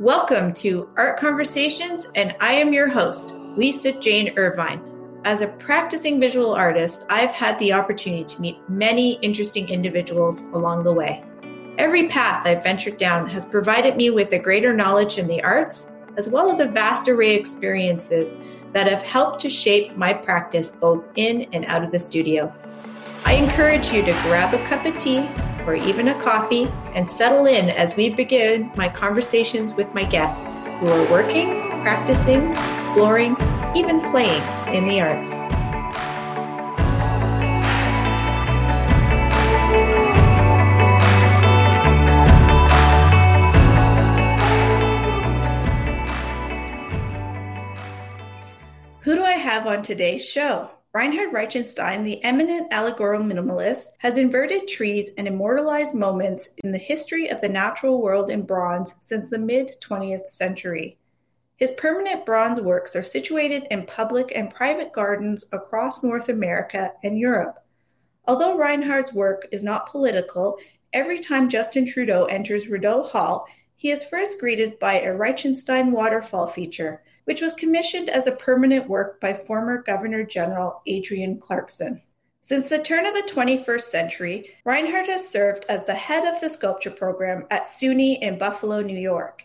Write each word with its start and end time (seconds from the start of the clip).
Welcome 0.00 0.54
to 0.54 0.88
Art 0.96 1.18
Conversations, 1.18 2.08
and 2.14 2.34
I 2.40 2.54
am 2.54 2.72
your 2.72 2.88
host, 2.88 3.34
Lisa 3.34 3.92
Jane 4.00 4.32
Irvine. 4.38 4.80
As 5.26 5.42
a 5.42 5.48
practicing 5.48 6.18
visual 6.18 6.54
artist, 6.54 7.04
I've 7.10 7.32
had 7.32 7.58
the 7.58 7.74
opportunity 7.74 8.24
to 8.24 8.40
meet 8.40 8.56
many 8.66 9.18
interesting 9.20 9.68
individuals 9.68 10.40
along 10.54 10.84
the 10.84 10.92
way. 10.94 11.22
Every 11.76 12.08
path 12.08 12.46
I've 12.46 12.62
ventured 12.62 12.96
down 12.96 13.28
has 13.28 13.44
provided 13.44 13.96
me 13.96 14.08
with 14.08 14.32
a 14.32 14.38
greater 14.38 14.72
knowledge 14.72 15.18
in 15.18 15.28
the 15.28 15.42
arts, 15.44 15.92
as 16.16 16.30
well 16.30 16.48
as 16.48 16.60
a 16.60 16.66
vast 16.66 17.06
array 17.06 17.34
of 17.34 17.40
experiences 17.40 18.34
that 18.72 18.88
have 18.88 19.02
helped 19.02 19.42
to 19.42 19.50
shape 19.50 19.98
my 19.98 20.14
practice 20.14 20.70
both 20.70 21.04
in 21.16 21.42
and 21.52 21.66
out 21.66 21.84
of 21.84 21.92
the 21.92 21.98
studio. 21.98 22.50
I 23.26 23.34
encourage 23.34 23.92
you 23.92 24.02
to 24.02 24.12
grab 24.22 24.54
a 24.54 24.66
cup 24.66 24.86
of 24.86 24.96
tea 24.98 25.28
or 25.66 25.74
even 25.74 26.08
a 26.08 26.22
coffee 26.22 26.68
and 26.94 27.08
settle 27.08 27.46
in 27.46 27.70
as 27.70 27.96
we 27.96 28.10
begin 28.10 28.70
my 28.76 28.88
conversations 28.88 29.74
with 29.74 29.92
my 29.94 30.04
guests 30.04 30.44
who 30.80 30.88
are 30.88 31.10
working, 31.10 31.60
practicing, 31.82 32.50
exploring, 32.74 33.36
even 33.74 34.00
playing 34.10 34.42
in 34.74 34.86
the 34.86 35.00
arts. 35.00 35.38
Who 49.02 49.14
do 49.14 49.24
I 49.24 49.32
have 49.32 49.66
on 49.66 49.82
today's 49.82 50.24
show? 50.24 50.70
Reinhard 50.92 51.30
Reitzenstein, 51.32 52.02
the 52.02 52.20
eminent 52.24 52.66
allegorical 52.72 53.24
minimalist, 53.24 53.86
has 53.98 54.18
inverted 54.18 54.66
trees 54.66 55.12
and 55.16 55.28
immortalized 55.28 55.94
moments 55.94 56.56
in 56.64 56.72
the 56.72 56.78
history 56.78 57.30
of 57.30 57.40
the 57.40 57.48
natural 57.48 58.02
world 58.02 58.28
in 58.28 58.42
bronze 58.42 58.96
since 58.98 59.30
the 59.30 59.38
mid 59.38 59.70
20th 59.80 60.28
century. 60.28 60.98
His 61.54 61.70
permanent 61.72 62.26
bronze 62.26 62.60
works 62.60 62.96
are 62.96 63.04
situated 63.04 63.68
in 63.70 63.86
public 63.86 64.32
and 64.34 64.52
private 64.52 64.92
gardens 64.92 65.48
across 65.52 66.02
North 66.02 66.28
America 66.28 66.90
and 67.04 67.16
Europe. 67.16 67.64
Although 68.26 68.58
Reinhard's 68.58 69.14
work 69.14 69.46
is 69.52 69.62
not 69.62 69.88
political, 69.88 70.58
every 70.92 71.20
time 71.20 71.48
Justin 71.48 71.86
Trudeau 71.86 72.24
enters 72.24 72.66
Rideau 72.66 73.04
Hall, 73.04 73.46
he 73.76 73.92
is 73.92 74.04
first 74.04 74.40
greeted 74.40 74.76
by 74.80 75.00
a 75.00 75.14
Reitzenstein 75.14 75.92
waterfall 75.92 76.48
feature 76.48 77.00
which 77.24 77.40
was 77.40 77.54
commissioned 77.54 78.08
as 78.08 78.26
a 78.26 78.36
permanent 78.36 78.88
work 78.88 79.20
by 79.20 79.34
former 79.34 79.82
Governor 79.82 80.24
General 80.24 80.82
Adrienne 80.88 81.38
Clarkson. 81.38 82.02
Since 82.42 82.70
the 82.70 82.78
turn 82.78 83.06
of 83.06 83.14
the 83.14 83.30
21st 83.30 83.82
century, 83.82 84.50
Reinhard 84.64 85.06
has 85.06 85.28
served 85.28 85.66
as 85.68 85.84
the 85.84 85.94
head 85.94 86.24
of 86.24 86.40
the 86.40 86.48
sculpture 86.48 86.90
program 86.90 87.46
at 87.50 87.66
SUNY 87.66 88.18
in 88.20 88.38
Buffalo, 88.38 88.80
New 88.80 88.98
York. 88.98 89.44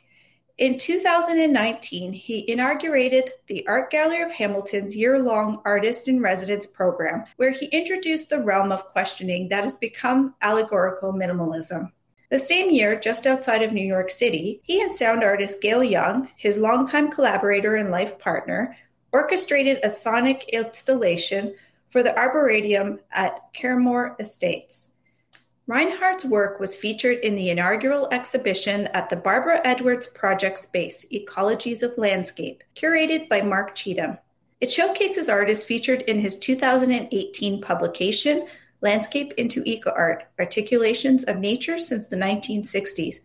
In 0.57 0.77
2019, 0.77 2.13
he 2.13 2.49
inaugurated 2.49 3.31
the 3.47 3.67
Art 3.67 3.91
Gallery 3.91 4.21
of 4.21 4.31
Hamilton's 4.31 4.95
year 4.95 5.19
long 5.19 5.61
Artist 5.65 6.07
in 6.07 6.21
Residence 6.21 6.65
program, 6.65 7.25
where 7.35 7.51
he 7.51 7.65
introduced 7.65 8.29
the 8.29 8.41
realm 8.41 8.71
of 8.71 8.85
questioning 8.85 9.49
that 9.49 9.65
has 9.65 9.75
become 9.75 10.33
allegorical 10.41 11.11
minimalism. 11.11 11.91
The 12.35 12.39
same 12.39 12.69
year, 12.69 12.99
just 12.99 13.25
outside 13.25 13.61
of 13.63 13.71
New 13.71 13.85
York 13.85 14.11
City, 14.11 14.59
he 14.63 14.81
and 14.81 14.93
sound 14.93 15.23
artist 15.23 15.61
Gayle 15.61 15.85
Young, 15.85 16.27
his 16.35 16.57
longtime 16.57 17.09
collaborator 17.09 17.77
and 17.77 17.91
life 17.91 18.19
partner, 18.19 18.75
orchestrated 19.13 19.79
a 19.81 19.89
sonic 19.89 20.43
installation 20.49 21.55
for 21.87 22.03
the 22.03 22.13
Arboretum 22.13 22.99
at 23.09 23.39
Carrowmore 23.53 24.17
Estates. 24.19 24.91
Reinhard's 25.65 26.25
work 26.25 26.59
was 26.59 26.75
featured 26.75 27.19
in 27.19 27.37
the 27.37 27.51
inaugural 27.51 28.09
exhibition 28.11 28.87
at 28.87 29.09
the 29.09 29.15
Barbara 29.15 29.61
Edwards 29.63 30.07
Project 30.07 30.59
Space 30.59 31.05
Ecologies 31.13 31.83
of 31.83 31.97
Landscape, 31.97 32.65
curated 32.75 33.29
by 33.29 33.43
Mark 33.43 33.75
Cheetham. 33.75 34.19
It 34.59 34.73
showcases 34.73 35.29
artists 35.29 35.63
featured 35.63 36.01
in 36.01 36.19
his 36.19 36.37
2018 36.39 37.61
publication, 37.61 38.45
Landscape 38.85 39.33
into 39.33 39.63
Eco 39.65 39.89
Art 39.89 40.25
Articulations 40.37 41.23
of 41.23 41.39
Nature 41.39 41.79
Since 41.79 42.07
the 42.07 42.17
1960s, 42.17 43.15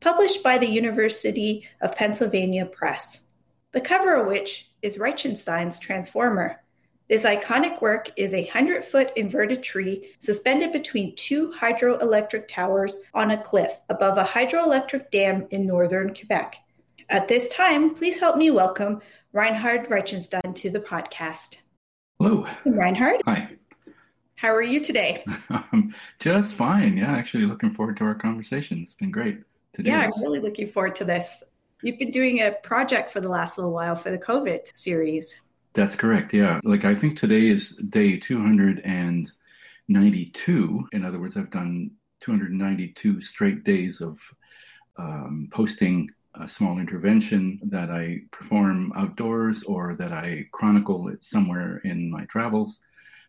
published 0.00 0.42
by 0.42 0.56
the 0.56 0.70
University 0.70 1.68
of 1.82 1.94
Pennsylvania 1.94 2.64
Press. 2.64 3.26
The 3.72 3.82
cover 3.82 4.14
of 4.14 4.26
which 4.26 4.70
is 4.80 4.96
Reitzenstein's 4.96 5.78
Transformer. 5.78 6.58
This 7.06 7.24
iconic 7.26 7.82
work 7.82 8.12
is 8.16 8.32
a 8.32 8.44
100 8.44 8.82
foot 8.82 9.12
inverted 9.14 9.62
tree 9.62 10.14
suspended 10.20 10.72
between 10.72 11.14
two 11.16 11.52
hydroelectric 11.52 12.48
towers 12.48 13.02
on 13.12 13.30
a 13.30 13.42
cliff 13.42 13.78
above 13.90 14.16
a 14.16 14.24
hydroelectric 14.24 15.10
dam 15.10 15.46
in 15.50 15.66
northern 15.66 16.14
Quebec. 16.14 16.56
At 17.10 17.28
this 17.28 17.50
time, 17.50 17.94
please 17.94 18.18
help 18.18 18.38
me 18.38 18.50
welcome 18.50 19.02
Reinhard 19.34 19.90
Reitzenstein 19.90 20.54
to 20.54 20.70
the 20.70 20.80
podcast. 20.80 21.58
Hello. 22.18 22.46
Reinhard. 22.64 23.20
Hi. 23.26 23.50
How 24.44 24.54
are 24.54 24.60
you 24.60 24.78
today? 24.78 25.24
Just 26.18 26.54
fine. 26.54 26.98
Yeah, 26.98 27.12
actually 27.12 27.46
looking 27.46 27.70
forward 27.70 27.96
to 27.96 28.04
our 28.04 28.14
conversation. 28.14 28.80
It's 28.82 28.92
been 28.92 29.10
great 29.10 29.38
today. 29.72 29.88
Yeah, 29.88 30.02
I'm 30.02 30.22
really 30.22 30.38
looking 30.38 30.68
forward 30.68 30.94
to 30.96 31.04
this. 31.06 31.42
You've 31.80 31.98
been 31.98 32.10
doing 32.10 32.42
a 32.42 32.50
project 32.50 33.10
for 33.10 33.22
the 33.22 33.30
last 33.30 33.56
little 33.56 33.72
while 33.72 33.96
for 33.96 34.10
the 34.10 34.18
COVID 34.18 34.76
series. 34.76 35.40
That's 35.72 35.96
correct. 35.96 36.34
Yeah. 36.34 36.60
Like 36.62 36.84
I 36.84 36.94
think 36.94 37.18
today 37.18 37.48
is 37.48 37.70
day 37.88 38.18
292. 38.18 40.88
In 40.92 41.04
other 41.06 41.18
words, 41.18 41.38
I've 41.38 41.50
done 41.50 41.92
292 42.20 43.22
straight 43.22 43.64
days 43.64 44.02
of 44.02 44.20
um, 44.98 45.48
posting 45.54 46.10
a 46.34 46.46
small 46.46 46.78
intervention 46.78 47.60
that 47.70 47.90
I 47.90 48.18
perform 48.30 48.92
outdoors 48.94 49.62
or 49.62 49.94
that 49.94 50.12
I 50.12 50.48
chronicle 50.52 51.08
it 51.08 51.24
somewhere 51.24 51.78
in 51.78 52.10
my 52.10 52.26
travels 52.26 52.80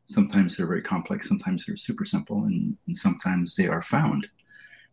Sometimes 0.05 0.55
they're 0.55 0.67
very 0.67 0.81
complex, 0.81 1.27
sometimes 1.27 1.65
they're 1.65 1.77
super 1.77 2.05
simple, 2.05 2.43
and, 2.43 2.77
and 2.87 2.97
sometimes 2.97 3.55
they 3.55 3.67
are 3.67 3.81
found. 3.81 4.27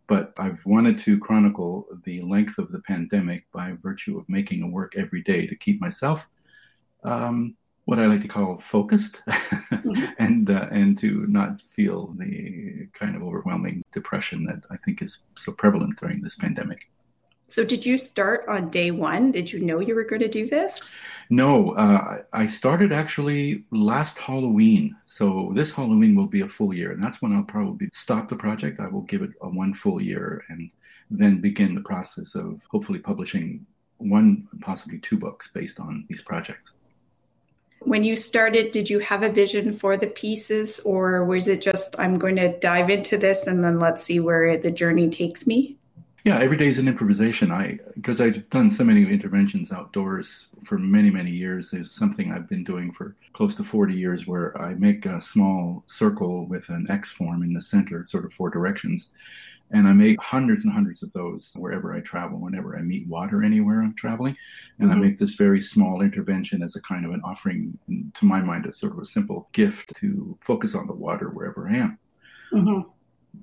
But 0.06 0.32
I've 0.38 0.64
wanted 0.64 0.98
to 1.00 1.18
chronicle 1.18 1.86
the 2.04 2.20
length 2.22 2.58
of 2.58 2.72
the 2.72 2.80
pandemic 2.80 3.46
by 3.52 3.76
virtue 3.82 4.18
of 4.18 4.28
making 4.28 4.62
a 4.62 4.66
work 4.66 4.94
every 4.96 5.22
day 5.22 5.46
to 5.46 5.56
keep 5.56 5.80
myself 5.80 6.28
um, 7.04 7.56
what 7.84 7.98
I 7.98 8.06
like 8.06 8.22
to 8.22 8.28
call 8.28 8.58
focused, 8.58 9.22
mm-hmm. 9.28 10.04
and 10.18 10.48
uh, 10.48 10.68
and 10.70 10.96
to 10.98 11.26
not 11.28 11.60
feel 11.70 12.14
the 12.18 12.88
kind 12.92 13.16
of 13.16 13.22
overwhelming 13.22 13.82
depression 13.92 14.44
that 14.44 14.62
I 14.70 14.76
think 14.84 15.02
is 15.02 15.18
so 15.36 15.52
prevalent 15.52 15.98
during 15.98 16.20
this 16.20 16.36
pandemic. 16.36 16.88
So, 17.52 17.62
did 17.64 17.84
you 17.84 17.98
start 17.98 18.46
on 18.48 18.70
day 18.70 18.92
one? 18.92 19.30
Did 19.30 19.52
you 19.52 19.60
know 19.60 19.78
you 19.78 19.94
were 19.94 20.04
going 20.04 20.22
to 20.22 20.28
do 20.28 20.46
this? 20.46 20.88
No, 21.28 21.72
uh, 21.72 22.22
I 22.32 22.46
started 22.46 22.92
actually 22.92 23.64
last 23.70 24.16
Halloween. 24.16 24.96
So, 25.04 25.52
this 25.54 25.70
Halloween 25.70 26.14
will 26.14 26.28
be 26.28 26.40
a 26.40 26.48
full 26.48 26.72
year, 26.72 26.92
and 26.92 27.04
that's 27.04 27.20
when 27.20 27.34
I'll 27.34 27.42
probably 27.42 27.90
stop 27.92 28.28
the 28.28 28.36
project. 28.36 28.80
I 28.80 28.88
will 28.88 29.02
give 29.02 29.20
it 29.20 29.32
a 29.42 29.50
one 29.50 29.74
full 29.74 30.00
year 30.00 30.42
and 30.48 30.70
then 31.10 31.42
begin 31.42 31.74
the 31.74 31.82
process 31.82 32.34
of 32.34 32.58
hopefully 32.70 33.00
publishing 33.00 33.66
one, 33.98 34.48
possibly 34.62 34.98
two 35.00 35.18
books 35.18 35.50
based 35.52 35.78
on 35.78 36.06
these 36.08 36.22
projects. 36.22 36.72
When 37.80 38.02
you 38.02 38.16
started, 38.16 38.70
did 38.70 38.88
you 38.88 39.00
have 39.00 39.22
a 39.22 39.28
vision 39.28 39.76
for 39.76 39.98
the 39.98 40.06
pieces, 40.06 40.80
or 40.86 41.26
was 41.26 41.48
it 41.48 41.60
just, 41.60 41.96
I'm 41.98 42.18
going 42.18 42.36
to 42.36 42.58
dive 42.60 42.88
into 42.88 43.18
this 43.18 43.46
and 43.46 43.62
then 43.62 43.78
let's 43.78 44.02
see 44.02 44.20
where 44.20 44.56
the 44.56 44.70
journey 44.70 45.10
takes 45.10 45.46
me? 45.46 45.76
Yeah, 46.24 46.38
every 46.38 46.56
day 46.56 46.68
is 46.68 46.78
an 46.78 46.86
improvisation. 46.86 47.50
I 47.50 47.78
because 47.94 48.20
I've 48.20 48.48
done 48.48 48.70
so 48.70 48.84
many 48.84 49.02
interventions 49.02 49.72
outdoors 49.72 50.46
for 50.64 50.78
many 50.78 51.10
many 51.10 51.32
years. 51.32 51.70
There's 51.70 51.90
something 51.90 52.30
I've 52.30 52.48
been 52.48 52.62
doing 52.62 52.92
for 52.92 53.16
close 53.32 53.56
to 53.56 53.64
40 53.64 53.94
years 53.94 54.26
where 54.26 54.56
I 54.60 54.74
make 54.74 55.04
a 55.04 55.20
small 55.20 55.82
circle 55.86 56.46
with 56.46 56.68
an 56.68 56.86
X 56.88 57.10
form 57.10 57.42
in 57.42 57.52
the 57.52 57.62
center, 57.62 58.04
sort 58.04 58.24
of 58.24 58.32
four 58.32 58.50
directions, 58.50 59.10
and 59.72 59.88
I 59.88 59.92
make 59.92 60.20
hundreds 60.22 60.64
and 60.64 60.72
hundreds 60.72 61.02
of 61.02 61.12
those 61.12 61.54
wherever 61.58 61.92
I 61.92 62.00
travel. 62.00 62.38
Whenever 62.38 62.78
I 62.78 62.82
meet 62.82 63.08
water 63.08 63.42
anywhere 63.42 63.82
I'm 63.82 63.94
traveling, 63.94 64.36
and 64.78 64.90
mm-hmm. 64.90 64.98
I 64.98 65.02
make 65.02 65.18
this 65.18 65.34
very 65.34 65.60
small 65.60 66.02
intervention 66.02 66.62
as 66.62 66.76
a 66.76 66.82
kind 66.82 67.04
of 67.04 67.10
an 67.10 67.22
offering, 67.24 67.76
and 67.88 68.14
to 68.14 68.26
my 68.26 68.40
mind, 68.40 68.66
a 68.66 68.72
sort 68.72 68.92
of 68.92 69.00
a 69.00 69.04
simple 69.04 69.48
gift 69.50 69.92
to 69.96 70.38
focus 70.40 70.76
on 70.76 70.86
the 70.86 70.94
water 70.94 71.30
wherever 71.30 71.68
I 71.68 71.78
am. 71.78 71.98
Mm-hmm 72.52 72.91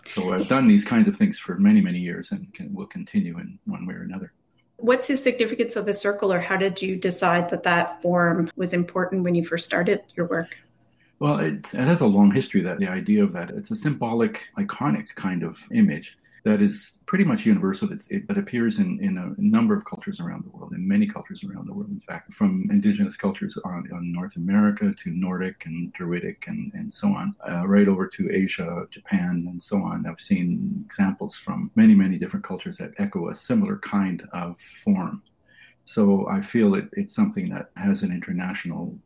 so 0.06 0.34
I've 0.34 0.48
done 0.48 0.68
these 0.68 0.86
kinds 0.86 1.08
of 1.08 1.16
things 1.16 1.40
for 1.40 1.56
many, 1.56 1.82
many 1.82 2.00
years 2.00 2.32
and 2.32 2.54
can, 2.54 2.74
will 2.74 2.86
continue 2.88 3.38
in 3.40 3.60
one 3.66 3.86
way 3.86 3.96
or 3.96 4.04
another. 4.04 4.34
What's 4.78 5.08
the 5.08 5.18
significance 5.18 5.76
of 5.76 5.86
the 5.86 5.94
circle, 5.94 6.32
or 6.32 6.40
how 6.40 6.56
did 6.56 6.82
you 6.82 6.96
decide 6.96 7.50
that 7.50 7.64
that 7.64 8.02
form 8.02 8.50
was 8.56 8.74
important 8.74 9.24
when 9.24 9.36
you 9.36 9.44
first 9.44 9.66
started 9.66 10.04
your 10.16 10.28
work? 10.28 10.58
Well, 11.20 11.40
it, 11.40 11.74
it 11.74 11.86
has 11.86 12.00
a 12.00 12.08
long 12.08 12.32
history. 12.32 12.62
That 12.62 12.80
the 12.80 12.88
idea 12.88 13.24
of 13.24 13.34
that 13.34 13.50
it's 13.50 13.72
a 13.72 13.76
symbolic, 13.76 14.48
iconic 14.58 15.08
kind 15.16 15.44
of 15.44 15.60
image. 15.74 16.18
That 16.44 16.62
is 16.62 17.02
pretty 17.06 17.24
much 17.24 17.46
universal. 17.46 17.92
It's, 17.92 18.08
it, 18.10 18.24
it 18.30 18.38
appears 18.38 18.80
in, 18.80 19.00
in 19.02 19.18
a 19.18 19.34
number 19.38 19.76
of 19.76 19.86
cultures 19.86 20.20
around 20.20 20.46
the 20.46 20.50
world, 20.50 20.74
in 20.74 20.88
many 20.88 21.08
cultures 21.08 21.44
around 21.44 21.68
the 21.68 21.74
world, 21.74 21.90
in 21.90 22.00
fact, 22.00 22.34
from 22.34 22.68
indigenous 22.70 23.16
cultures 23.16 23.58
on, 23.66 23.90
on 23.94 24.12
North 24.12 24.36
America 24.36 24.94
to 24.94 25.10
Nordic 25.12 25.66
and 25.66 25.92
Druidic 25.94 26.46
and, 26.48 26.72
and 26.74 26.94
so 26.94 27.10
on, 27.10 27.36
uh, 27.50 27.68
right 27.68 27.88
over 27.88 28.08
to 28.08 28.32
Asia, 28.32 28.88
Japan, 28.90 29.46
and 29.50 29.62
so 29.62 29.78
on. 29.78 30.06
I've 30.06 30.22
seen 30.22 30.84
examples 30.86 31.38
from 31.38 31.72
many, 31.76 31.96
many 31.96 32.18
different 32.18 32.46
cultures 32.46 32.78
that 32.78 32.92
echo 32.98 33.30
a 33.30 33.36
similar 33.36 33.78
kind 33.80 34.28
of 34.34 34.60
form. 34.60 35.22
So 35.86 36.28
I 36.30 36.40
feel 36.42 36.76
it, 36.76 36.90
it's 36.94 37.16
something 37.16 37.50
that 37.50 37.72
has 37.76 38.04
an 38.04 38.12
international 38.12 38.98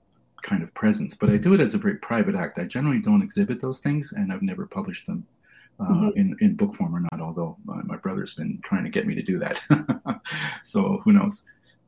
kind 0.43 0.61
of 0.61 0.73
presence, 0.73 1.15
but 1.15 1.29
I 1.29 1.37
do 1.37 1.53
it 1.53 1.61
as 1.61 1.73
a 1.73 1.77
very 1.77 1.95
private 1.95 2.35
act. 2.35 2.59
I 2.59 2.65
generally 2.65 2.99
don't 2.99 3.21
exhibit 3.21 3.61
those 3.61 3.79
things, 3.79 4.11
and 4.11 4.31
I've 4.31 4.41
never 4.41 4.65
published 4.65 5.07
them 5.07 5.25
uh, 5.79 5.85
mm-hmm. 5.85 6.17
in 6.17 6.35
in 6.41 6.55
book 6.55 6.73
form 6.73 6.95
or 6.95 6.99
not. 6.99 7.21
Although 7.21 7.57
uh, 7.69 7.81
my 7.85 7.97
brother's 7.97 8.33
been 8.33 8.59
trying 8.63 8.83
to 8.83 8.89
get 8.89 9.07
me 9.07 9.15
to 9.15 9.23
do 9.23 9.39
that, 9.39 9.61
so 10.63 10.99
who 11.03 11.13
knows? 11.13 11.43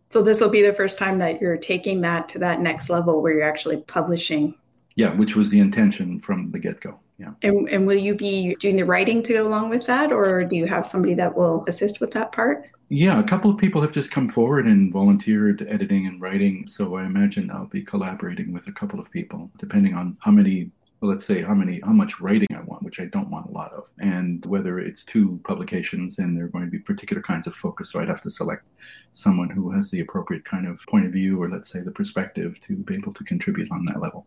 So 0.10 0.22
this 0.22 0.40
will 0.40 0.50
be 0.50 0.62
the 0.62 0.74
first 0.74 0.98
time 0.98 1.18
that 1.18 1.42
you're 1.42 1.58
taking 1.58 2.02
that 2.02 2.30
to 2.30 2.40
that 2.40 2.62
next 2.62 2.90
level 2.90 3.22
where 3.22 3.34
you're 3.34 3.50
actually 3.50 3.78
publishing. 3.78 4.56
Yeah, 4.96 5.14
which 5.14 5.36
was 5.36 5.50
the 5.50 5.60
intention 5.60 6.20
from 6.22 6.52
the 6.52 6.60
get 6.60 6.80
go. 6.80 7.00
Yeah. 7.18 7.32
And, 7.44 7.70
and 7.70 7.88
will 7.88 7.98
you 7.98 8.14
be 8.14 8.56
doing 8.60 8.76
the 8.76 8.84
writing 8.84 9.22
to 9.24 9.34
go 9.34 9.48
along 9.48 9.70
with 9.70 9.86
that, 9.86 10.12
or 10.12 10.44
do 10.44 10.56
you 10.56 10.68
have 10.68 10.86
somebody 10.86 11.14
that 11.16 11.36
will 11.36 11.64
assist 11.68 12.02
with 12.02 12.12
that 12.12 12.31
part? 12.34 12.70
Yeah, 12.90 13.20
a 13.20 13.24
couple 13.24 13.50
of 13.50 13.58
people 13.58 13.81
have 13.81 13.94
just 13.94 14.12
come 14.12 14.28
forward 14.28 14.68
and 14.68 14.92
volunteered 14.92 15.66
editing 15.70 16.08
and 16.08 16.22
writing. 16.22 16.68
So 16.68 16.96
I 16.96 17.06
imagine 17.06 17.50
I'll 17.52 17.68
be 17.68 17.81
collaborating 17.81 18.52
with 18.52 18.68
a 18.68 18.72
couple 18.72 19.00
of 19.00 19.10
people, 19.12 19.50
depending 19.58 19.94
on 19.94 20.18
how 20.20 20.31
many 20.31 20.72
let's 21.06 21.25
say 21.25 21.42
how 21.42 21.54
many 21.54 21.80
how 21.84 21.94
much 21.94 22.19
writing 22.19 22.48
I 22.56 22.62
want, 22.62 22.84
which 22.84 23.00
I 23.00 23.06
don't 23.06 23.30
want 23.30 23.48
a 23.48 23.52
lot 23.52 23.72
of, 23.74 23.90
and 24.00 24.46
whether 24.46 24.80
it's 24.80 25.04
two 25.04 25.40
publications 25.44 26.19
and 26.19 26.38
there 26.38 26.46
are 26.46 26.50
going 26.50 26.66
to 26.66 26.72
be 26.72 26.80
particular 26.80 27.22
kinds 27.22 27.48
of 27.48 27.56
focus. 27.56 27.92
So 27.92 28.00
I'd 28.00 28.10
have 28.10 28.22
to 28.22 28.30
select 28.30 28.66
someone 29.12 29.50
who 29.50 29.72
has 29.72 29.90
the 29.92 30.02
appropriate 30.02 30.46
kind 30.46 30.68
of 30.68 30.86
point 30.88 31.06
of 31.06 31.12
view 31.12 31.42
or 31.42 31.50
let's 31.50 31.69
say 31.69 31.81
the 31.81 31.92
perspective 31.92 32.60
to 32.62 32.75
be 32.75 32.96
able 32.96 33.13
to 33.13 33.24
contribute 33.24 33.72
on 33.72 33.86
that 33.86 34.02
level. 34.02 34.25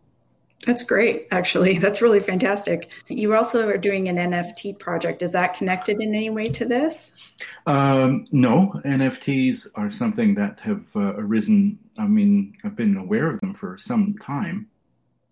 That's 0.65 0.83
great, 0.83 1.27
actually. 1.31 1.77
That's 1.79 2.01
really 2.01 2.19
fantastic. 2.19 2.91
You 3.07 3.33
also 3.35 3.67
are 3.69 3.77
doing 3.77 4.09
an 4.09 4.17
NFT 4.17 4.77
project. 4.79 5.21
Is 5.21 5.31
that 5.31 5.55
connected 5.55 6.01
in 6.01 6.13
any 6.13 6.29
way 6.29 6.45
to 6.45 6.65
this? 6.65 7.13
Um, 7.65 8.25
no, 8.31 8.73
NFTs 8.85 9.67
are 9.75 9.89
something 9.89 10.35
that 10.35 10.59
have 10.59 10.85
uh, 10.95 11.15
arisen. 11.15 11.79
I 11.97 12.07
mean, 12.07 12.57
I've 12.63 12.75
been 12.75 12.97
aware 12.97 13.29
of 13.29 13.39
them 13.39 13.53
for 13.53 13.77
some 13.77 14.15
time 14.21 14.67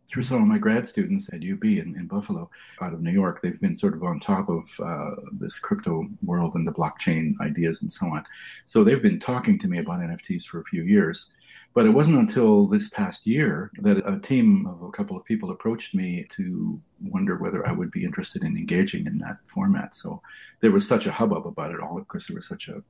through 0.09 0.23
some 0.23 0.41
of 0.41 0.47
my 0.47 0.57
grad 0.57 0.87
students 0.87 1.29
at 1.33 1.43
UB 1.43 1.63
in, 1.63 1.95
in 1.97 2.07
Buffalo, 2.07 2.49
out 2.81 2.93
of 2.93 3.01
New 3.01 3.11
York. 3.11 3.41
They've 3.41 3.59
been 3.59 3.75
sort 3.75 3.93
of 3.93 4.03
on 4.03 4.19
top 4.19 4.49
of 4.49 4.79
uh, 4.79 5.09
this 5.33 5.59
crypto 5.59 6.07
world 6.23 6.55
and 6.55 6.65
the 6.65 6.71
blockchain 6.71 7.33
ideas 7.41 7.81
and 7.81 7.91
so 7.91 8.07
on. 8.07 8.23
So 8.65 8.83
they've 8.83 9.01
been 9.01 9.19
talking 9.19 9.59
to 9.59 9.67
me 9.67 9.79
about 9.79 9.99
NFTs 9.99 10.45
for 10.45 10.59
a 10.59 10.63
few 10.63 10.83
years. 10.83 11.33
But 11.73 11.85
it 11.85 11.91
wasn't 11.91 12.17
until 12.17 12.65
this 12.65 12.89
past 12.89 13.27
year 13.27 13.69
that 13.81 13.97
a 13.97 14.19
team 14.19 14.65
of 14.65 14.81
a 14.81 14.89
couple 14.89 15.15
of 15.15 15.25
people 15.25 15.51
approached 15.51 15.93
me 15.93 16.25
to 16.35 16.81
wonder 17.01 17.37
whether 17.37 17.67
I 17.67 17.71
would 17.71 17.91
be 17.91 18.03
interested 18.03 18.43
in 18.43 18.57
engaging 18.57 19.05
in 19.05 19.19
that 19.19 19.37
format. 19.45 19.93
So 19.93 20.21
there 20.61 20.71
was 20.71 20.87
such 20.87 21.05
a 21.05 21.11
hubbub 21.11 21.45
about 21.45 21.71
it 21.71 21.79
all. 21.79 21.97
Of 21.99 22.07
course, 22.07 22.27
there 22.27 22.35
was 22.35 22.47
such 22.47 22.67
a, 22.67 22.81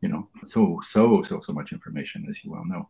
you 0.00 0.08
know, 0.08 0.28
so, 0.42 0.80
so, 0.82 1.22
so, 1.22 1.38
so 1.40 1.52
much 1.52 1.70
information, 1.70 2.26
as 2.28 2.42
you 2.44 2.50
well 2.50 2.64
know. 2.64 2.88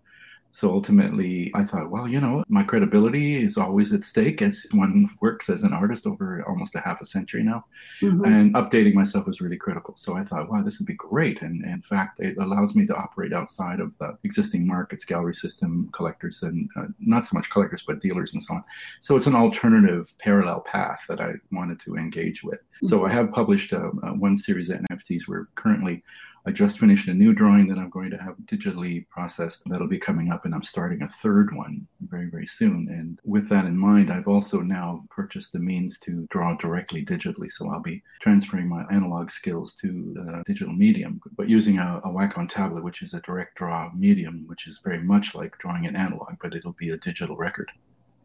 So 0.54 0.70
ultimately, 0.70 1.50
I 1.52 1.64
thought, 1.64 1.90
well, 1.90 2.06
you 2.06 2.20
know, 2.20 2.44
my 2.46 2.62
credibility 2.62 3.44
is 3.44 3.58
always 3.58 3.92
at 3.92 4.04
stake 4.04 4.40
as 4.40 4.64
one 4.70 5.10
works 5.20 5.50
as 5.50 5.64
an 5.64 5.72
artist 5.72 6.06
over 6.06 6.44
almost 6.46 6.76
a 6.76 6.80
half 6.80 7.00
a 7.00 7.04
century 7.04 7.42
now. 7.42 7.64
Mm-hmm. 8.00 8.24
And 8.24 8.54
updating 8.54 8.94
myself 8.94 9.26
was 9.26 9.40
really 9.40 9.56
critical. 9.56 9.94
So 9.96 10.14
I 10.14 10.22
thought, 10.22 10.48
wow, 10.48 10.62
this 10.62 10.78
would 10.78 10.86
be 10.86 10.94
great. 10.94 11.42
And, 11.42 11.64
in 11.64 11.82
fact, 11.82 12.20
it 12.20 12.36
allows 12.38 12.76
me 12.76 12.86
to 12.86 12.94
operate 12.94 13.32
outside 13.32 13.80
of 13.80 13.98
the 13.98 14.16
existing 14.22 14.64
markets, 14.64 15.04
gallery 15.04 15.34
system, 15.34 15.90
collectors, 15.92 16.44
and 16.44 16.70
uh, 16.76 16.84
not 17.00 17.24
so 17.24 17.36
much 17.36 17.50
collectors, 17.50 17.82
but 17.84 17.98
dealers 17.98 18.32
and 18.32 18.40
so 18.40 18.54
on. 18.54 18.64
So 19.00 19.16
it's 19.16 19.26
an 19.26 19.34
alternative 19.34 20.14
parallel 20.18 20.60
path 20.60 21.00
that 21.08 21.20
I 21.20 21.32
wanted 21.50 21.80
to 21.80 21.96
engage 21.96 22.44
with. 22.44 22.60
Mm-hmm. 22.60 22.86
So 22.86 23.04
I 23.04 23.10
have 23.10 23.32
published 23.32 23.72
uh, 23.72 23.90
uh, 24.04 24.12
one 24.12 24.36
series 24.36 24.70
of 24.70 24.78
NFTs. 24.88 25.22
We're 25.26 25.46
currently 25.56 26.04
I 26.46 26.52
just 26.52 26.79
finished 26.79 27.08
a 27.08 27.14
new 27.14 27.32
drawing 27.32 27.69
that 27.69 27.79
I'm 27.79 27.88
going 27.88 28.11
to 28.11 28.19
have 28.19 28.37
digitally 28.44 29.08
processed 29.08 29.62
that'll 29.67 29.88
be 29.88 29.99
coming 29.99 30.31
up, 30.31 30.44
and 30.44 30.55
I'm 30.55 30.62
starting 30.62 31.00
a 31.00 31.08
third 31.08 31.56
one 31.56 31.87
very, 32.02 32.26
very 32.26 32.46
soon. 32.46 32.87
And 32.91 33.19
with 33.25 33.49
that 33.49 33.64
in 33.64 33.79
mind, 33.79 34.12
I've 34.12 34.29
also 34.29 34.61
now 34.61 35.05
purchased 35.11 35.52
the 35.52 35.58
means 35.58 35.99
to 36.00 36.26
draw 36.31 36.55
directly 36.56 37.02
digitally. 37.02 37.50
So 37.50 37.70
I'll 37.70 37.81
be 37.81 38.02
transferring 38.20 38.69
my 38.69 38.85
analog 38.93 39.31
skills 39.31 39.73
to 39.81 40.12
the 40.14 40.43
digital 40.46 40.75
medium, 40.75 41.19
but 41.35 41.49
using 41.49 41.79
a, 41.79 42.02
a 42.05 42.11
Wacom 42.11 42.47
tablet, 42.47 42.85
which 42.85 43.00
is 43.00 43.14
a 43.14 43.20
direct 43.20 43.56
draw 43.56 43.90
medium, 43.94 44.44
which 44.47 44.67
is 44.67 44.81
very 44.85 44.99
much 44.99 45.35
like 45.35 45.56
drawing 45.58 45.87
an 45.87 45.97
analog, 45.97 46.35
but 46.43 46.55
it'll 46.55 46.73
be 46.73 46.90
a 46.90 46.99
digital 46.99 47.37
record. 47.37 47.70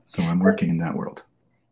So 0.03 0.23
I'm 0.23 0.39
working 0.39 0.69
in 0.69 0.77
that 0.79 0.93
world. 0.93 1.23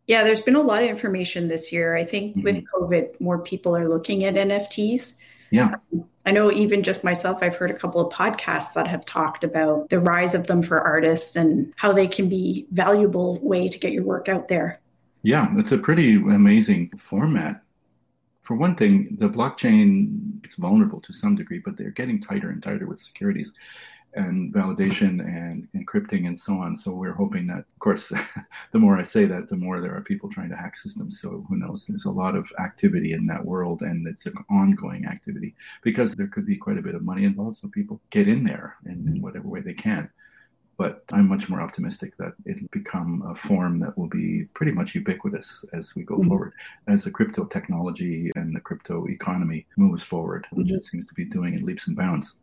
Yeah, 0.06 0.24
there's 0.24 0.40
been 0.40 0.56
a 0.56 0.62
lot 0.62 0.82
of 0.82 0.88
information 0.88 1.48
this 1.48 1.70
year. 1.70 1.94
I 1.94 2.04
think 2.04 2.36
mm-hmm. 2.36 2.42
with 2.42 2.64
COVID, 2.74 3.20
more 3.20 3.38
people 3.38 3.76
are 3.76 3.86
looking 3.86 4.24
at 4.24 4.34
NFTs. 4.34 5.16
Yeah. 5.50 5.76
I 6.26 6.30
know 6.30 6.52
even 6.52 6.82
just 6.82 7.04
myself, 7.04 7.38
I've 7.40 7.56
heard 7.56 7.70
a 7.70 7.74
couple 7.74 8.00
of 8.00 8.12
podcasts 8.12 8.74
that 8.74 8.86
have 8.86 9.06
talked 9.06 9.44
about 9.44 9.88
the 9.88 9.98
rise 9.98 10.34
of 10.34 10.46
them 10.46 10.62
for 10.62 10.78
artists 10.78 11.36
and 11.36 11.72
how 11.76 11.92
they 11.92 12.06
can 12.06 12.28
be 12.28 12.66
valuable 12.70 13.38
way 13.40 13.68
to 13.68 13.78
get 13.78 13.92
your 13.92 14.04
work 14.04 14.28
out 14.28 14.48
there. 14.48 14.78
Yeah, 15.22 15.48
it's 15.56 15.72
a 15.72 15.78
pretty 15.78 16.16
amazing 16.16 16.90
format. 16.98 17.62
For 18.42 18.56
one 18.56 18.76
thing, 18.76 19.16
the 19.18 19.28
blockchain 19.28 20.44
is 20.46 20.54
vulnerable 20.54 21.00
to 21.02 21.12
some 21.12 21.34
degree, 21.34 21.60
but 21.64 21.76
they're 21.76 21.90
getting 21.90 22.20
tighter 22.20 22.50
and 22.50 22.62
tighter 22.62 22.86
with 22.86 22.98
securities 22.98 23.52
and 24.18 24.52
validation 24.52 25.20
and 25.20 25.68
encrypting 25.74 26.26
and 26.26 26.36
so 26.36 26.54
on. 26.58 26.74
So 26.76 26.90
we're 26.90 27.12
hoping 27.12 27.46
that, 27.46 27.60
of 27.60 27.78
course, 27.78 28.08
the 28.72 28.78
more 28.78 28.96
I 28.96 29.04
say 29.04 29.24
that, 29.26 29.48
the 29.48 29.56
more 29.56 29.80
there 29.80 29.96
are 29.96 30.02
people 30.02 30.28
trying 30.28 30.50
to 30.50 30.56
hack 30.56 30.76
systems. 30.76 31.20
So 31.20 31.46
who 31.48 31.56
knows? 31.56 31.86
There's 31.86 32.04
a 32.04 32.10
lot 32.10 32.34
of 32.34 32.50
activity 32.58 33.12
in 33.12 33.26
that 33.26 33.44
world, 33.44 33.82
and 33.82 34.06
it's 34.06 34.26
an 34.26 34.34
ongoing 34.50 35.06
activity 35.06 35.54
because 35.82 36.14
there 36.14 36.26
could 36.26 36.46
be 36.46 36.56
quite 36.56 36.78
a 36.78 36.82
bit 36.82 36.96
of 36.96 37.02
money 37.02 37.24
involved. 37.24 37.56
So 37.56 37.68
people 37.68 38.00
get 38.10 38.28
in 38.28 38.44
there 38.44 38.76
in, 38.84 39.06
in 39.06 39.22
whatever 39.22 39.48
way 39.48 39.60
they 39.60 39.74
can. 39.74 40.10
But 40.76 41.02
I'm 41.12 41.28
much 41.28 41.48
more 41.48 41.60
optimistic 41.60 42.16
that 42.18 42.34
it'll 42.44 42.68
become 42.70 43.24
a 43.26 43.34
form 43.34 43.78
that 43.80 43.98
will 43.98 44.08
be 44.08 44.44
pretty 44.54 44.70
much 44.70 44.94
ubiquitous 44.94 45.64
as 45.72 45.96
we 45.96 46.04
go 46.04 46.16
mm-hmm. 46.16 46.28
forward, 46.28 46.52
as 46.86 47.02
the 47.02 47.10
crypto 47.10 47.46
technology 47.46 48.30
and 48.36 48.54
the 48.54 48.60
crypto 48.60 49.06
economy 49.08 49.66
moves 49.76 50.04
forward, 50.04 50.46
which 50.52 50.68
mm-hmm. 50.68 50.76
it 50.76 50.84
seems 50.84 51.04
to 51.06 51.14
be 51.14 51.24
doing 51.24 51.54
in 51.54 51.66
leaps 51.66 51.88
and 51.88 51.96
bounds. 51.96 52.36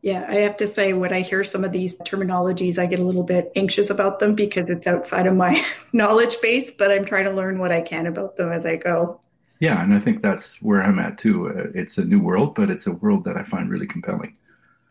Yeah, 0.00 0.24
I 0.28 0.36
have 0.36 0.56
to 0.58 0.66
say, 0.66 0.92
when 0.92 1.12
I 1.12 1.22
hear 1.22 1.42
some 1.42 1.64
of 1.64 1.72
these 1.72 1.98
terminologies, 1.98 2.78
I 2.78 2.86
get 2.86 3.00
a 3.00 3.04
little 3.04 3.24
bit 3.24 3.50
anxious 3.56 3.90
about 3.90 4.20
them 4.20 4.34
because 4.34 4.70
it's 4.70 4.86
outside 4.86 5.26
of 5.26 5.34
my 5.34 5.64
knowledge 5.92 6.36
base, 6.40 6.70
but 6.70 6.92
I'm 6.92 7.04
trying 7.04 7.24
to 7.24 7.32
learn 7.32 7.58
what 7.58 7.72
I 7.72 7.80
can 7.80 8.06
about 8.06 8.36
them 8.36 8.52
as 8.52 8.64
I 8.64 8.76
go. 8.76 9.20
Yeah, 9.60 9.82
and 9.82 9.92
I 9.92 9.98
think 9.98 10.22
that's 10.22 10.62
where 10.62 10.82
I'm 10.82 11.00
at 11.00 11.18
too. 11.18 11.48
Uh, 11.48 11.72
it's 11.74 11.98
a 11.98 12.04
new 12.04 12.20
world, 12.20 12.54
but 12.54 12.70
it's 12.70 12.86
a 12.86 12.92
world 12.92 13.24
that 13.24 13.36
I 13.36 13.42
find 13.42 13.68
really 13.68 13.88
compelling. 13.88 14.36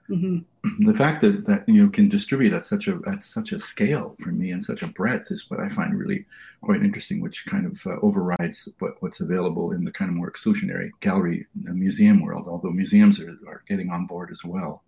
Mm-hmm. 0.10 0.40
The 0.86 0.94
fact 0.94 1.22
that, 1.22 1.46
that 1.46 1.68
you 1.70 1.90
can 1.90 2.10
distribute 2.10 2.52
at 2.52 2.66
such 2.66 2.90
a 2.90 3.00
at 3.08 3.24
such 3.24 3.54
a 3.54 3.60
scale 3.60 4.16
for 4.20 4.34
me 4.34 4.52
and 4.52 4.62
such 4.62 4.82
a 4.82 4.88
breadth 4.88 5.32
is 5.32 5.50
what 5.50 5.62
I 5.62 5.70
find 5.70 5.98
really 5.98 6.26
quite 6.62 6.84
interesting, 6.84 7.22
which 7.22 7.46
kind 7.46 7.66
of 7.66 7.88
uh, 7.88 7.96
overrides 8.02 8.68
what, 8.80 9.02
what's 9.02 9.22
available 9.22 9.72
in 9.72 9.86
the 9.86 9.92
kind 9.92 10.10
of 10.10 10.16
more 10.16 10.30
exclusionary 10.30 10.92
gallery 11.00 11.46
uh, 11.70 11.72
museum 11.72 12.22
world. 12.22 12.48
Although 12.50 12.72
museums 12.72 13.22
are, 13.22 13.38
are 13.48 13.64
getting 13.70 13.90
on 13.92 14.08
board 14.08 14.30
as 14.30 14.44
well. 14.44 14.84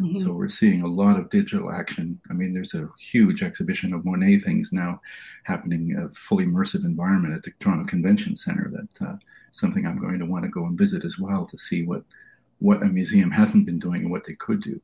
Mm-hmm. 0.00 0.18
So 0.18 0.32
we're 0.32 0.48
seeing 0.48 0.82
a 0.82 0.88
lot 0.88 1.18
of 1.18 1.28
digital 1.30 1.70
action. 1.70 2.20
I 2.28 2.32
mean, 2.32 2.52
there's 2.52 2.74
a 2.74 2.88
huge 2.98 3.42
exhibition 3.42 3.94
of 3.94 4.04
Monet 4.04 4.40
things 4.40 4.72
now 4.72 5.00
happening, 5.44 5.96
a 5.96 6.08
fully 6.10 6.46
immersive 6.46 6.84
environment 6.84 7.34
at 7.34 7.42
the 7.42 7.52
Toronto 7.60 7.88
Convention 7.88 8.34
Center. 8.34 8.70
That 8.72 9.06
uh, 9.06 9.16
something 9.52 9.86
I'm 9.86 10.00
going 10.00 10.18
to 10.18 10.26
want 10.26 10.44
to 10.44 10.50
go 10.50 10.64
and 10.66 10.76
visit 10.76 11.04
as 11.04 11.18
well 11.18 11.46
to 11.46 11.56
see 11.56 11.84
what 11.84 12.02
what 12.58 12.82
a 12.82 12.86
museum 12.86 13.30
hasn't 13.30 13.66
been 13.66 13.78
doing 13.78 14.02
and 14.02 14.10
what 14.10 14.24
they 14.24 14.34
could 14.34 14.62
do. 14.62 14.80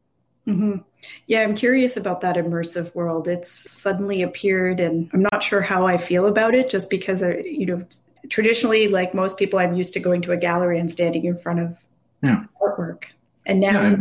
Mm-hmm. 0.47 0.79
Yeah, 1.27 1.43
I'm 1.43 1.55
curious 1.55 1.97
about 1.97 2.21
that 2.23 2.37
immersive 2.37 2.95
world. 2.95 3.29
It's 3.29 3.51
suddenly 3.51 4.23
appeared, 4.23 4.81
and 4.81 5.11
I'm 5.13 5.27
not 5.33 5.43
sure 5.43 5.61
how 5.61 5.87
I 5.87 5.97
feel 5.97 6.27
about 6.27 6.55
it. 6.55 6.71
Just 6.71 6.89
because, 6.89 7.23
I, 7.23 7.33
uh, 7.33 7.37
you 7.45 7.67
know, 7.67 7.85
traditionally, 8.29 8.89
like 8.89 9.15
most 9.15 9.39
people, 9.39 9.59
I'm 9.59 9.75
used 9.75 9.93
to 9.95 10.01
going 10.01 10.23
to 10.23 10.33
a 10.33 10.37
gallery 10.37 10.79
and 10.79 10.91
standing 10.91 11.25
in 11.25 11.37
front 11.37 11.61
of 11.61 11.85
yeah. 12.23 12.45
artwork, 12.63 13.05
and 13.45 13.61
now. 13.61 13.83
Yeah, 13.83 13.97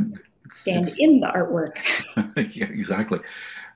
stand 0.51 0.87
it's, 0.87 0.99
in 0.99 1.19
the 1.19 1.27
artwork. 1.27 1.75
yeah, 2.55 2.65
exactly. 2.65 3.19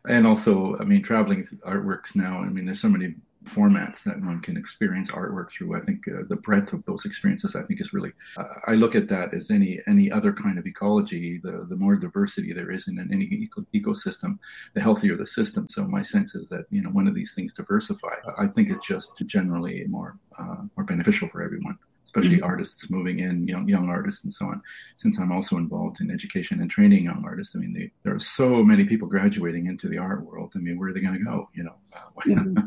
And 0.06 0.28
also, 0.28 0.78
I 0.80 0.84
mean, 0.84 1.02
traveling 1.02 1.46
artworks 1.66 2.16
now, 2.16 2.40
I 2.40 2.50
mean, 2.50 2.66
there's 2.66 2.82
so 2.82 2.90
many 2.90 3.16
formats 3.46 4.04
that 4.04 4.20
one 4.22 4.42
can 4.42 4.58
experience 4.58 5.12
artwork 5.12 5.52
through. 5.52 5.76
I 5.76 5.82
think 5.82 6.08
uh, 6.08 6.24
the 6.30 6.38
breadth 6.38 6.74
of 6.74 6.84
those 6.86 7.06
experiences, 7.06 7.56
I 7.56 7.64
think, 7.64 7.82
is 7.82 7.94
really. 7.94 8.12
Uh, 8.38 8.44
I 8.68 8.74
look 8.74 8.96
at 8.96 9.08
that 9.10 9.34
as 9.34 9.52
any 9.52 9.80
any 9.88 10.12
other 10.12 10.34
kind 10.34 10.58
of 10.58 10.66
ecology. 10.66 11.40
The 11.44 11.66
the 11.70 11.76
more 11.76 11.96
diversity 11.96 12.54
there 12.54 12.72
is 12.72 12.88
in 12.88 13.00
any 13.00 13.26
eco- 13.26 13.66
ecosystem, 13.74 14.40
the 14.74 14.82
healthier 14.82 15.16
the 15.16 15.26
system. 15.26 15.68
So 15.70 15.86
my 15.86 16.02
sense 16.02 16.36
is 16.36 16.50
that 16.50 16.66
you 16.70 16.82
know 16.82 16.90
one 16.90 17.08
of 17.08 17.16
these 17.16 17.34
things 17.34 17.54
diversify. 17.54 18.16
I 18.38 18.48
think 18.48 18.70
it's 18.70 18.88
just 18.88 19.12
generally 19.26 19.86
more 19.88 20.18
uh, 20.40 20.64
more 20.76 20.86
beneficial 20.86 21.28
for 21.30 21.42
everyone. 21.42 21.78
Especially 22.06 22.38
mm-hmm. 22.38 22.46
artists 22.46 22.90
moving 22.90 23.20
in, 23.20 23.48
young 23.48 23.68
young 23.68 23.90
artists 23.90 24.24
and 24.24 24.34
so 24.34 24.46
on. 24.46 24.62
Since 24.96 25.20
I'm 25.20 25.32
also 25.32 25.58
involved 25.58 26.02
in 26.02 26.12
education 26.12 26.62
and 26.62 26.70
training 26.70 27.06
young 27.06 27.24
artists, 27.26 27.56
I 27.56 27.60
mean, 27.60 27.74
they, 27.74 27.92
there 28.04 28.16
are 28.16 28.20
so 28.20 28.64
many 28.64 28.86
people 28.86 29.08
graduating 29.08 29.66
into 29.66 29.88
the 29.88 29.98
art 29.98 30.24
world. 30.26 30.54
I 30.56 30.60
mean, 30.60 30.78
where 30.78 30.90
are 30.90 30.94
they 30.94 31.02
going 31.02 31.18
to 31.18 31.24
go? 31.24 31.50
You 31.54 31.64
know, 31.64 31.76
mm-hmm. 32.26 32.60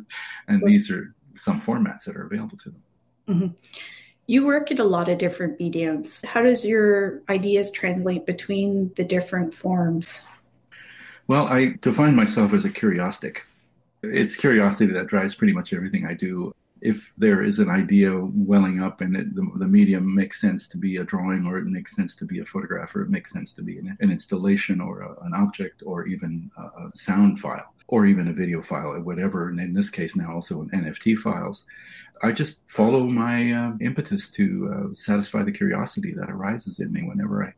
and 0.48 0.62
these 0.66 0.90
are 0.90 1.14
some 1.36 1.60
formats 1.60 2.04
that 2.04 2.16
are 2.16 2.26
available 2.26 2.58
to 2.58 2.70
them. 2.70 2.82
Mm-hmm. 3.28 3.46
You 4.28 4.44
work 4.44 4.72
in 4.72 4.80
a 4.80 4.84
lot 4.84 5.08
of 5.08 5.18
different 5.18 5.60
mediums. 5.60 6.24
How 6.24 6.42
does 6.42 6.64
your 6.64 7.22
ideas 7.28 7.70
translate 7.70 8.26
between 8.26 8.92
the 8.96 9.04
different 9.04 9.54
forms? 9.54 10.24
Well, 11.28 11.46
I 11.46 11.74
define 11.80 12.16
myself 12.16 12.52
as 12.52 12.64
a 12.64 12.70
curiostic. 12.70 13.44
It's 14.02 14.36
curiosity 14.36 14.92
that 14.92 15.06
drives 15.06 15.34
pretty 15.34 15.52
much 15.52 15.72
everything 15.72 16.06
I 16.06 16.14
do. 16.14 16.52
If 16.80 17.14
there 17.16 17.42
is 17.42 17.58
an 17.58 17.70
idea 17.70 18.12
welling 18.14 18.82
up 18.82 19.00
and 19.00 19.16
it, 19.16 19.34
the, 19.34 19.50
the, 19.56 19.66
medium 19.66 20.14
makes 20.14 20.40
sense 20.40 20.68
to 20.68 20.76
be 20.76 20.96
a 20.96 21.04
drawing 21.04 21.46
or 21.46 21.58
it 21.58 21.64
makes 21.66 21.96
sense 21.96 22.14
to 22.16 22.24
be 22.24 22.40
a 22.40 22.44
photograph 22.44 22.94
or 22.94 23.02
it 23.02 23.10
makes 23.10 23.32
sense 23.32 23.52
to 23.54 23.62
be 23.62 23.78
an, 23.78 23.96
an 24.00 24.10
installation 24.10 24.80
or 24.80 25.00
a, 25.00 25.24
an 25.24 25.32
object 25.34 25.82
or 25.86 26.06
even 26.06 26.50
a, 26.58 26.62
a 26.62 26.90
sound 26.94 27.40
file 27.40 27.72
or 27.88 28.06
even 28.06 28.28
a 28.28 28.32
video 28.32 28.60
file 28.60 28.88
or 28.88 29.00
whatever, 29.00 29.48
and 29.48 29.60
in 29.60 29.72
this 29.72 29.90
case 29.90 30.16
now 30.16 30.34
also 30.34 30.60
an 30.60 30.70
NFT 30.70 31.16
files, 31.16 31.64
I 32.22 32.32
just 32.32 32.58
follow 32.66 33.04
my 33.04 33.52
uh, 33.52 33.72
impetus 33.80 34.30
to 34.32 34.72
uh, 34.72 34.94
satisfy 34.94 35.42
the 35.42 35.52
curiosity 35.52 36.12
that 36.14 36.30
arises 36.30 36.80
in 36.80 36.92
me 36.92 37.02
whenever 37.02 37.44
I 37.44 37.54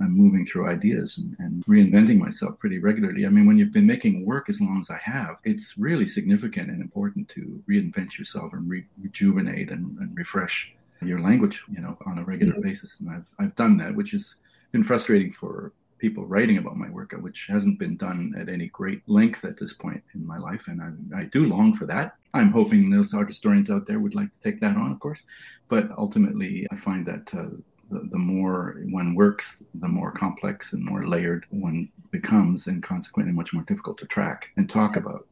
I'm 0.00 0.16
moving 0.16 0.44
through 0.44 0.68
ideas 0.68 1.18
and, 1.18 1.36
and, 1.38 1.64
reinventing 1.66 2.18
myself 2.18 2.58
pretty 2.58 2.78
regularly. 2.78 3.26
I 3.26 3.28
mean, 3.30 3.46
when 3.46 3.58
you've 3.58 3.72
been 3.72 3.86
making 3.86 4.24
work 4.24 4.48
as 4.48 4.60
long 4.60 4.80
as 4.80 4.90
I 4.90 4.98
have, 5.02 5.36
it's 5.44 5.78
really 5.78 6.06
significant 6.06 6.70
and 6.70 6.80
important 6.82 7.28
to 7.30 7.62
reinvent 7.68 8.18
yourself 8.18 8.52
and 8.52 8.68
re- 8.68 8.86
rejuvenate 9.00 9.70
and, 9.70 9.98
and, 9.98 10.16
refresh 10.16 10.74
your 11.02 11.20
language, 11.20 11.62
you 11.70 11.80
know, 11.80 11.96
on 12.06 12.18
a 12.18 12.24
regular 12.24 12.54
mm-hmm. 12.54 12.62
basis. 12.62 13.00
And 13.00 13.10
I've, 13.10 13.28
I've 13.38 13.54
done 13.56 13.76
that, 13.78 13.94
which 13.94 14.10
has 14.12 14.36
been 14.72 14.82
frustrating 14.82 15.30
for 15.30 15.72
people 15.98 16.26
writing 16.26 16.58
about 16.58 16.76
my 16.76 16.90
work, 16.90 17.12
which 17.20 17.46
hasn't 17.48 17.78
been 17.78 17.96
done 17.96 18.34
at 18.38 18.48
any 18.48 18.66
great 18.68 19.00
length 19.06 19.44
at 19.44 19.56
this 19.56 19.72
point 19.72 20.02
in 20.14 20.26
my 20.26 20.36
life. 20.36 20.68
And 20.68 21.08
I, 21.14 21.20
I 21.20 21.24
do 21.24 21.46
long 21.46 21.74
for 21.74 21.86
that. 21.86 22.16
I'm 22.34 22.50
hoping 22.50 22.90
those 22.90 23.14
art 23.14 23.28
historians 23.28 23.70
out 23.70 23.86
there 23.86 23.98
would 23.98 24.14
like 24.14 24.32
to 24.32 24.40
take 24.40 24.60
that 24.60 24.76
on, 24.76 24.92
of 24.92 25.00
course. 25.00 25.22
But 25.68 25.90
ultimately, 25.96 26.66
I 26.70 26.76
find 26.76 27.06
that 27.06 27.34
uh, 27.34 27.56
the, 27.90 28.08
the 28.10 28.18
more 28.18 28.76
one 28.90 29.14
works, 29.14 29.62
the 29.74 29.88
more 29.88 30.10
complex 30.10 30.72
and 30.72 30.84
more 30.84 31.06
layered 31.06 31.46
one 31.50 31.88
becomes, 32.10 32.66
and 32.66 32.82
consequently 32.82 33.32
much 33.32 33.52
more 33.52 33.64
difficult 33.64 33.98
to 33.98 34.06
track 34.06 34.48
and 34.56 34.68
talk 34.68 34.96
about. 34.96 35.26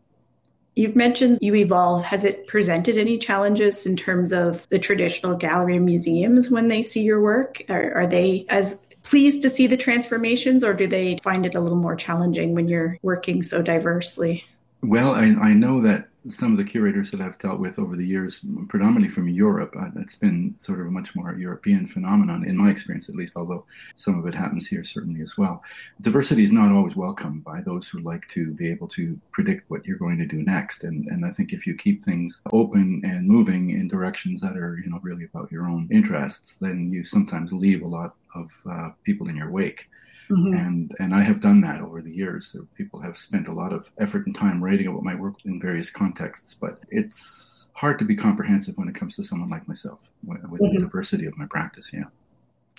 You've 0.76 0.96
mentioned 0.96 1.38
you 1.40 1.54
evolve. 1.54 2.04
Has 2.04 2.25
it 2.25 2.49
presented 2.49 2.96
any 2.96 3.18
challenges 3.18 3.87
in 3.87 3.96
terms 3.96 4.32
of 4.32 4.68
the 4.70 4.78
traditional 4.78 5.37
gallery 5.37 5.76
and 5.76 5.87
museums 5.87 6.50
when 6.50 6.66
they 6.66 6.82
see 6.82 7.02
your 7.02 7.23
work? 7.23 7.62
Are, 7.68 7.94
are, 7.94 8.06
they 8.08 8.44
as 8.49 8.80
pleased 9.04 9.42
to 9.42 9.50
see 9.50 9.68
the 9.68 9.76
transformations, 9.76 10.64
or 10.64 10.75
do 10.75 10.88
they 10.88 11.18
find 11.23 11.46
it 11.46 11.54
a 11.54 11.61
little 11.61 11.76
more 11.76 11.94
challenging 11.94 12.54
when 12.54 12.68
you're 12.68 12.99
working 13.02 13.42
so 13.42 13.62
diversely? 13.62 14.44
Well, 14.82 15.14
I, 15.14 15.26
I 15.26 15.52
know 15.52 15.80
that 15.82 16.08
some 16.28 16.52
of 16.52 16.58
the 16.58 16.64
curators 16.64 17.10
that 17.10 17.20
I've 17.20 17.38
dealt 17.38 17.60
with 17.60 17.78
over 17.78 17.96
the 17.96 18.06
years, 18.06 18.44
predominantly 18.68 19.08
from 19.08 19.28
Europe, 19.28 19.74
uh, 19.78 19.88
that's 19.94 20.14
been 20.14 20.54
sort 20.58 20.80
of 20.80 20.86
a 20.86 20.90
much 20.90 21.14
more 21.14 21.34
European 21.34 21.86
phenomenon, 21.86 22.46
in 22.46 22.56
my 22.56 22.70
experience 22.70 23.08
at 23.08 23.14
least, 23.14 23.36
although 23.36 23.64
some 23.94 24.18
of 24.18 24.26
it 24.26 24.34
happens 24.34 24.66
here 24.66 24.84
certainly 24.84 25.20
as 25.20 25.36
well. 25.36 25.62
Diversity 26.00 26.44
is 26.44 26.52
not 26.52 26.72
always 26.72 26.96
welcomed 26.96 27.44
by 27.44 27.60
those 27.60 27.88
who 27.88 27.98
like 28.00 28.26
to 28.28 28.52
be 28.52 28.70
able 28.70 28.88
to 28.88 29.18
predict 29.32 29.70
what 29.70 29.86
you're 29.86 29.98
going 29.98 30.18
to 30.18 30.26
do 30.26 30.42
next. 30.42 30.84
And, 30.84 31.06
and 31.06 31.24
I 31.24 31.30
think 31.30 31.52
if 31.52 31.66
you 31.66 31.74
keep 31.74 32.00
things 32.00 32.40
open 32.52 33.02
and 33.04 33.28
moving 33.28 33.70
in 33.70 33.88
directions 33.88 34.40
that 34.40 34.56
are, 34.56 34.78
you 34.82 34.90
know, 34.90 35.00
really 35.02 35.24
about 35.24 35.52
your 35.52 35.66
own 35.66 35.88
interests, 35.90 36.56
then 36.56 36.90
you 36.92 37.04
sometimes 37.04 37.52
leave 37.52 37.82
a 37.82 37.88
lot 37.88 38.14
of 38.34 38.50
uh, 38.70 38.90
people 39.04 39.28
in 39.28 39.36
your 39.36 39.50
wake. 39.50 39.88
Mm-hmm. 40.30 40.54
And 40.54 40.94
and 40.98 41.14
I 41.14 41.22
have 41.22 41.40
done 41.40 41.60
that 41.62 41.80
over 41.80 42.00
the 42.00 42.10
years. 42.10 42.56
People 42.74 43.00
have 43.00 43.18
spent 43.18 43.48
a 43.48 43.52
lot 43.52 43.72
of 43.72 43.90
effort 43.98 44.26
and 44.26 44.34
time 44.34 44.62
writing 44.62 44.86
about 44.86 45.02
my 45.02 45.14
work 45.14 45.36
in 45.44 45.60
various 45.60 45.90
contexts, 45.90 46.54
but 46.54 46.80
it's 46.88 47.68
hard 47.74 47.98
to 47.98 48.04
be 48.04 48.16
comprehensive 48.16 48.76
when 48.76 48.88
it 48.88 48.94
comes 48.94 49.16
to 49.16 49.24
someone 49.24 49.50
like 49.50 49.68
myself 49.68 50.00
with 50.24 50.40
mm-hmm. 50.42 50.74
the 50.74 50.80
diversity 50.80 51.26
of 51.26 51.36
my 51.36 51.46
practice. 51.46 51.90
Yeah. 51.92 52.04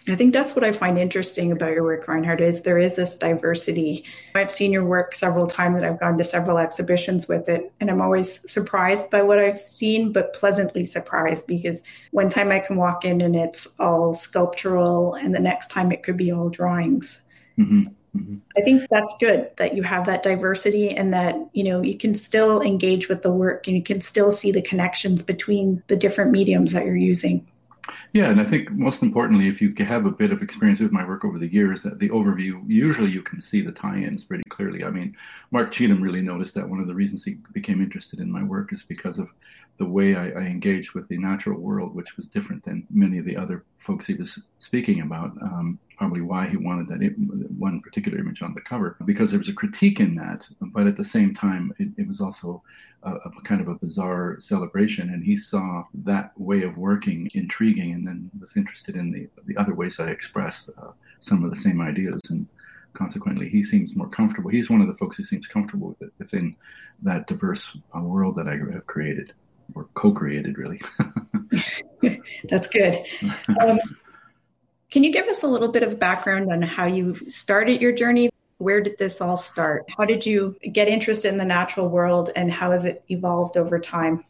I 0.08 0.16
think 0.16 0.34
that's 0.34 0.56
what 0.56 0.64
I 0.64 0.72
find 0.72 1.00
interesting 1.00 1.52
about 1.52 1.72
your 1.72 1.84
work, 1.84 2.08
Reinhard, 2.08 2.40
is 2.40 2.62
there 2.62 2.78
is 2.78 2.96
this 2.96 3.18
diversity. 3.18 4.06
I've 4.36 4.52
seen 4.52 4.72
your 4.72 4.86
work 4.86 5.16
several 5.16 5.48
times 5.48 5.78
and 5.78 5.86
I've 5.86 6.00
gone 6.00 6.18
to 6.20 6.24
several 6.24 6.60
exhibitions 6.60 7.28
with 7.28 7.50
it. 7.50 7.72
And 7.80 7.90
I'm 7.90 8.02
always 8.02 8.40
surprised 8.50 9.10
by 9.10 9.24
what 9.24 9.40
I've 9.40 9.60
seen, 9.60 10.12
but 10.12 10.34
pleasantly 10.34 10.84
surprised 10.84 11.48
because 11.48 11.82
one 12.12 12.30
time 12.30 12.52
I 12.52 12.60
can 12.60 12.76
walk 12.76 13.04
in 13.04 13.22
and 13.22 13.36
it's 13.36 13.68
all 13.80 14.14
sculptural 14.14 15.16
and 15.16 15.34
the 15.34 15.40
next 15.40 15.72
time 15.72 15.92
it 15.92 16.04
could 16.04 16.18
be 16.18 16.32
all 16.32 16.50
drawings. 16.50 17.22
Mm-hmm. 17.60 17.84
Mm-hmm. 18.16 18.36
I 18.58 18.62
think 18.62 18.88
that's 18.90 19.18
good 19.20 19.50
that 19.58 19.76
you 19.76 19.84
have 19.84 20.06
that 20.06 20.24
diversity 20.24 20.96
and 20.96 21.14
that 21.14 21.36
you 21.54 21.64
know 21.66 21.82
you 21.82 21.98
can 21.98 22.16
still 22.16 22.62
engage 22.62 23.10
with 23.10 23.22
the 23.22 23.32
work 23.32 23.68
and 23.68 23.76
you 23.76 23.84
can 23.84 24.00
still 24.00 24.32
see 24.32 24.52
the 24.52 24.62
connections 24.62 25.22
between 25.22 25.84
the 25.88 25.98
different 25.98 26.32
mediums 26.32 26.72
that 26.74 26.86
you're 26.86 26.96
using. 26.96 27.46
Yeah, 28.16 28.30
and 28.30 28.40
I 28.40 28.46
think 28.46 28.72
most 28.72 29.04
importantly, 29.04 29.50
if 29.50 29.62
you 29.62 29.76
have 29.84 30.06
a 30.06 30.10
bit 30.10 30.32
of 30.32 30.42
experience 30.42 30.80
with 30.80 30.94
my 30.94 31.06
work 31.06 31.26
over 31.26 31.38
the 31.38 31.52
years, 31.52 31.84
that 31.84 32.00
the 32.00 32.08
overview 32.08 32.64
usually 32.66 33.12
you 33.12 33.22
can 33.22 33.42
see 33.42 33.60
the 33.60 33.74
tie-ins 33.74 34.24
pretty 34.24 34.46
clearly. 34.48 34.86
I 34.86 34.90
mean, 34.90 35.18
Mark 35.52 35.74
Cheetham 35.74 36.02
really 36.02 36.22
noticed 36.22 36.56
that 36.56 36.70
one 36.70 36.80
of 36.80 36.88
the 36.88 36.96
reasons 36.96 37.26
he 37.26 37.40
became 37.52 37.82
interested 37.82 38.22
in 38.22 38.32
my 38.32 38.42
work 38.42 38.72
is 38.72 38.84
because 38.84 39.20
of 39.20 39.28
the 39.80 39.86
way 39.86 40.16
I, 40.16 40.30
I 40.30 40.44
engaged 40.44 40.94
with 40.94 41.10
the 41.10 41.18
natural 41.18 41.60
world, 41.60 41.94
which 41.94 42.16
was 42.16 42.30
different 42.30 42.64
than 42.64 42.88
many 42.90 43.18
of 43.18 43.26
the 43.26 43.36
other 43.36 43.66
folks 43.80 44.08
he 44.08 44.14
was 44.14 44.42
speaking 44.60 45.02
about. 45.02 45.32
Um, 45.42 45.78
probably 45.98 46.22
why 46.22 46.48
he 46.48 46.58
wanted 46.58 46.88
that 46.88 47.16
one 47.58 47.82
particular 47.82 48.18
image 48.18 48.42
on 48.42 48.54
the 48.54 48.62
cover 48.62 48.98
because 49.06 49.30
there 49.30 49.40
was 49.40 49.50
a 49.50 49.54
critique 49.54 50.00
in 50.00 50.16
that, 50.16 50.48
but 50.62 50.88
at 50.88 50.96
the 50.96 51.04
same 51.04 51.34
time, 51.34 51.74
it, 51.80 51.90
it 51.98 52.08
was 52.08 52.22
also 52.22 52.62
a, 53.04 53.12
a, 53.12 53.42
kind 53.44 53.62
of 53.62 53.68
a 53.68 53.76
bizarre 53.76 54.38
celebration. 54.40 55.10
And 55.10 55.24
he 55.24 55.38
saw 55.38 55.84
that 56.04 56.32
way 56.38 56.64
of 56.64 56.78
working 56.78 57.30
intriguing, 57.34 57.94
and 57.94 58.05
then 58.08 58.30
was 58.40 58.58
interested 58.58 58.96
in 58.96 59.12
the 59.12 59.28
the 59.46 59.58
other 59.58 59.74
ways 59.74 60.00
I 60.00 60.10
express 60.10 60.70
uh, 60.78 60.92
some 61.20 61.44
of 61.44 61.52
the 61.52 61.58
same 61.58 61.82
ideas. 61.82 62.22
And 62.30 62.48
consequently, 62.94 63.50
he 63.50 63.64
seems 63.64 63.96
more 63.96 64.10
comfortable. 64.10 64.50
He's 64.50 64.70
one 64.70 64.82
of 64.82 64.88
the 64.88 64.96
folks 64.96 65.18
who 65.18 65.24
seems 65.24 65.48
comfortable 65.48 65.90
with 65.90 66.02
it 66.02 66.14
within 66.18 66.56
that 67.04 67.28
diverse 67.28 67.78
uh, 67.96 68.02
world 68.02 68.36
that 68.38 68.48
I 68.48 68.58
have 68.74 68.88
created 68.88 69.34
or 69.74 69.88
co-created, 69.94 70.58
really. 70.58 70.82
That's 72.50 72.70
good. 72.70 72.98
Um, 73.62 73.80
can 74.92 75.04
you 75.04 75.12
give 75.12 75.28
us 75.28 75.44
a 75.44 75.48
little 75.48 75.70
bit 75.72 75.84
of 75.84 76.00
background 76.00 76.52
on 76.52 76.62
how 76.62 76.86
you 76.86 77.16
started 77.28 77.82
your 77.82 77.92
journey? 77.92 78.30
Where 78.58 78.82
did 78.82 78.98
this 78.98 79.20
all 79.20 79.36
start? 79.36 79.86
How 79.98 80.06
did 80.06 80.26
you 80.26 80.56
get 80.72 80.88
interested 80.88 81.30
in 81.30 81.38
the 81.38 81.46
natural 81.46 81.90
world 81.90 82.30
and 82.36 82.52
how 82.52 82.72
has 82.72 82.86
it 82.86 83.04
evolved 83.10 83.58
over 83.58 83.80
time? 83.80 84.24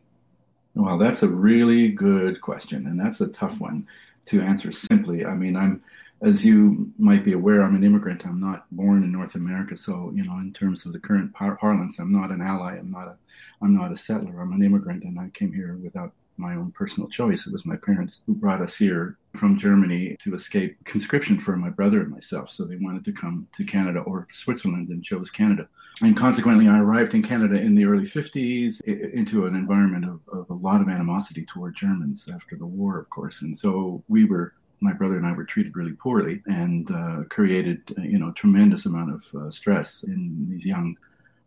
Well, 0.76 0.98
that's 0.98 1.24
a 1.24 1.28
really 1.28 1.90
good 1.90 2.42
question, 2.42 2.88
and 2.88 3.00
that's 3.00 3.22
a 3.22 3.28
tough 3.30 3.60
one 3.60 3.88
to 4.28 4.42
answer 4.42 4.72
simply. 4.72 5.26
I 5.26 5.34
mean, 5.34 5.56
I'm, 5.56 5.82
as 6.22 6.44
you 6.46 6.92
might 6.98 7.24
be 7.24 7.34
aware, 7.34 7.62
I'm 7.64 7.76
an 7.76 7.84
immigrant. 7.84 8.26
I'm 8.26 8.40
not 8.40 8.66
born 8.72 9.04
in 9.04 9.12
North 9.12 9.36
America, 9.36 9.78
so 9.78 10.12
you 10.14 10.26
know, 10.26 10.38
in 10.40 10.52
terms 10.54 10.86
of 10.86 10.94
the 10.94 11.00
current 11.00 11.34
par- 11.34 11.58
parlance, 11.58 12.00
I'm 12.00 12.12
not 12.12 12.32
an 12.32 12.42
ally. 12.42 12.78
I'm 12.78 12.92
not 12.92 13.08
a, 13.08 13.18
I'm 13.62 13.76
not 13.76 13.92
a 13.92 13.98
settler. 13.98 14.42
I'm 14.42 14.54
an 14.54 14.64
immigrant, 14.64 15.04
and 15.04 15.20
I 15.20 15.30
came 15.30 15.54
here 15.54 15.78
without 15.82 16.14
my 16.38 16.56
own 16.56 16.72
personal 16.72 17.10
choice. 17.10 17.48
It 17.48 17.54
was 17.54 17.66
my 17.66 17.76
parents 17.78 18.22
who 18.26 18.34
brought 18.34 18.62
us 18.62 18.76
here 18.76 19.18
from 19.36 19.58
Germany 19.58 20.16
to 20.22 20.34
escape 20.34 20.78
conscription 20.86 21.40
for 21.40 21.56
my 21.56 21.70
brother 21.70 22.02
and 22.02 22.12
myself. 22.12 22.50
So 22.50 22.66
they 22.66 22.78
wanted 22.78 23.04
to 23.06 23.12
come 23.12 23.48
to 23.56 23.64
Canada 23.64 24.00
or 24.00 24.28
Switzerland 24.32 24.90
and 24.90 25.04
chose 25.04 25.30
Canada. 25.30 25.68
And 26.02 26.18
consequently, 26.18 26.68
I 26.68 26.80
arrived 26.80 27.14
in 27.14 27.24
Canada 27.24 27.56
in 27.56 27.76
the 27.76 27.86
early 27.86 28.06
50s 28.06 28.82
into 28.82 29.46
an 29.46 29.56
environment 29.56 30.06
of, 30.06 30.20
of 30.32 30.50
a 30.50 30.54
lot 30.54 30.82
of 30.82 30.90
animosity 30.90 31.46
toward 31.46 31.76
Germans 31.76 32.30
after 32.34 32.58
the 32.58 32.66
war, 32.66 33.00
of 33.00 33.10
course. 33.10 33.42
And 33.42 33.56
so 33.56 34.04
we 34.10 34.26
were 34.26 34.54
my 34.82 34.92
brother 34.92 35.18
and 35.18 35.26
I 35.26 35.32
were 35.32 35.46
treated 35.46 35.76
really 35.76 35.94
poorly 35.94 36.42
and 36.48 36.90
uh, 36.92 37.24
created, 37.30 37.82
uh, 37.98 38.02
you 38.02 38.20
know, 38.20 38.32
tremendous 38.34 38.86
amount 38.86 39.14
of 39.14 39.42
uh, 39.42 39.50
stress 39.50 40.04
in 40.04 40.46
these 40.50 40.66
young 40.66 40.98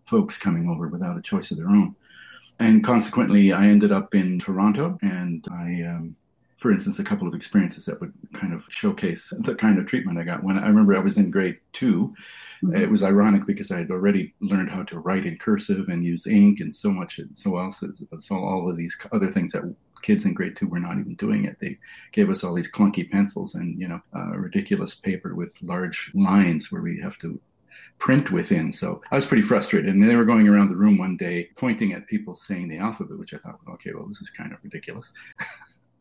folks 0.07 0.39
coming 0.39 0.69
over 0.69 0.89
without 0.89 1.19
a 1.19 1.23
choice 1.23 1.51
of 1.51 1.59
their 1.59 1.69
own 1.69 1.95
and 2.61 2.83
consequently, 2.83 3.53
I 3.53 3.67
ended 3.67 3.93
up 3.93 4.15
in 4.15 4.39
Toronto, 4.39 4.99
and 5.03 5.45
I, 5.51 5.83
um, 5.89 6.17
for 6.57 6.73
instance, 6.73 6.99
a 6.99 7.05
couple 7.05 7.29
of 7.29 7.35
experiences 7.35 7.85
that 7.85 8.01
would 8.01 8.13
kind 8.35 8.53
of 8.53 8.65
showcase 8.69 9.33
the 9.39 9.55
kind 9.55 9.79
of 9.79 9.87
treatment 9.87 10.19
I 10.19 10.25
got. 10.25 10.43
When 10.43 10.59
I 10.59 10.67
remember 10.67 10.97
I 10.97 11.01
was 11.01 11.17
in 11.17 11.31
grade 11.31 11.59
2 11.75 12.15
mm-hmm. 12.65 12.77
it 12.77 12.91
was 12.91 13.05
ironic 13.05 13.47
because 13.47 13.71
I 13.71 13.79
had 13.79 13.91
already 13.91 14.35
learned 14.41 14.71
how 14.71 14.83
to 14.85 14.99
write 14.99 15.25
in 15.25 15.39
cursive 15.39 15.89
and 15.89 16.03
use 16.03 16.27
ink 16.27 16.59
and 16.59 16.75
so 16.75 16.91
much 16.91 17.19
and 17.21 17.37
so 17.39 17.59
else, 17.59 17.85
so 18.19 18.35
all 18.35 18.69
of 18.69 18.77
these 18.77 18.97
other 19.13 19.31
things 19.31 19.53
that 19.53 19.63
kids 20.03 20.25
in 20.25 20.35
grade 20.35 20.57
two 20.57 20.67
were 20.67 20.81
not 20.81 20.99
even 20.99 21.15
doing 21.15 21.45
it. 21.45 21.59
They 21.61 21.79
gave 22.13 22.31
us 22.31 22.43
all 22.43 22.55
these 22.55 22.71
clunky 22.71 23.09
pencils 23.09 23.55
and 23.55 23.79
you 23.81 23.89
know 23.89 24.01
uh, 24.15 24.37
ridiculous 24.37 24.95
paper 24.95 25.35
with 25.35 25.55
large 25.63 26.11
lines 26.15 26.73
where 26.73 26.83
we 26.83 27.01
have 27.01 27.19
to 27.19 27.41
print 27.99 28.31
within. 28.31 28.73
So 28.73 29.03
I 29.11 29.17
was 29.17 29.27
pretty 29.27 29.43
frustrated. 29.43 29.93
And 29.93 30.09
they 30.09 30.17
were 30.17 30.25
going 30.25 30.49
around 30.49 30.69
the 30.69 30.77
room 30.77 30.99
one 30.99 31.17
day 31.17 31.49
pointing 31.57 31.93
at 31.93 32.07
people 32.07 32.35
saying 32.35 32.69
the 32.69 32.79
alphabet, 32.79 33.19
which 33.19 33.35
I 33.35 33.39
thought, 33.39 33.59
okay, 33.69 33.93
well, 33.95 34.07
this 34.07 34.21
is 34.21 34.31
kind 34.31 34.53
of 34.53 34.59
ridiculous. 34.63 35.13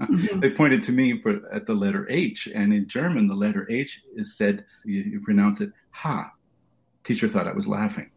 Mm-hmm. 0.01 0.39
they 0.39 0.51
pointed 0.51 0.83
to 0.83 0.91
me 0.91 1.19
for 1.21 1.41
at 1.53 1.65
the 1.65 1.73
letter 1.73 2.07
H, 2.09 2.47
and 2.53 2.71
in 2.71 2.87
German, 2.87 3.27
the 3.27 3.35
letter 3.35 3.67
H 3.69 4.03
is 4.15 4.37
said 4.37 4.65
you, 4.85 5.01
you 5.01 5.21
pronounce 5.21 5.61
it 5.61 5.71
ha. 5.91 6.31
Teacher 7.03 7.27
thought 7.27 7.47
I 7.47 7.53
was 7.53 7.67
laughing. 7.67 8.11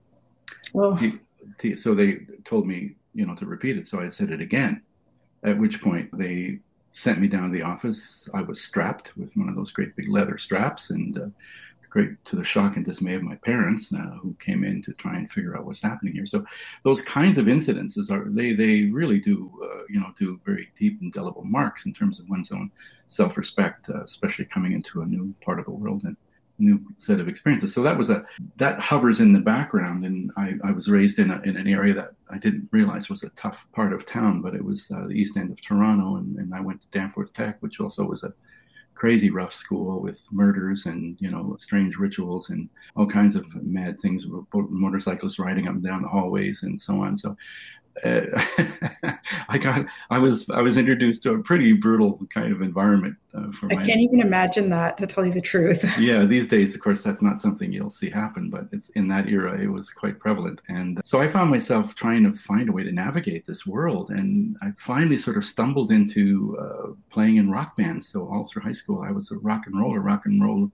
Well, 0.73 0.95
he, 0.95 1.77
so 1.77 1.95
they 1.95 2.19
told 2.45 2.67
me, 2.67 2.97
you 3.15 3.27
know, 3.27 3.35
to 3.37 3.47
repeat 3.47 3.79
it. 3.79 3.87
So 3.87 4.01
I 4.01 4.09
said 4.09 4.31
it 4.31 4.41
again. 4.41 4.83
At 5.43 5.59
which 5.59 5.81
point 5.81 6.11
they 6.13 6.59
sent 6.91 7.21
me 7.21 7.29
down 7.29 7.45
to 7.45 7.57
the 7.57 7.63
office. 7.63 8.29
I 8.35 8.43
was 8.43 8.61
strapped 8.61 9.17
with 9.17 9.35
one 9.37 9.49
of 9.49 9.57
those 9.57 9.71
great 9.71 9.97
big 9.97 10.09
leather 10.09 10.37
straps, 10.39 10.91
and 10.91 11.17
uh, 11.17 11.27
great 11.91 12.25
to 12.25 12.37
the 12.37 12.45
shock 12.45 12.77
and 12.77 12.85
dismay 12.85 13.15
of 13.15 13.23
my 13.23 13.37
parents, 13.37 13.93
uh, 13.93 14.17
who 14.23 14.35
came 14.45 14.65
in 14.65 14.81
to 14.83 14.93
try 14.95 15.17
and 15.17 15.31
figure 15.31 15.57
out 15.57 15.67
what's 15.67 15.83
happening 15.83 16.15
here. 16.15 16.27
So 16.27 16.45
those 16.85 17.03
kinds 17.03 17.37
of 17.37 17.47
incidences 17.47 18.11
are 18.11 18.25
they 18.31 18.55
they 18.55 18.85
really 18.85 19.21
do 19.21 19.51
uh, 19.63 19.83
you 19.89 20.01
know 20.01 20.13
do 20.19 20.41
very 20.45 20.69
deep 20.79 21.01
indelible 21.03 21.45
marks 21.45 21.87
in 21.87 21.93
terms 21.93 22.21
of 22.21 22.29
one's 22.29 22.53
own 22.53 22.71
self-respect, 23.09 23.91
uh, 23.91 24.05
especially 24.05 24.45
coming 24.45 24.73
into 24.73 25.03
a 25.03 25.07
new 25.07 25.35
part 25.45 25.59
of 25.59 25.65
the 25.65 25.73
world 25.73 26.05
and 26.05 26.17
new 26.61 26.79
set 26.97 27.21
of 27.21 27.29
experiences. 27.29 27.73
So 27.73 27.83
that 27.83 27.99
was 27.99 28.11
a 28.11 28.25
that 28.57 28.79
hovers 28.79 29.21
in 29.21 29.33
the 29.33 29.41
background, 29.41 30.05
and 30.05 30.31
I, 30.37 30.55
I 30.63 30.73
was 30.73 30.89
raised 30.89 31.19
in 31.19 31.31
a, 31.31 31.41
in 31.43 31.57
an 31.57 31.67
area 31.67 31.95
that 31.95 32.13
I 32.31 32.39
didn't 32.39 32.69
realize 32.71 33.09
was 33.09 33.25
a 33.25 33.31
tough 33.31 33.67
part 33.73 33.93
of 33.93 34.07
town, 34.07 34.43
but 34.43 34.55
it 34.55 34.65
was 34.65 34.91
uh, 34.91 35.07
the 35.07 35.15
east 35.15 35.37
end 35.37 35.51
of 35.51 35.61
Toronto, 35.61 36.17
and, 36.17 36.37
and 36.37 36.55
I 36.55 36.61
went 36.61 36.81
to 36.83 36.87
Danforth 36.93 37.33
Tech, 37.33 37.57
which 37.61 37.81
also 37.81 38.05
was 38.05 38.23
a 38.23 38.33
crazy 39.01 39.31
rough 39.31 39.55
school 39.55 39.99
with 39.99 40.21
murders 40.31 40.85
and 40.85 41.17
you 41.21 41.31
know 41.31 41.57
strange 41.59 41.97
rituals 41.97 42.51
and 42.51 42.69
all 42.97 43.07
kinds 43.07 43.35
of 43.35 43.47
mad 43.65 43.99
things 43.99 44.27
motorcyclists 44.53 45.39
riding 45.39 45.67
up 45.67 45.73
and 45.73 45.83
down 45.83 46.03
the 46.03 46.09
hallways 46.09 46.65
and 46.65 46.79
so 46.79 47.01
on. 47.01 47.17
So 47.17 47.35
uh, 48.05 49.13
I 49.49 49.59
got 49.59 49.87
I 50.11 50.19
was 50.19 50.49
I 50.51 50.61
was 50.61 50.77
introduced 50.77 51.23
to 51.25 51.33
a 51.33 51.39
pretty 51.39 51.73
brutal 51.73 52.21
kind 52.33 52.53
of 52.53 52.63
environment. 52.63 53.17
Uh, 53.33 53.51
for 53.53 53.71
I 53.73 53.77
my, 53.77 53.87
can't 53.87 54.01
even 54.01 54.21
imagine 54.21 54.69
that 54.71 54.97
to 54.99 55.07
tell 55.07 55.25
you 55.25 55.33
the 55.33 55.41
truth. 55.41 55.85
yeah, 55.99 56.25
these 56.25 56.49
days, 56.49 56.75
of 56.75 56.81
course, 56.81 57.03
that's 57.03 57.23
not 57.23 57.41
something 57.41 57.73
you'll 57.73 57.91
see 57.91 58.11
happen, 58.11 58.51
but 58.51 58.65
it's 58.73 58.89
in 58.91 59.07
that 59.09 59.29
era, 59.29 59.61
it 59.61 59.69
was 59.69 59.91
quite 59.91 60.19
prevalent. 60.19 60.61
And 60.69 61.01
so 61.05 61.21
I 61.21 61.29
found 61.29 61.51
myself 61.51 61.95
trying 61.95 62.25
to 62.25 62.33
find 62.33 62.69
a 62.69 62.73
way 62.73 62.83
to 62.83 62.93
navigate 62.93 63.47
this 63.47 63.67
world, 63.67 64.11
and 64.11 64.57
I 64.63 64.73
finally 64.77 65.17
sort 65.17 65.37
of 65.37 65.45
stumbled 65.45 65.93
into 65.93 66.59
uh, 66.61 66.93
playing 67.11 67.37
in 67.37 67.51
rock 67.51 67.77
bands. 67.77 68.09
So 68.09 68.29
all 68.29 68.47
through 68.47 68.63
high 68.63 68.73
school, 68.73 69.03
I 69.03 69.13
was 69.13 69.31
a 69.31 69.37
rock 69.37 69.67
and 69.67 69.79
roller, 69.79 70.01
rock 70.01 70.27
and 70.27 70.43
roll 70.43 70.71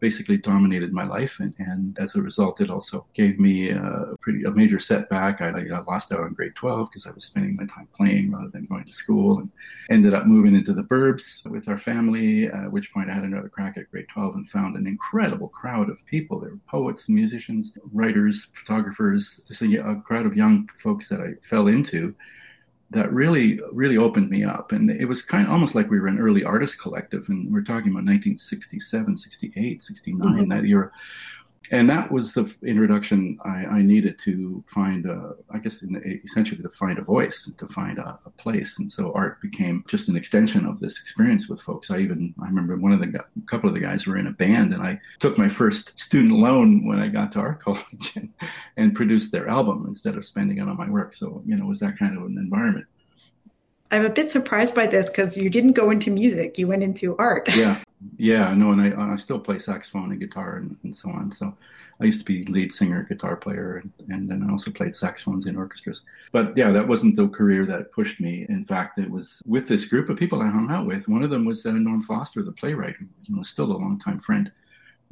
basically 0.00 0.36
dominated 0.36 0.92
my 0.92 1.04
life, 1.04 1.36
and, 1.40 1.54
and 1.58 1.98
as 1.98 2.14
a 2.14 2.22
result, 2.22 2.60
it 2.60 2.70
also 2.70 3.06
gave 3.14 3.38
me 3.38 3.70
a 3.70 4.14
pretty 4.20 4.42
a 4.44 4.50
major 4.50 4.80
setback. 4.80 5.40
I, 5.40 5.48
I 5.48 5.80
lost 5.86 6.12
out 6.12 6.20
on 6.20 6.32
grade 6.32 6.54
12 6.54 6.88
because 6.90 7.06
I 7.06 7.10
was 7.10 7.24
spending 7.24 7.56
my 7.56 7.66
time 7.66 7.88
playing 7.94 8.32
rather 8.32 8.48
than 8.48 8.66
going 8.66 8.84
to 8.84 8.92
school, 8.92 9.38
and 9.38 9.50
ended 9.90 10.14
up 10.14 10.26
moving 10.26 10.54
into 10.54 10.72
the 10.72 10.82
burbs 10.82 11.48
with 11.48 11.68
our 11.68 11.78
family. 11.78 12.46
At 12.46 12.72
which 12.72 12.92
point, 12.92 13.10
I 13.10 13.14
had 13.14 13.24
another 13.24 13.48
crack 13.48 13.76
at 13.76 13.90
grade 13.90 14.08
12 14.08 14.34
and 14.34 14.48
found 14.48 14.76
an 14.76 14.86
incredible 14.86 15.48
crowd 15.48 15.90
of 15.90 16.04
people. 16.06 16.40
There 16.40 16.50
were 16.50 16.60
poets, 16.68 17.08
musicians, 17.08 17.76
writers, 17.92 18.48
photographers, 18.54 19.40
just 19.46 19.62
a, 19.62 19.90
a 19.90 20.00
crowd 20.02 20.26
of 20.26 20.36
young 20.36 20.68
folks 20.82 21.08
that 21.08 21.20
I 21.20 21.34
fell 21.46 21.68
into 21.68 22.14
that 22.90 23.12
really 23.12 23.60
really 23.72 23.96
opened 23.96 24.30
me 24.30 24.44
up. 24.44 24.72
And 24.72 24.90
it 24.90 25.06
was 25.06 25.22
kind 25.22 25.46
of 25.46 25.52
almost 25.52 25.74
like 25.74 25.90
we 25.90 26.00
were 26.00 26.08
an 26.08 26.18
early 26.18 26.44
artist 26.44 26.80
collective. 26.80 27.28
And 27.28 27.52
we're 27.52 27.62
talking 27.62 27.90
about 27.90 28.04
1967 28.04 29.16
68 29.16 29.82
69 29.82 30.28
mm-hmm. 30.28 30.48
that 30.48 30.64
era 30.64 30.90
and 31.70 31.88
that 31.90 32.10
was 32.10 32.34
the 32.34 32.52
introduction 32.62 33.38
I, 33.44 33.64
I 33.66 33.82
needed 33.82 34.18
to 34.20 34.64
find, 34.66 35.06
a, 35.06 35.34
I 35.52 35.58
guess, 35.58 35.82
essentially 35.82 36.62
to 36.62 36.68
find 36.68 36.98
a 36.98 37.02
voice, 37.02 37.50
to 37.58 37.68
find 37.68 37.98
a, 37.98 38.18
a, 38.24 38.30
place. 38.30 38.78
And 38.78 38.90
so 38.90 39.12
art 39.12 39.40
became 39.42 39.84
just 39.86 40.08
an 40.08 40.16
extension 40.16 40.64
of 40.64 40.80
this 40.80 40.98
experience 40.98 41.48
with 41.48 41.60
folks. 41.60 41.90
I 41.90 41.98
even, 41.98 42.34
I 42.42 42.46
remember 42.46 42.76
one 42.76 42.92
of 42.92 43.00
the, 43.00 43.06
a 43.18 43.46
couple 43.46 43.68
of 43.68 43.74
the 43.74 43.80
guys 43.80 44.06
were 44.06 44.16
in 44.16 44.26
a 44.26 44.32
band, 44.32 44.72
and 44.72 44.82
I 44.82 44.98
took 45.20 45.38
my 45.38 45.48
first 45.48 45.96
student 45.98 46.32
loan 46.32 46.86
when 46.86 46.98
I 46.98 47.08
got 47.08 47.30
to 47.32 47.40
art 47.40 47.60
college 47.62 48.16
and, 48.16 48.32
and 48.76 48.96
produced 48.96 49.30
their 49.30 49.48
album 49.48 49.84
instead 49.86 50.16
of 50.16 50.24
spending 50.24 50.58
it 50.58 50.68
on 50.68 50.76
my 50.76 50.88
work. 50.88 51.14
So, 51.14 51.42
you 51.46 51.56
know, 51.56 51.66
it 51.66 51.68
was 51.68 51.80
that 51.80 51.98
kind 51.98 52.16
of 52.16 52.24
an 52.24 52.38
environment. 52.38 52.86
I'm 53.90 54.04
a 54.04 54.10
bit 54.10 54.30
surprised 54.30 54.74
by 54.74 54.86
this 54.86 55.08
because 55.08 55.36
you 55.36 55.50
didn't 55.50 55.72
go 55.72 55.90
into 55.90 56.10
music; 56.10 56.58
you 56.58 56.66
went 56.66 56.82
into 56.82 57.16
art. 57.16 57.48
yeah, 57.54 57.78
yeah, 58.16 58.54
no, 58.54 58.72
and 58.72 58.80
I, 58.80 59.12
I 59.12 59.16
still 59.16 59.38
play 59.38 59.58
saxophone 59.58 60.10
and 60.10 60.20
guitar 60.20 60.56
and, 60.56 60.76
and 60.84 60.96
so 60.96 61.10
on. 61.10 61.32
So 61.32 61.54
I 62.00 62.04
used 62.04 62.20
to 62.20 62.24
be 62.24 62.44
lead 62.44 62.72
singer, 62.72 63.04
guitar 63.08 63.36
player, 63.36 63.76
and, 63.76 63.92
and 64.08 64.30
then 64.30 64.42
I 64.42 64.50
also 64.50 64.70
played 64.70 64.96
saxophones 64.96 65.46
in 65.46 65.56
orchestras. 65.56 66.02
But 66.32 66.56
yeah, 66.56 66.70
that 66.70 66.88
wasn't 66.88 67.16
the 67.16 67.28
career 67.28 67.66
that 67.66 67.92
pushed 67.92 68.20
me. 68.20 68.46
In 68.48 68.64
fact, 68.64 68.98
it 68.98 69.10
was 69.10 69.42
with 69.44 69.68
this 69.68 69.84
group 69.84 70.08
of 70.08 70.16
people 70.16 70.40
I 70.40 70.48
hung 70.48 70.70
out 70.70 70.86
with. 70.86 71.08
One 71.08 71.22
of 71.22 71.30
them 71.30 71.44
was 71.44 71.66
uh, 71.66 71.72
Norm 71.72 72.02
Foster, 72.02 72.42
the 72.42 72.52
playwright, 72.52 72.96
who 72.96 73.06
you 73.24 73.36
know, 73.36 73.42
still 73.42 73.70
a 73.70 73.76
longtime 73.76 74.20
friend. 74.20 74.50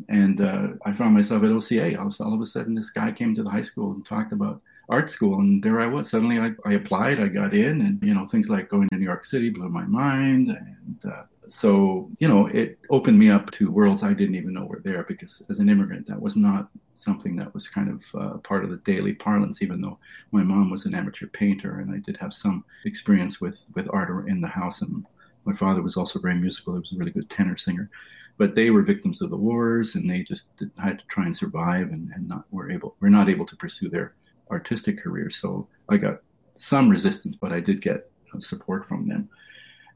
And 0.08 0.40
uh, 0.40 0.68
I 0.86 0.92
found 0.92 1.14
myself 1.14 1.42
at 1.42 1.50
OCA. 1.50 2.00
All, 2.00 2.12
all 2.20 2.34
of 2.34 2.40
a 2.40 2.46
sudden, 2.46 2.74
this 2.74 2.90
guy 2.90 3.12
came 3.12 3.34
to 3.34 3.42
the 3.42 3.50
high 3.50 3.62
school 3.62 3.92
and 3.92 4.06
talked 4.06 4.32
about 4.32 4.62
art 4.88 5.10
school 5.10 5.38
and 5.40 5.62
there 5.62 5.80
i 5.80 5.86
was. 5.86 6.10
Suddenly 6.10 6.38
I, 6.38 6.52
I 6.64 6.74
applied 6.74 7.20
i 7.20 7.28
got 7.28 7.54
in 7.54 7.80
and 7.82 8.02
you 8.02 8.14
know 8.14 8.26
things 8.26 8.48
like 8.48 8.68
going 8.68 8.88
to 8.88 8.96
new 8.96 9.04
york 9.04 9.24
city 9.24 9.50
blew 9.50 9.68
my 9.68 9.84
mind 9.84 10.48
and 10.48 11.12
uh, 11.12 11.24
so 11.48 12.10
you 12.18 12.28
know 12.28 12.46
it 12.46 12.78
opened 12.90 13.18
me 13.18 13.30
up 13.30 13.50
to 13.52 13.70
worlds 13.70 14.02
i 14.02 14.12
didn't 14.12 14.34
even 14.34 14.54
know 14.54 14.64
were 14.64 14.82
there 14.84 15.04
because 15.04 15.42
as 15.50 15.58
an 15.58 15.68
immigrant 15.68 16.06
that 16.06 16.20
was 16.20 16.36
not 16.36 16.68
something 16.96 17.36
that 17.36 17.52
was 17.54 17.68
kind 17.68 17.88
of 17.88 18.20
uh, 18.20 18.38
part 18.38 18.64
of 18.64 18.70
the 18.70 18.78
daily 18.78 19.12
parlance 19.12 19.62
even 19.62 19.80
though 19.80 19.98
my 20.32 20.42
mom 20.42 20.70
was 20.70 20.84
an 20.84 20.94
amateur 20.94 21.26
painter 21.28 21.80
and 21.80 21.90
i 21.94 21.98
did 21.98 22.16
have 22.16 22.32
some 22.32 22.64
experience 22.84 23.40
with 23.40 23.64
with 23.74 23.88
art 23.92 24.28
in 24.28 24.40
the 24.40 24.48
house 24.48 24.82
and 24.82 25.04
my 25.48 25.54
father 25.54 25.80
was 25.80 25.96
also 25.96 26.20
very 26.20 26.34
musical. 26.34 26.74
He 26.74 26.80
was 26.80 26.92
a 26.92 26.96
really 26.96 27.10
good 27.10 27.30
tenor 27.30 27.56
singer. 27.56 27.88
But 28.36 28.54
they 28.54 28.68
were 28.68 28.82
victims 28.82 29.22
of 29.22 29.30
the 29.30 29.36
wars 29.36 29.94
and 29.94 30.08
they 30.08 30.22
just 30.22 30.50
had 30.78 30.98
to 30.98 31.06
try 31.06 31.24
and 31.24 31.34
survive 31.34 31.88
and, 31.88 32.10
and 32.14 32.28
not 32.28 32.44
were 32.50 32.70
able 32.70 32.94
were 33.00 33.10
not 33.10 33.30
able 33.30 33.46
to 33.46 33.56
pursue 33.56 33.88
their 33.88 34.14
artistic 34.50 35.02
career. 35.02 35.30
So 35.30 35.68
I 35.88 35.96
got 35.96 36.20
some 36.54 36.88
resistance, 36.88 37.36
but 37.36 37.52
I 37.52 37.60
did 37.60 37.80
get 37.80 38.10
uh, 38.34 38.40
support 38.40 38.88
from 38.88 39.08
them. 39.08 39.28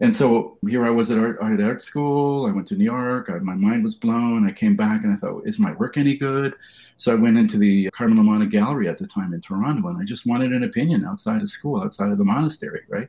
And 0.00 0.14
so 0.14 0.58
here 0.66 0.84
I 0.84 0.90
was 0.90 1.10
at 1.12 1.18
art, 1.18 1.38
at 1.40 1.60
art 1.60 1.80
school. 1.80 2.46
I 2.46 2.52
went 2.52 2.66
to 2.68 2.74
New 2.74 2.84
York. 2.84 3.30
I, 3.30 3.38
my 3.38 3.54
mind 3.54 3.84
was 3.84 3.94
blown. 3.94 4.46
I 4.46 4.52
came 4.52 4.74
back 4.74 5.04
and 5.04 5.12
I 5.12 5.16
thought, 5.16 5.46
is 5.46 5.60
my 5.60 5.72
work 5.72 5.96
any 5.96 6.16
good? 6.16 6.54
So 6.96 7.12
I 7.12 7.14
went 7.14 7.38
into 7.38 7.56
the 7.56 7.88
Carmen 7.90 8.18
Lamanna 8.18 8.50
Gallery 8.50 8.88
at 8.88 8.98
the 8.98 9.06
time 9.06 9.32
in 9.32 9.40
Toronto, 9.40 9.88
and 9.88 10.00
I 10.00 10.04
just 10.04 10.26
wanted 10.26 10.52
an 10.52 10.64
opinion 10.64 11.04
outside 11.04 11.42
of 11.42 11.50
school, 11.50 11.82
outside 11.82 12.10
of 12.10 12.18
the 12.18 12.24
monastery, 12.24 12.82
right? 12.88 13.08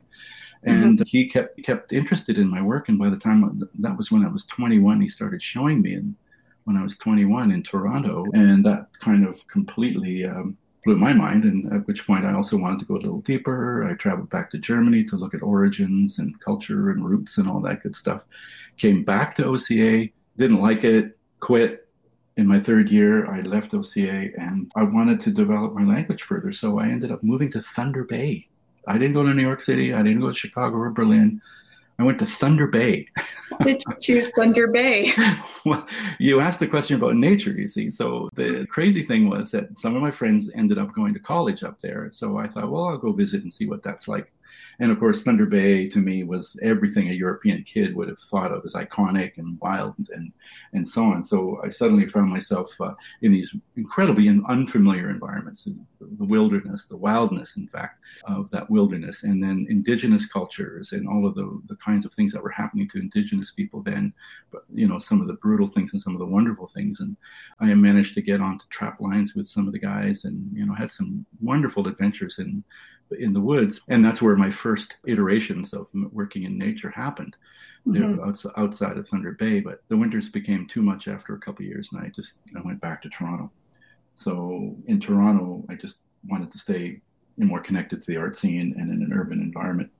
And 0.62 0.98
mm-hmm. 0.98 1.02
he 1.06 1.28
kept 1.28 1.62
kept 1.62 1.92
interested 1.92 2.38
in 2.38 2.48
my 2.48 2.62
work. 2.62 2.88
And 2.88 2.98
by 2.98 3.10
the 3.10 3.16
time 3.16 3.68
that 3.80 3.96
was 3.96 4.10
when 4.10 4.24
I 4.24 4.28
was 4.28 4.46
21, 4.46 5.00
he 5.00 5.08
started 5.08 5.42
showing 5.42 5.82
me. 5.82 5.94
And 5.94 6.14
when 6.64 6.76
I 6.76 6.82
was 6.82 6.96
21 6.96 7.50
in 7.50 7.62
Toronto, 7.62 8.24
and 8.32 8.64
that 8.64 8.88
kind 8.98 9.26
of 9.26 9.46
completely 9.48 10.24
um, 10.24 10.56
blew 10.84 10.96
my 10.96 11.12
mind. 11.12 11.44
And 11.44 11.72
at 11.72 11.86
which 11.86 12.06
point, 12.06 12.24
I 12.24 12.34
also 12.34 12.56
wanted 12.56 12.78
to 12.80 12.84
go 12.84 12.94
a 12.94 13.04
little 13.04 13.20
deeper. 13.20 13.88
I 13.88 13.94
traveled 13.94 14.30
back 14.30 14.50
to 14.50 14.58
Germany 14.58 15.04
to 15.04 15.16
look 15.16 15.34
at 15.34 15.42
origins 15.42 16.18
and 16.18 16.38
culture 16.40 16.90
and 16.90 17.04
roots 17.04 17.38
and 17.38 17.48
all 17.48 17.60
that 17.60 17.82
good 17.82 17.96
stuff. 17.96 18.24
Came 18.76 19.04
back 19.04 19.34
to 19.36 19.44
OCA, 19.44 20.08
didn't 20.36 20.60
like 20.60 20.84
it, 20.84 21.18
quit. 21.40 21.88
In 22.36 22.48
my 22.48 22.58
third 22.58 22.90
year, 22.90 23.30
I 23.30 23.42
left 23.42 23.74
OCA 23.74 24.30
and 24.36 24.70
I 24.74 24.82
wanted 24.82 25.20
to 25.20 25.30
develop 25.30 25.72
my 25.72 25.84
language 25.84 26.22
further. 26.22 26.50
So 26.52 26.80
I 26.80 26.88
ended 26.88 27.12
up 27.12 27.22
moving 27.22 27.50
to 27.52 27.62
Thunder 27.62 28.02
Bay. 28.02 28.48
I 28.88 28.94
didn't 28.94 29.14
go 29.14 29.22
to 29.22 29.32
New 29.32 29.42
York 29.42 29.60
City. 29.60 29.94
I 29.94 30.02
didn't 30.02 30.20
go 30.20 30.28
to 30.28 30.34
Chicago 30.34 30.76
or 30.76 30.90
Berlin. 30.90 31.40
I 31.98 32.02
went 32.02 32.18
to 32.18 32.26
Thunder 32.26 32.66
Bay. 32.66 33.06
did 33.64 33.82
you 33.86 33.94
choose 34.00 34.30
Thunder 34.30 34.66
Bay? 34.66 35.12
well, 35.64 35.86
you 36.18 36.40
asked 36.40 36.60
the 36.60 36.66
question 36.66 36.96
about 36.96 37.16
nature, 37.16 37.52
you 37.52 37.68
see. 37.68 37.88
So 37.90 38.28
the 38.34 38.42
mm-hmm. 38.42 38.64
crazy 38.64 39.04
thing 39.04 39.30
was 39.30 39.52
that 39.52 39.76
some 39.76 39.94
of 39.94 40.02
my 40.02 40.10
friends 40.10 40.50
ended 40.54 40.78
up 40.78 40.92
going 40.94 41.14
to 41.14 41.20
college 41.20 41.62
up 41.62 41.80
there. 41.80 42.10
So 42.10 42.38
I 42.38 42.48
thought, 42.48 42.70
well, 42.70 42.84
I'll 42.86 42.98
go 42.98 43.12
visit 43.12 43.42
and 43.42 43.52
see 43.52 43.66
what 43.66 43.82
that's 43.82 44.08
like. 44.08 44.32
And 44.80 44.90
of 44.90 44.98
course, 44.98 45.22
Thunder 45.22 45.46
Bay 45.46 45.88
to 45.88 45.98
me 45.98 46.24
was 46.24 46.58
everything 46.62 47.08
a 47.08 47.14
European 47.14 47.62
kid 47.62 47.94
would 47.94 48.08
have 48.08 48.18
thought 48.18 48.52
of 48.52 48.64
as 48.64 48.74
iconic 48.74 49.38
and 49.38 49.58
wild 49.60 49.94
and 50.10 50.32
and 50.72 50.86
so 50.86 51.04
on. 51.04 51.24
So 51.24 51.60
I 51.64 51.68
suddenly 51.68 52.06
found 52.08 52.30
myself 52.30 52.74
uh, 52.80 52.94
in 53.22 53.32
these 53.32 53.54
incredibly 53.76 54.28
unfamiliar 54.28 55.10
environments, 55.10 55.64
the 55.64 56.24
wilderness, 56.24 56.86
the 56.86 56.96
wildness, 56.96 57.56
in 57.56 57.68
fact, 57.68 58.00
of 58.24 58.50
that 58.50 58.68
wilderness, 58.68 59.22
and 59.22 59.42
then 59.42 59.66
indigenous 59.70 60.26
cultures 60.26 60.92
and 60.92 61.08
all 61.08 61.26
of 61.26 61.34
the, 61.34 61.60
the 61.68 61.76
kinds 61.76 62.04
of 62.04 62.12
things 62.12 62.32
that 62.32 62.42
were 62.42 62.50
happening 62.50 62.88
to 62.88 62.98
indigenous 62.98 63.52
people 63.52 63.82
then, 63.82 64.12
but 64.50 64.64
you 64.72 64.88
know, 64.88 64.98
some 64.98 65.20
of 65.20 65.26
the 65.28 65.34
brutal 65.34 65.68
things 65.68 65.92
and 65.92 66.02
some 66.02 66.14
of 66.14 66.18
the 66.18 66.26
wonderful 66.26 66.66
things. 66.66 67.00
And 67.00 67.16
I 67.60 67.72
managed 67.74 68.14
to 68.14 68.22
get 68.22 68.40
onto 68.40 68.64
trap 68.68 69.00
lines 69.00 69.34
with 69.34 69.48
some 69.48 69.66
of 69.66 69.72
the 69.72 69.78
guys 69.78 70.24
and, 70.24 70.50
you 70.52 70.66
know, 70.66 70.74
had 70.74 70.90
some 70.90 71.24
wonderful 71.40 71.86
adventures 71.86 72.38
in 72.38 72.64
in 73.18 73.32
the 73.32 73.40
woods. 73.40 73.80
And 73.88 74.04
that's 74.04 74.22
where 74.22 74.36
my 74.36 74.50
first 74.50 74.96
iterations 75.06 75.72
of 75.72 75.86
working 75.92 76.44
in 76.44 76.58
nature 76.58 76.90
happened. 76.90 77.36
Mm-hmm. 77.86 78.48
outside 78.58 78.96
of 78.96 79.06
Thunder 79.06 79.32
Bay, 79.32 79.60
but 79.60 79.82
the 79.88 79.96
winters 79.98 80.30
became 80.30 80.66
too 80.66 80.80
much 80.80 81.06
after 81.06 81.34
a 81.34 81.38
couple 81.38 81.66
years, 81.66 81.90
and 81.92 82.00
I 82.00 82.10
just 82.16 82.36
I 82.56 82.62
went 82.62 82.80
back 82.80 83.02
to 83.02 83.10
Toronto. 83.10 83.50
So 84.14 84.74
in 84.86 85.00
Toronto, 85.00 85.62
I 85.68 85.74
just 85.74 85.98
wanted 86.26 86.50
to 86.52 86.58
stay 86.58 87.02
more 87.36 87.60
connected 87.60 88.00
to 88.00 88.06
the 88.06 88.16
art 88.16 88.38
scene 88.38 88.74
and 88.78 88.90
in 88.90 89.02
an 89.02 89.12
urban 89.12 89.42
environment. 89.42 89.90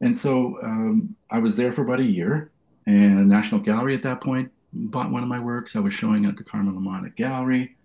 And 0.00 0.16
so 0.16 0.58
um, 0.62 1.16
I 1.30 1.40
was 1.40 1.56
there 1.56 1.72
for 1.72 1.82
about 1.82 1.98
a 1.98 2.04
year, 2.04 2.52
and 2.86 3.28
National 3.28 3.60
Gallery 3.60 3.96
at 3.96 4.02
that 4.02 4.20
point 4.20 4.52
bought 4.72 5.10
one 5.10 5.22
of 5.22 5.28
my 5.28 5.40
works. 5.40 5.74
I 5.74 5.80
was 5.80 5.94
showing 5.94 6.26
at 6.26 6.36
the 6.36 6.44
Carmen 6.44 6.76
Lamanna 6.76 7.16
Gallery, 7.16 7.76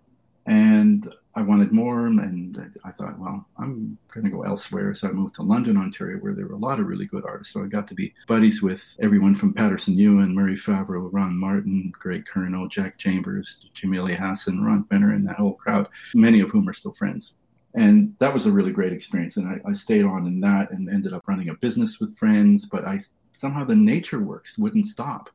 and 0.45 1.11
I 1.33 1.41
wanted 1.41 1.71
more. 1.71 2.07
And 2.07 2.73
I 2.83 2.91
thought, 2.91 3.19
well, 3.19 3.45
I'm 3.57 3.97
going 4.13 4.25
to 4.25 4.31
go 4.31 4.43
elsewhere. 4.43 4.93
So 4.93 5.07
I 5.07 5.11
moved 5.11 5.35
to 5.35 5.43
London, 5.43 5.77
Ontario, 5.77 6.17
where 6.17 6.33
there 6.33 6.47
were 6.47 6.55
a 6.55 6.59
lot 6.59 6.79
of 6.79 6.87
really 6.87 7.05
good 7.05 7.25
artists. 7.25 7.53
So 7.53 7.63
I 7.63 7.67
got 7.67 7.87
to 7.87 7.93
be 7.93 8.13
buddies 8.27 8.61
with 8.61 8.83
everyone 8.99 9.35
from 9.35 9.53
Paterson 9.53 9.97
Ewen, 9.97 10.35
Murray 10.35 10.55
Favro, 10.55 11.09
Ron 11.11 11.37
Martin, 11.37 11.91
Greg 11.97 12.25
Curnoe, 12.25 12.69
Jack 12.69 12.97
Chambers, 12.97 13.65
Jamelie 13.75 14.17
Hassan, 14.17 14.63
Ron 14.63 14.81
Benner, 14.83 15.13
and 15.13 15.27
that 15.27 15.37
whole 15.37 15.53
crowd, 15.53 15.87
many 16.13 16.41
of 16.41 16.49
whom 16.49 16.67
are 16.67 16.73
still 16.73 16.93
friends. 16.93 17.33
And 17.73 18.13
that 18.19 18.33
was 18.33 18.45
a 18.45 18.51
really 18.51 18.71
great 18.71 18.91
experience. 18.91 19.37
And 19.37 19.47
I, 19.47 19.69
I 19.69 19.73
stayed 19.73 20.03
on 20.03 20.27
in 20.27 20.41
that 20.41 20.71
and 20.71 20.89
ended 20.89 21.13
up 21.13 21.27
running 21.27 21.49
a 21.49 21.53
business 21.55 21.99
with 22.01 22.17
friends. 22.17 22.65
But 22.65 22.83
I 22.83 22.99
somehow 23.31 23.63
the 23.63 23.75
nature 23.75 24.19
works 24.19 24.57
wouldn't 24.57 24.87
stop. 24.87 25.29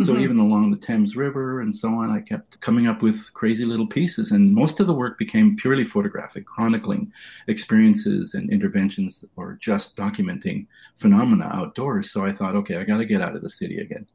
So 0.00 0.12
mm-hmm. 0.12 0.22
even 0.22 0.38
along 0.38 0.70
the 0.70 0.76
Thames 0.76 1.16
River 1.16 1.60
and 1.60 1.74
so 1.74 1.88
on, 1.88 2.10
I 2.10 2.20
kept 2.20 2.60
coming 2.60 2.86
up 2.86 3.02
with 3.02 3.32
crazy 3.34 3.64
little 3.64 3.86
pieces. 3.86 4.30
And 4.30 4.54
most 4.54 4.80
of 4.80 4.86
the 4.86 4.92
work 4.92 5.18
became 5.18 5.56
purely 5.56 5.84
photographic, 5.84 6.46
chronicling 6.46 7.12
experiences 7.48 8.34
and 8.34 8.50
interventions 8.50 9.24
or 9.36 9.58
just 9.60 9.96
documenting 9.96 10.66
phenomena 10.96 11.50
outdoors. 11.52 12.12
So 12.12 12.24
I 12.24 12.32
thought, 12.32 12.54
okay, 12.56 12.76
I 12.76 12.84
got 12.84 12.98
to 12.98 13.04
get 13.04 13.22
out 13.22 13.34
of 13.34 13.42
the 13.42 13.50
city 13.50 13.78
again. 13.78 14.06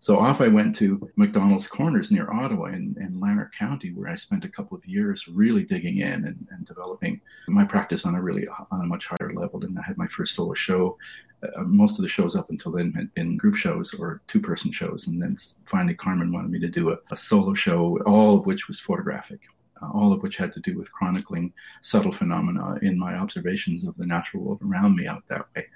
So 0.00 0.18
off 0.18 0.40
I 0.40 0.48
went 0.48 0.74
to 0.76 1.10
McDonald's 1.16 1.66
Corners 1.66 2.10
near 2.10 2.30
Ottawa 2.32 2.66
in, 2.68 2.96
in 2.98 3.20
Lanark 3.20 3.52
County, 3.54 3.92
where 3.92 4.08
I 4.08 4.14
spent 4.14 4.46
a 4.46 4.48
couple 4.48 4.76
of 4.76 4.86
years 4.86 5.28
really 5.28 5.62
digging 5.62 5.98
in 5.98 6.24
and, 6.24 6.46
and 6.50 6.66
developing 6.66 7.20
my 7.48 7.64
practice 7.64 8.06
on 8.06 8.14
a 8.14 8.22
really 8.22 8.46
on 8.70 8.80
a 8.80 8.86
much 8.86 9.06
higher 9.06 9.30
level. 9.34 9.62
And 9.62 9.78
I 9.78 9.82
had 9.86 9.98
my 9.98 10.06
first 10.06 10.34
solo 10.34 10.54
show 10.54 10.96
uh, 11.42 11.62
most 11.62 11.98
of 11.98 12.02
the 12.02 12.08
shows 12.08 12.36
up 12.36 12.50
until 12.50 12.72
then 12.72 12.92
had 12.92 13.12
been 13.14 13.36
group 13.36 13.56
shows 13.56 13.94
or 13.94 14.22
two 14.28 14.40
person 14.40 14.72
shows. 14.72 15.06
And 15.06 15.20
then 15.20 15.36
finally, 15.66 15.94
Carmen 15.94 16.32
wanted 16.32 16.50
me 16.50 16.60
to 16.60 16.68
do 16.68 16.92
a, 16.92 16.98
a 17.10 17.16
solo 17.16 17.54
show, 17.54 17.98
all 18.06 18.38
of 18.38 18.46
which 18.46 18.68
was 18.68 18.78
photographic, 18.78 19.40
uh, 19.82 19.90
all 19.92 20.12
of 20.12 20.22
which 20.22 20.36
had 20.36 20.52
to 20.54 20.60
do 20.60 20.76
with 20.76 20.92
chronicling 20.92 21.52
subtle 21.80 22.12
phenomena 22.12 22.78
in 22.82 22.98
my 22.98 23.14
observations 23.14 23.84
of 23.84 23.96
the 23.96 24.06
natural 24.06 24.42
world 24.42 24.60
around 24.62 24.96
me 24.96 25.06
out 25.06 25.22
that 25.28 25.46
way. 25.54 25.66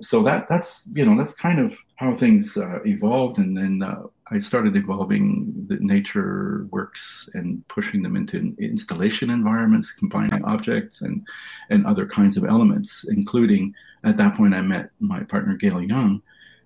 So 0.00 0.22
that 0.24 0.48
that's 0.48 0.88
you 0.92 1.04
know 1.04 1.16
that's 1.16 1.34
kind 1.34 1.60
of 1.60 1.76
how 1.96 2.16
things 2.16 2.56
uh, 2.56 2.80
evolved, 2.84 3.38
and 3.38 3.56
then 3.56 3.82
uh, 3.82 4.02
I 4.30 4.38
started 4.38 4.76
evolving 4.76 5.66
the 5.68 5.76
nature 5.76 6.66
works 6.70 7.28
and 7.34 7.66
pushing 7.68 8.02
them 8.02 8.16
into 8.16 8.54
installation 8.58 9.30
environments, 9.30 9.92
combining 9.92 10.44
objects 10.44 11.02
and 11.02 11.26
and 11.70 11.86
other 11.86 12.06
kinds 12.06 12.36
of 12.36 12.44
elements, 12.44 13.04
including 13.08 13.74
at 14.04 14.18
that 14.18 14.36
point, 14.36 14.54
I 14.54 14.60
met 14.60 14.90
my 15.00 15.22
partner, 15.22 15.56
Gayle 15.56 15.82
Young, 15.82 16.22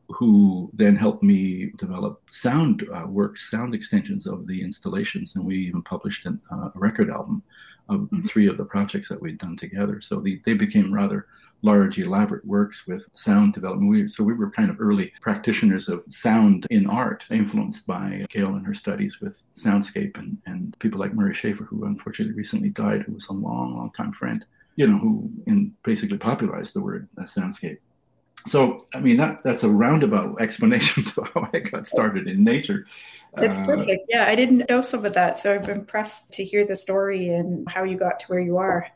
who 0.09 0.71
then 0.75 0.97
helped 0.97 1.23
me 1.23 1.71
develop 1.79 2.21
sound 2.31 2.85
uh, 2.93 3.07
works, 3.07 3.49
sound 3.51 3.75
extensions 3.75 4.27
of 4.27 4.47
the 4.47 4.61
installations. 4.61 5.37
And 5.37 5.45
we 5.45 5.57
even 5.57 5.83
published 5.83 6.27
an, 6.27 6.41
uh, 6.51 6.71
a 6.75 6.79
record 6.79 7.11
album 7.11 7.43
of 7.89 8.01
mm-hmm. 8.01 8.23
three 8.23 8.49
of 8.49 8.57
the 8.57 8.65
projects 8.65 9.09
that 9.09 9.21
we'd 9.21 9.39
done 9.39 9.57
together. 9.57 10.01
So 10.01 10.21
the, 10.21 10.41
they 10.45 10.55
became 10.55 10.93
rather 10.93 11.27
large, 11.63 11.99
elaborate 11.99 12.45
works 12.45 12.87
with 12.87 13.03
sound 13.13 13.53
development. 13.53 13.91
We, 13.91 14.09
so 14.09 14.23
we 14.23 14.35
were 14.35 14.51
kind 14.51 14.71
of 14.71 14.81
early 14.81 15.13
practitioners 15.21 15.89
of 15.89 16.05
sound 16.09 16.67
in 16.71 16.87
art, 16.87 17.25
influenced 17.31 17.87
by 17.87 18.25
Gayle 18.31 18.55
and 18.55 18.67
her 18.67 18.75
studies 18.75 19.21
with 19.21 19.43
soundscape 19.57 20.17
and, 20.19 20.39
and 20.47 20.79
people 20.79 21.01
like 21.01 21.15
Murray 21.15 21.35
Schafer, 21.35 21.67
who 21.67 21.85
unfortunately 21.85 22.35
recently 22.35 22.69
died, 22.69 23.03
who 23.03 23.13
was 23.13 23.29
a 23.29 23.33
long, 23.33 23.77
long 23.77 23.91
time 23.93 24.13
friend 24.13 24.45
you 24.79 24.87
know, 24.87 24.97
who 24.97 25.29
in 25.47 25.75
basically 25.83 26.19
popularized 26.19 26.73
the 26.73 26.81
word 26.81 27.09
uh, 27.19 27.23
soundscape. 27.23 27.79
So, 28.47 28.87
I 28.95 29.01
mean, 29.01 29.17
that 29.17 29.43
that's 29.43 29.65
a 29.65 29.69
roundabout 29.69 30.37
explanation 30.41 31.03
to 31.03 31.25
how 31.25 31.49
I 31.53 31.59
got 31.59 31.89
started 31.89 32.29
in 32.29 32.45
nature. 32.45 32.87
That's 33.35 33.59
uh, 33.59 33.67
perfect. 33.67 34.05
Yeah, 34.09 34.25
I 34.27 34.37
didn't 34.37 34.71
know 34.71 34.81
some 34.81 35.05
of 35.05 35.15
that, 35.15 35.41
so 35.41 35.57
I'm 35.57 35.69
impressed 35.69 36.35
to 36.35 36.45
hear 36.45 36.65
the 36.65 36.77
story 36.77 37.29
and 37.29 37.69
how 37.69 37.83
you 37.83 37.97
got 37.97 38.21
to 38.21 38.27
where 38.29 38.41
you 38.41 38.59
are. 38.59 38.87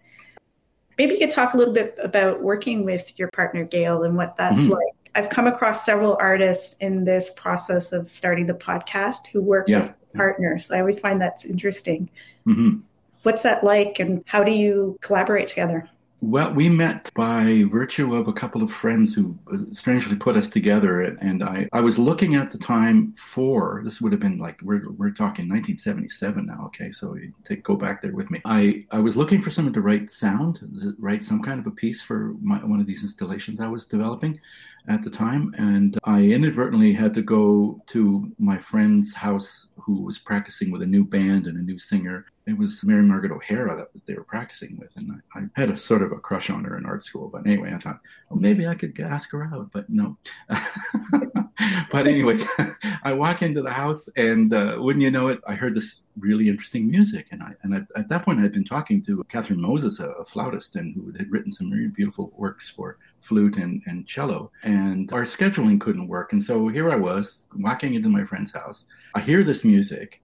Maybe 1.02 1.14
you 1.14 1.18
could 1.18 1.32
talk 1.32 1.54
a 1.54 1.56
little 1.56 1.74
bit 1.74 1.98
about 2.00 2.42
working 2.42 2.84
with 2.84 3.18
your 3.18 3.28
partner 3.32 3.64
Gayle 3.64 4.04
and 4.04 4.16
what 4.16 4.36
that's 4.36 4.62
mm-hmm. 4.62 4.74
like. 4.74 4.94
I've 5.16 5.30
come 5.30 5.48
across 5.48 5.84
several 5.84 6.16
artists 6.20 6.76
in 6.76 7.04
this 7.04 7.30
process 7.30 7.90
of 7.90 8.06
starting 8.12 8.46
the 8.46 8.54
podcast 8.54 9.26
who 9.26 9.40
work 9.40 9.66
yeah. 9.66 9.80
with 9.80 9.94
partners. 10.14 10.70
I 10.70 10.78
always 10.78 11.00
find 11.00 11.20
that's 11.20 11.44
interesting. 11.44 12.08
Mm-hmm. 12.46 12.82
What's 13.24 13.42
that 13.42 13.64
like, 13.64 13.98
and 13.98 14.22
how 14.26 14.44
do 14.44 14.52
you 14.52 14.96
collaborate 15.00 15.48
together? 15.48 15.90
Well, 16.24 16.54
we 16.54 16.68
met 16.68 17.10
by 17.14 17.64
virtue 17.64 18.14
of 18.14 18.28
a 18.28 18.32
couple 18.32 18.62
of 18.62 18.70
friends 18.70 19.12
who 19.12 19.36
uh, 19.52 19.56
strangely 19.72 20.14
put 20.14 20.36
us 20.36 20.48
together. 20.48 21.00
And 21.00 21.42
I, 21.42 21.68
I 21.72 21.80
was 21.80 21.98
looking 21.98 22.36
at 22.36 22.52
the 22.52 22.58
time 22.58 23.12
for 23.18 23.82
this 23.84 24.00
would 24.00 24.12
have 24.12 24.20
been 24.20 24.38
like 24.38 24.60
we're, 24.62 24.88
we're 24.92 25.10
talking 25.10 25.48
1977 25.48 26.46
now. 26.46 26.66
Okay, 26.66 26.92
so 26.92 27.16
take 27.44 27.64
go 27.64 27.74
back 27.74 28.02
there 28.02 28.14
with 28.14 28.30
me. 28.30 28.40
I, 28.44 28.86
I 28.92 29.00
was 29.00 29.16
looking 29.16 29.42
for 29.42 29.50
someone 29.50 29.74
to 29.74 29.80
write 29.80 30.12
sound, 30.12 30.60
write 31.00 31.24
some 31.24 31.42
kind 31.42 31.58
of 31.58 31.66
a 31.66 31.72
piece 31.72 32.02
for 32.02 32.36
my, 32.40 32.64
one 32.64 32.78
of 32.78 32.86
these 32.86 33.02
installations 33.02 33.58
I 33.58 33.66
was 33.66 33.86
developing 33.86 34.40
at 34.88 35.02
the 35.02 35.10
time. 35.10 35.54
And 35.56 35.98
I 36.04 36.20
inadvertently 36.20 36.92
had 36.92 37.14
to 37.14 37.22
go 37.22 37.82
to 37.88 38.32
my 38.38 38.58
friend's 38.58 39.14
house 39.14 39.68
who 39.76 40.02
was 40.02 40.18
practicing 40.18 40.70
with 40.70 40.82
a 40.82 40.86
new 40.86 41.04
band 41.04 41.46
and 41.46 41.58
a 41.58 41.62
new 41.62 41.78
singer. 41.78 42.26
It 42.46 42.58
was 42.58 42.84
Mary 42.84 43.02
Margaret 43.02 43.32
O'Hara 43.32 43.76
that 43.76 43.92
was 43.92 44.02
they 44.02 44.14
were 44.14 44.24
practicing 44.24 44.76
with. 44.78 44.90
And 44.96 45.22
I, 45.34 45.40
I 45.40 45.42
had 45.54 45.70
a 45.70 45.76
sort 45.76 46.02
of 46.02 46.12
a 46.12 46.16
crush 46.16 46.50
on 46.50 46.64
her 46.64 46.76
in 46.76 46.86
art 46.86 47.04
school. 47.04 47.28
But 47.28 47.46
anyway, 47.46 47.72
I 47.72 47.78
thought, 47.78 48.00
well, 48.28 48.40
maybe 48.40 48.66
I 48.66 48.74
could 48.74 48.98
ask 49.00 49.30
her 49.32 49.44
out. 49.44 49.70
But 49.72 49.88
no. 49.88 50.16
but 51.90 52.06
anyway, 52.06 52.38
I 53.04 53.12
walk 53.12 53.42
into 53.42 53.62
the 53.62 53.70
house, 53.70 54.08
and 54.16 54.52
uh, 54.52 54.76
wouldn't 54.78 55.02
you 55.02 55.10
know 55.10 55.28
it, 55.28 55.40
I 55.46 55.54
heard 55.54 55.74
this 55.74 56.02
really 56.18 56.48
interesting 56.48 56.90
music. 56.90 57.28
And 57.30 57.42
I 57.42 57.52
and 57.62 57.74
at, 57.74 57.82
at 57.96 58.08
that 58.08 58.24
point, 58.24 58.40
I'd 58.40 58.52
been 58.52 58.64
talking 58.64 59.02
to 59.04 59.24
Catherine 59.28 59.60
Moses, 59.60 60.00
a, 60.00 60.10
a, 60.12 60.24
flautist, 60.24 60.76
and 60.76 60.94
who 60.94 61.12
had 61.16 61.30
written 61.30 61.52
some 61.52 61.70
really 61.70 61.88
beautiful 61.88 62.32
works 62.36 62.68
for 62.68 62.98
flute 63.22 63.56
and, 63.56 63.82
and 63.86 64.06
cello. 64.06 64.50
And 64.62 65.12
our 65.12 65.22
scheduling 65.22 65.80
couldn't 65.80 66.08
work, 66.08 66.32
and 66.32 66.42
so 66.42 66.68
here 66.68 66.90
I 66.90 66.96
was 66.96 67.44
walking 67.56 67.94
into 67.94 68.08
my 68.08 68.24
friend's 68.24 68.52
house. 68.52 68.84
I 69.14 69.20
hear 69.20 69.42
this 69.42 69.64
music, 69.64 70.22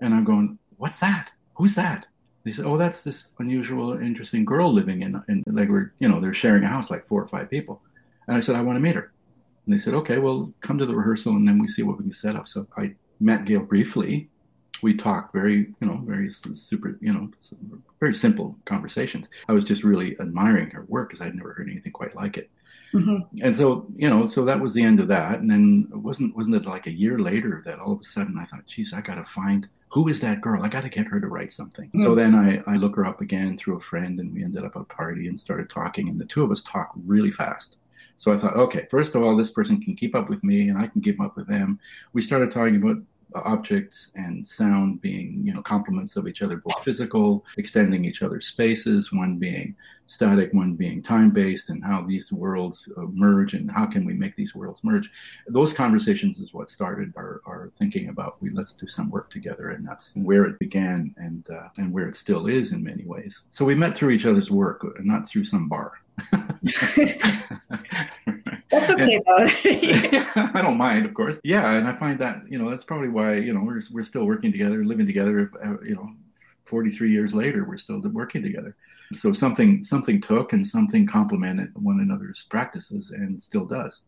and 0.00 0.14
I'm 0.14 0.24
going, 0.24 0.58
"What's 0.76 1.00
that? 1.00 1.32
Who's 1.54 1.74
that?" 1.74 2.06
They 2.44 2.52
said, 2.52 2.66
"Oh, 2.66 2.78
that's 2.78 3.02
this 3.02 3.32
unusual, 3.38 3.98
interesting 3.98 4.44
girl 4.44 4.72
living 4.72 5.02
in, 5.02 5.22
in 5.28 5.44
like 5.46 5.68
we're, 5.68 5.92
you 5.98 6.08
know, 6.08 6.20
they're 6.20 6.32
sharing 6.32 6.64
a 6.64 6.68
house 6.68 6.90
like 6.90 7.06
four 7.06 7.22
or 7.22 7.28
five 7.28 7.50
people." 7.50 7.82
And 8.26 8.36
I 8.36 8.40
said, 8.40 8.56
"I 8.56 8.62
want 8.62 8.76
to 8.76 8.80
meet 8.80 8.94
her." 8.94 9.12
And 9.66 9.78
they 9.78 9.82
said, 9.82 9.94
okay, 9.94 10.18
well, 10.18 10.52
come 10.60 10.78
to 10.78 10.86
the 10.86 10.94
rehearsal 10.94 11.36
and 11.36 11.46
then 11.46 11.58
we 11.58 11.68
see 11.68 11.82
what 11.82 11.98
we 11.98 12.04
can 12.04 12.12
set 12.12 12.36
up. 12.36 12.48
So 12.48 12.66
I 12.76 12.94
met 13.20 13.44
Gayle 13.44 13.64
briefly. 13.64 14.29
We 14.82 14.94
talked 14.94 15.32
very, 15.32 15.72
you 15.80 15.86
know, 15.86 16.00
very 16.04 16.30
super, 16.30 16.98
you 17.00 17.12
know, 17.12 17.30
very 17.98 18.14
simple 18.14 18.56
conversations. 18.64 19.28
I 19.48 19.52
was 19.52 19.64
just 19.64 19.84
really 19.84 20.18
admiring 20.20 20.70
her 20.70 20.84
work 20.88 21.10
because 21.10 21.20
I'd 21.20 21.34
never 21.34 21.52
heard 21.52 21.68
anything 21.68 21.92
quite 21.92 22.14
like 22.14 22.36
it. 22.36 22.50
Mm-hmm. 22.92 23.44
And 23.44 23.54
so, 23.54 23.86
you 23.94 24.10
know, 24.10 24.26
so 24.26 24.44
that 24.44 24.60
was 24.60 24.74
the 24.74 24.82
end 24.82 25.00
of 25.00 25.08
that. 25.08 25.38
And 25.38 25.48
then 25.48 25.88
it 25.92 25.96
wasn't 25.96 26.36
wasn't 26.36 26.56
it 26.56 26.66
like 26.66 26.86
a 26.86 26.92
year 26.92 27.18
later 27.18 27.62
that 27.64 27.78
all 27.78 27.92
of 27.92 28.00
a 28.00 28.04
sudden 28.04 28.36
I 28.38 28.46
thought, 28.46 28.66
geez, 28.66 28.92
I 28.92 29.00
got 29.00 29.14
to 29.14 29.24
find 29.24 29.68
who 29.90 30.08
is 30.08 30.20
that 30.20 30.40
girl? 30.40 30.62
I 30.62 30.68
got 30.68 30.82
to 30.82 30.88
get 30.88 31.08
her 31.08 31.20
to 31.20 31.26
write 31.26 31.52
something. 31.52 31.88
Mm-hmm. 31.88 32.04
So 32.04 32.14
then 32.14 32.34
I, 32.34 32.62
I 32.70 32.76
look 32.76 32.96
her 32.96 33.04
up 33.04 33.20
again 33.20 33.56
through 33.56 33.76
a 33.76 33.80
friend, 33.80 34.20
and 34.20 34.32
we 34.32 34.44
ended 34.44 34.64
up 34.64 34.76
at 34.76 34.82
a 34.82 34.84
party 34.84 35.26
and 35.26 35.38
started 35.38 35.68
talking. 35.68 36.08
And 36.08 36.20
the 36.20 36.24
two 36.24 36.44
of 36.44 36.50
us 36.50 36.62
talk 36.62 36.92
really 37.04 37.32
fast. 37.32 37.76
So 38.16 38.32
I 38.32 38.38
thought, 38.38 38.54
okay, 38.54 38.86
first 38.90 39.14
of 39.14 39.22
all, 39.22 39.36
this 39.36 39.50
person 39.50 39.80
can 39.80 39.96
keep 39.96 40.14
up 40.14 40.28
with 40.28 40.44
me 40.44 40.68
and 40.68 40.76
I 40.76 40.88
can 40.88 41.00
keep 41.00 41.20
up 41.22 41.36
with 41.36 41.48
them. 41.48 41.80
We 42.12 42.20
started 42.20 42.50
talking 42.50 42.76
about 42.76 42.98
objects 43.34 44.10
and 44.14 44.46
sound 44.46 45.00
being, 45.00 45.42
you 45.44 45.52
know, 45.52 45.62
complements 45.62 46.16
of 46.16 46.28
each 46.28 46.42
other, 46.42 46.62
both 46.64 46.84
physical, 46.84 47.44
extending 47.56 48.04
each 48.04 48.22
other's 48.22 48.46
spaces, 48.46 49.12
one 49.12 49.36
being 49.36 49.74
static, 50.06 50.52
one 50.52 50.74
being 50.74 51.00
time 51.00 51.30
based, 51.30 51.70
and 51.70 51.84
how 51.84 52.02
these 52.02 52.32
worlds 52.32 52.92
uh, 52.96 53.02
merge 53.12 53.54
and 53.54 53.70
how 53.70 53.86
can 53.86 54.04
we 54.04 54.12
make 54.12 54.34
these 54.34 54.54
worlds 54.54 54.82
merge. 54.82 55.10
Those 55.46 55.72
conversations 55.72 56.40
is 56.40 56.52
what 56.52 56.68
started 56.68 57.12
our, 57.16 57.40
our 57.46 57.70
thinking 57.76 58.08
about 58.08 58.42
we 58.42 58.50
let's 58.50 58.72
do 58.72 58.88
some 58.88 59.10
work 59.10 59.30
together, 59.30 59.70
and 59.70 59.86
that's 59.86 60.12
where 60.16 60.44
it 60.44 60.58
began 60.58 61.14
and 61.16 61.48
uh, 61.50 61.68
and 61.76 61.92
where 61.92 62.08
it 62.08 62.16
still 62.16 62.48
is 62.48 62.72
in 62.72 62.82
many 62.82 63.04
ways. 63.04 63.44
So 63.48 63.64
we 63.64 63.76
met 63.76 63.96
through 63.96 64.10
each 64.10 64.26
other's 64.26 64.50
work, 64.50 64.84
not 65.00 65.28
through 65.28 65.44
some 65.44 65.68
bar. 65.68 65.92
That's 68.70 68.90
okay 68.90 69.14
and, 69.14 69.24
though. 69.26 70.24
I 70.54 70.62
don't 70.62 70.76
mind, 70.76 71.06
of 71.06 71.14
course. 71.14 71.38
Yeah, 71.44 71.72
and 71.72 71.86
I 71.86 71.94
find 71.94 72.18
that 72.20 72.42
you 72.48 72.58
know 72.58 72.70
that's 72.70 72.84
probably 72.84 73.08
why 73.08 73.34
you 73.34 73.52
know 73.52 73.62
we're 73.62 73.82
we're 73.92 74.04
still 74.04 74.24
working 74.24 74.52
together, 74.52 74.84
living 74.84 75.06
together. 75.06 75.50
Uh, 75.64 75.80
you 75.82 75.94
know, 75.94 76.10
43 76.66 77.10
years 77.10 77.34
later, 77.34 77.64
we're 77.64 77.76
still 77.76 78.00
working 78.00 78.42
together. 78.42 78.76
So 79.12 79.32
something 79.32 79.82
something 79.82 80.20
took 80.20 80.52
and 80.52 80.66
something 80.66 81.06
complemented 81.06 81.70
one 81.74 82.00
another's 82.00 82.46
practices, 82.48 83.10
and 83.10 83.42
still 83.42 83.64
does. 83.64 84.02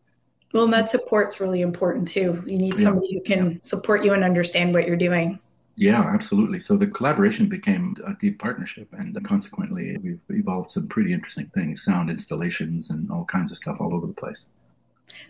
Well, 0.53 0.65
and 0.65 0.73
that 0.73 0.89
support's 0.89 1.41
really 1.41 1.61
important 1.61 2.07
too. 2.07 2.41
You 2.45 2.57
need 2.57 2.79
yeah. 2.79 2.85
somebody 2.85 3.13
who 3.13 3.21
can 3.21 3.51
yeah. 3.51 3.57
support 3.63 4.05
you 4.05 4.13
and 4.13 4.23
understand 4.23 4.73
what 4.73 4.87
you're 4.87 4.95
doing. 4.95 5.39
Yeah, 5.75 6.01
absolutely. 6.01 6.59
So 6.59 6.77
the 6.77 6.87
collaboration 6.87 7.49
became 7.49 7.95
a 8.05 8.13
deep 8.13 8.39
partnership, 8.39 8.87
and 8.91 9.17
consequently, 9.25 9.97
we've 10.03 10.21
evolved 10.29 10.69
some 10.69 10.87
pretty 10.87 11.13
interesting 11.13 11.49
things 11.55 11.83
sound 11.83 12.09
installations 12.09 12.91
and 12.91 13.09
all 13.09 13.25
kinds 13.25 13.51
of 13.51 13.57
stuff 13.57 13.77
all 13.79 13.93
over 13.93 14.05
the 14.05 14.13
place. 14.13 14.47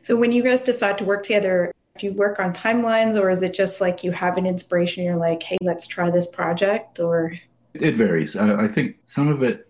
So 0.02 0.18
when 0.18 0.32
you 0.32 0.44
guys 0.44 0.62
decide 0.62 0.98
to 0.98 1.06
work 1.06 1.24
together, 1.24 1.74
do 1.98 2.08
you 2.08 2.14
work 2.14 2.40
on 2.40 2.52
timelines 2.52 3.20
or 3.20 3.30
is 3.30 3.42
it 3.42 3.54
just 3.54 3.80
like 3.80 4.04
you 4.04 4.12
have 4.12 4.38
an 4.38 4.46
inspiration 4.46 5.04
you're 5.04 5.16
like 5.16 5.44
hey 5.44 5.58
let's 5.62 5.86
try 5.86 6.10
this 6.10 6.28
project 6.28 7.00
or 7.00 7.34
it 7.74 7.96
varies 7.96 8.36
i, 8.36 8.64
I 8.64 8.68
think 8.68 8.98
some 9.04 9.28
of 9.28 9.44
it 9.44 9.70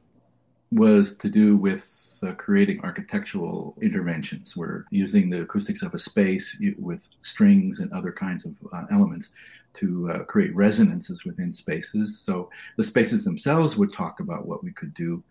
was 0.71 1.17
to 1.17 1.29
do 1.29 1.57
with 1.57 1.89
uh, 2.23 2.31
creating 2.33 2.79
architectural 2.83 3.75
interventions 3.81 4.55
we're 4.55 4.85
using 4.89 5.29
the 5.29 5.41
acoustics 5.41 5.81
of 5.81 5.93
a 5.93 5.99
space 5.99 6.57
with 6.77 7.07
strings 7.21 7.79
and 7.79 7.91
other 7.91 8.13
kinds 8.13 8.45
of 8.45 8.55
uh, 8.71 8.83
elements 8.91 9.29
to 9.73 10.09
uh, 10.11 10.23
create 10.25 10.55
resonances 10.55 11.25
within 11.25 11.51
spaces 11.51 12.19
so 12.19 12.49
the 12.77 12.83
spaces 12.83 13.23
themselves 13.23 13.77
would 13.77 13.93
talk 13.93 14.19
about 14.19 14.47
what 14.47 14.63
we 14.63 14.71
could 14.73 14.93
do 14.93 15.23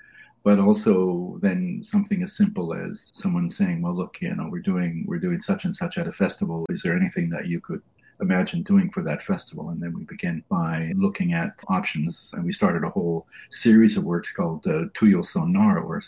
but 0.44 0.58
also 0.58 1.38
then 1.40 1.80
something 1.84 2.22
as 2.22 2.36
simple 2.36 2.74
as 2.74 3.10
someone 3.14 3.48
saying, 3.48 3.80
"Well, 3.80 3.94
look, 3.94 4.20
you 4.20 4.34
know, 4.34 4.48
we're 4.50 4.60
doing 4.60 5.04
we're 5.06 5.18
doing 5.18 5.40
such 5.40 5.64
and 5.64 5.74
such 5.74 5.98
at 5.98 6.08
a 6.08 6.12
festival. 6.12 6.66
Is 6.68 6.82
there 6.82 6.96
anything 6.96 7.30
that 7.30 7.46
you 7.46 7.60
could 7.60 7.82
imagine 8.22 8.62
doing 8.62 8.90
for 8.90 9.02
that 9.02 9.22
festival?" 9.22 9.68
And 9.70 9.82
then 9.82 9.92
we 9.94 10.04
begin 10.04 10.42
by 10.48 10.92
looking 10.96 11.34
at 11.34 11.62
options, 11.68 12.32
and 12.34 12.44
we 12.44 12.52
started 12.52 12.84
a 12.84 12.90
whole 12.90 13.26
series 13.50 13.96
of 13.96 14.04
works 14.04 14.32
called 14.32 14.66
uh, 14.66 14.86
Tuyo 14.96 15.22
Sonar, 15.24 15.78
or 15.80 16.00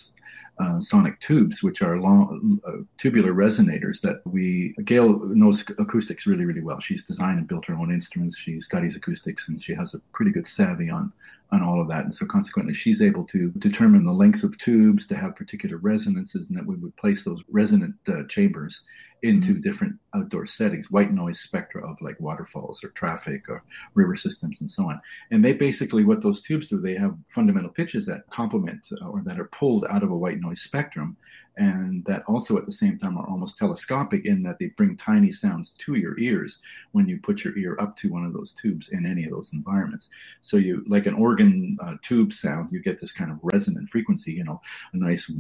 uh, 0.59 0.81
sonic 0.81 1.19
tubes, 1.21 1.63
which 1.63 1.83
are 1.83 2.01
long 2.01 2.61
uh, 2.67 2.83
tubular 2.99 3.33
resonators 3.33 4.01
that 4.01 4.21
we. 4.25 4.75
Gayle 4.85 5.19
knows 5.27 5.65
acoustics 5.79 6.27
really, 6.27 6.45
really 6.45 6.63
well. 6.63 6.81
She's 6.81 7.05
designed 7.05 7.39
and 7.39 7.49
built 7.49 7.67
her 7.67 7.75
own 7.75 7.91
instruments. 7.93 8.39
She 8.39 8.61
studies 8.61 8.97
acoustics, 8.97 9.49
and 9.49 9.63
she 9.63 9.75
has 9.75 9.95
a 9.95 9.99
pretty 10.13 10.31
good 10.31 10.47
savvy 10.47 10.91
on 10.91 11.13
on 11.51 11.63
all 11.63 11.81
of 11.81 11.89
that. 11.89 12.05
And 12.05 12.15
so 12.15 12.27
consequently, 12.27 12.75
she's 12.75 13.03
able 13.03 13.25
to 13.25 13.51
determine 13.59 14.05
the 14.05 14.13
length 14.13 14.43
of 14.45 14.57
tubes 14.59 15.07
to 15.09 15.17
have 15.17 15.37
particular 15.37 15.77
resonances, 15.77 16.49
and 16.49 16.59
that 16.59 16.67
we 16.67 16.77
would 16.77 16.97
place 16.97 17.25
those 17.25 17.43
resonant 17.51 17.97
uh, 18.09 18.25
chambers 18.29 18.83
into 19.25 19.55
different 19.55 19.97
outdoor 20.15 20.47
settings, 20.47 20.91
white 20.91 21.11
noise 21.11 21.41
spectra 21.41 21.83
of 21.91 21.97
like 22.03 22.21
waterfalls 22.21 22.85
or 22.85 22.91
traffic 22.91 23.49
or 23.49 23.65
river 23.95 24.17
systems 24.17 24.61
and 24.61 24.71
so 24.71 24.85
on. 24.85 25.01
And 25.31 25.43
they 25.43 25.55
basically, 25.55 26.05
what 26.05 26.23
those 26.23 26.43
tubes 26.43 26.69
do, 26.69 26.79
they 26.79 26.95
have 26.95 27.17
fundamental 27.29 27.71
pitches 27.71 28.05
that 28.05 28.29
complement 28.31 28.87
uh, 29.01 29.07
or 29.07 29.23
that 29.25 29.41
are 29.41 29.47
pulled 29.47 29.87
out 29.89 30.03
of 30.03 30.11
a 30.11 30.17
white 30.17 30.41
noise 30.41 30.61
spectrum 30.61 31.17
and 31.57 32.05
that 32.05 32.23
also 32.27 32.57
at 32.59 32.67
the 32.67 32.73
same 32.73 32.99
time 32.99 33.17
are 33.17 33.29
almost 33.29 33.59
telescopic 33.59 34.27
in 34.27 34.43
that 34.43 34.59
they 34.59 34.67
bring 34.77 34.97
tiny 34.97 35.31
sounds 35.31 35.71
to 35.79 35.95
your 35.95 36.19
ears 36.19 36.59
when 36.93 37.09
you 37.09 37.19
put 37.21 37.45
your 37.45 37.57
ear 37.57 37.77
up 37.81 37.97
to 37.97 38.11
one 38.11 38.25
of 38.25 38.33
those 38.33 38.53
tubes 38.53 38.91
in 38.91 39.07
any 39.07 39.25
of 39.25 39.31
those 39.31 39.53
environments. 39.53 40.09
So 40.41 40.57
you, 40.57 40.85
like 40.87 41.07
an 41.07 41.15
organ 41.15 41.77
uh, 41.83 41.95
tube 42.03 42.33
sound, 42.33 42.71
you 42.73 42.81
get 42.81 43.01
this 43.01 43.13
kind 43.13 43.31
of 43.31 43.39
resonant 43.43 43.89
frequency, 43.89 44.33
you 44.33 44.45
know, 44.45 44.61
a 44.93 44.97
nice 44.97 45.31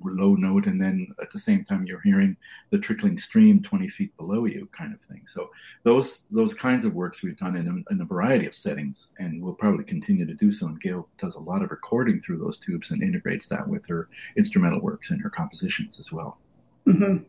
low 0.00 0.34
note, 0.34 0.66
and 0.66 0.80
then 0.80 1.08
at 1.20 1.30
the 1.30 1.38
same 1.38 1.64
time 1.64 1.86
you're 1.86 2.00
hearing 2.00 2.36
the 2.70 2.78
trickling 2.78 3.18
stream 3.18 3.62
20 3.62 3.88
feet 3.88 4.16
below 4.16 4.44
you, 4.44 4.68
kind 4.76 4.94
of 4.94 5.00
thing. 5.00 5.22
So 5.26 5.50
those 5.82 6.26
those 6.30 6.54
kinds 6.54 6.84
of 6.84 6.94
works 6.94 7.22
we've 7.22 7.36
done 7.36 7.56
in 7.56 7.66
a, 7.66 7.92
in 7.92 8.00
a 8.00 8.04
variety 8.04 8.46
of 8.46 8.54
settings, 8.54 9.08
and 9.18 9.42
we'll 9.42 9.54
probably 9.54 9.84
continue 9.84 10.26
to 10.26 10.34
do 10.34 10.50
so. 10.50 10.66
And 10.66 10.80
Gayle 10.80 11.08
does 11.18 11.34
a 11.34 11.40
lot 11.40 11.62
of 11.62 11.70
recording 11.70 12.20
through 12.20 12.38
those 12.38 12.58
tubes 12.58 12.90
and 12.90 13.02
integrates 13.02 13.48
that 13.48 13.66
with 13.66 13.86
her 13.88 14.08
instrumental 14.36 14.80
works 14.80 15.10
and 15.10 15.20
her 15.20 15.30
compositions 15.40 15.98
as 15.98 16.12
well. 16.12 16.38
Mm-hmm. 16.86 17.24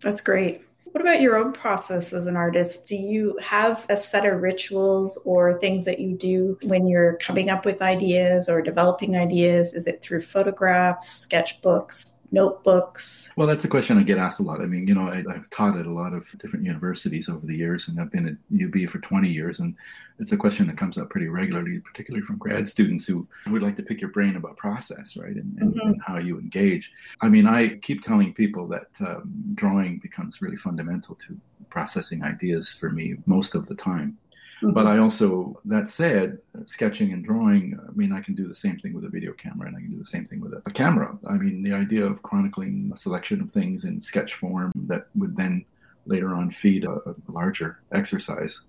That's 0.00 0.20
great. 0.20 0.62
What 0.92 1.02
about 1.02 1.20
your 1.20 1.36
own 1.36 1.52
process 1.52 2.12
as 2.12 2.26
an 2.26 2.36
artist? 2.36 2.88
Do 2.88 2.96
you 2.96 3.38
have 3.42 3.84
a 3.88 3.96
set 3.96 4.24
of 4.24 4.40
rituals 4.40 5.18
or 5.24 5.58
things 5.58 5.84
that 5.84 5.98
you 6.00 6.16
do 6.16 6.58
when 6.62 6.86
you're 6.86 7.18
coming 7.18 7.50
up 7.50 7.66
with 7.66 7.82
ideas 7.82 8.48
or 8.48 8.62
developing 8.62 9.16
ideas? 9.16 9.74
Is 9.74 9.86
it 9.86 10.00
through 10.00 10.22
photographs, 10.22 11.26
sketchbooks, 11.26 12.17
notebooks? 12.30 13.32
Well, 13.36 13.46
that's 13.46 13.64
a 13.64 13.68
question 13.68 13.98
I 13.98 14.02
get 14.02 14.18
asked 14.18 14.40
a 14.40 14.42
lot. 14.42 14.60
I 14.60 14.66
mean, 14.66 14.86
you 14.86 14.94
know, 14.94 15.08
I, 15.08 15.24
have 15.32 15.50
taught 15.50 15.78
at 15.78 15.86
a 15.86 15.92
lot 15.92 16.12
of 16.12 16.30
different 16.38 16.64
universities 16.64 17.28
over 17.28 17.46
the 17.46 17.56
years, 17.56 17.88
and 17.88 18.00
I've 18.00 18.12
been 18.12 18.26
at 18.26 18.64
UB 18.64 18.88
for 18.90 18.98
20 18.98 19.28
years, 19.28 19.60
and 19.60 19.74
it's 20.18 20.32
a 20.32 20.36
question 20.36 20.66
that 20.66 20.76
comes 20.76 20.98
up 20.98 21.10
pretty 21.10 21.28
regularly, 21.28 21.80
particularly 21.80 22.24
from 22.24 22.38
grad 22.38 22.68
students 22.68 23.06
who 23.06 23.26
would 23.46 23.62
like 23.62 23.76
to 23.76 23.82
pick 23.82 24.00
your 24.00 24.10
brain 24.10 24.36
about 24.36 24.56
process, 24.56 25.16
right, 25.16 25.34
and, 25.34 25.58
and, 25.58 25.74
mm-hmm. 25.74 25.88
and 25.88 26.02
how 26.06 26.18
you 26.18 26.38
engage. 26.38 26.92
I 27.20 27.28
mean, 27.28 27.46
I 27.46 27.76
keep 27.76 28.02
telling 28.02 28.34
people 28.34 28.66
that 28.68 28.88
um, 29.00 29.32
drawing 29.54 29.98
becomes 29.98 30.42
really 30.42 30.56
fundamental 30.56 31.14
to 31.26 31.36
processing 31.70 32.22
ideas 32.22 32.74
for 32.74 32.90
me 32.90 33.16
most 33.26 33.54
of 33.54 33.66
the 33.66 33.74
time. 33.74 34.18
Mm-hmm. 34.58 34.72
But 34.72 34.86
I 34.86 34.98
also, 34.98 35.60
that 35.64 35.88
said, 35.88 36.38
sketching 36.66 37.12
and 37.12 37.24
drawing, 37.24 37.78
I 37.80 37.92
mean, 37.92 38.12
I 38.12 38.20
can 38.20 38.34
do 38.34 38.48
the 38.48 38.54
same 38.54 38.78
thing 38.78 38.92
with 38.92 39.04
a 39.04 39.08
video 39.08 39.32
camera 39.32 39.68
and 39.68 39.76
I 39.76 39.80
can 39.80 39.90
do 39.90 39.98
the 39.98 40.04
same 40.04 40.24
thing 40.24 40.40
with 40.40 40.52
a, 40.52 40.62
a 40.66 40.70
camera. 40.70 41.16
I 41.28 41.34
mean, 41.34 41.62
the 41.62 41.72
idea 41.72 42.04
of 42.04 42.22
chronicling 42.22 42.90
a 42.92 42.96
selection 42.96 43.40
of 43.40 43.52
things 43.52 43.84
in 43.84 44.00
sketch 44.00 44.34
form 44.34 44.72
that 44.86 45.06
would 45.14 45.36
then 45.36 45.64
later 46.06 46.34
on 46.34 46.50
feed 46.50 46.84
a, 46.84 46.90
a 46.90 47.14
larger 47.28 47.80
exercise 47.92 48.62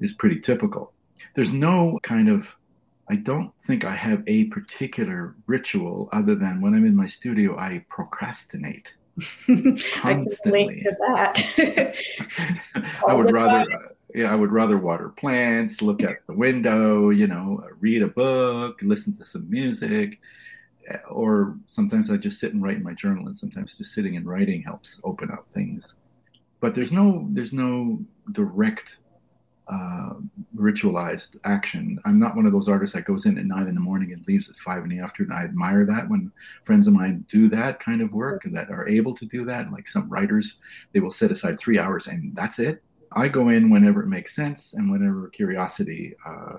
is 0.00 0.12
pretty 0.12 0.40
typical. 0.40 0.92
There's 1.34 1.52
no 1.52 1.98
kind 2.02 2.28
of 2.28 2.54
I 3.08 3.16
don't 3.16 3.52
think 3.62 3.84
I 3.84 3.94
have 3.94 4.24
a 4.26 4.44
particular 4.44 5.36
ritual 5.46 6.08
other 6.12 6.34
than 6.34 6.60
when 6.60 6.74
I'm 6.74 6.84
in 6.84 6.96
my 6.96 7.06
studio, 7.06 7.56
I 7.56 7.84
procrastinate 7.88 8.94
constantly. 9.94 10.84
I, 11.08 11.94
I 13.08 13.14
would 13.14 13.32
rather, 13.32 13.72
uh, 13.72 13.78
yeah, 14.14 14.32
I 14.32 14.34
would 14.34 14.52
rather 14.52 14.78
water 14.78 15.08
plants, 15.10 15.80
look 15.82 16.02
at 16.02 16.26
the 16.26 16.34
window, 16.34 17.10
you 17.10 17.26
know, 17.26 17.62
read 17.80 18.02
a 18.02 18.08
book, 18.08 18.80
listen 18.82 19.16
to 19.16 19.24
some 19.24 19.48
music, 19.48 20.20
eh, 20.88 20.98
or 21.10 21.56
sometimes 21.66 22.10
I 22.10 22.16
just 22.16 22.40
sit 22.40 22.52
and 22.52 22.62
write 22.62 22.76
in 22.76 22.82
my 22.82 22.94
journal, 22.94 23.26
and 23.26 23.36
sometimes 23.36 23.74
just 23.74 23.94
sitting 23.94 24.16
and 24.16 24.26
writing 24.26 24.62
helps 24.62 25.00
open 25.04 25.30
up 25.30 25.50
things. 25.50 25.96
But 26.60 26.74
there's 26.74 26.92
no 26.92 27.26
there's 27.30 27.52
no 27.52 28.00
direct 28.32 28.98
uh, 29.68 30.14
ritualized 30.56 31.36
action. 31.44 31.98
I'm 32.04 32.18
not 32.18 32.36
one 32.36 32.46
of 32.46 32.52
those 32.52 32.68
artists 32.68 32.94
that 32.94 33.04
goes 33.04 33.26
in 33.26 33.36
at 33.36 33.46
nine 33.46 33.66
in 33.66 33.74
the 33.74 33.80
morning 33.80 34.12
and 34.12 34.26
leaves 34.26 34.48
at 34.48 34.56
five 34.56 34.84
in 34.84 34.88
the 34.88 35.00
afternoon. 35.00 35.32
I 35.32 35.44
admire 35.44 35.84
that 35.86 36.08
when 36.08 36.30
friends 36.64 36.86
of 36.86 36.94
mine 36.94 37.24
do 37.28 37.48
that 37.50 37.80
kind 37.80 38.00
of 38.00 38.12
work 38.12 38.44
and 38.44 38.54
that 38.56 38.70
are 38.70 38.88
able 38.88 39.14
to 39.16 39.26
do 39.26 39.44
that. 39.46 39.72
Like 39.72 39.88
some 39.88 40.08
writers, 40.08 40.60
they 40.92 41.00
will 41.00 41.10
set 41.10 41.32
aside 41.32 41.58
three 41.58 41.78
hours 41.78 42.06
and 42.06 42.34
that's 42.36 42.58
it. 42.58 42.82
I 43.12 43.28
go 43.28 43.48
in 43.48 43.70
whenever 43.70 44.02
it 44.02 44.08
makes 44.08 44.36
sense 44.36 44.74
and 44.74 44.90
whenever 44.90 45.28
curiosity 45.28 46.14
uh, 46.24 46.58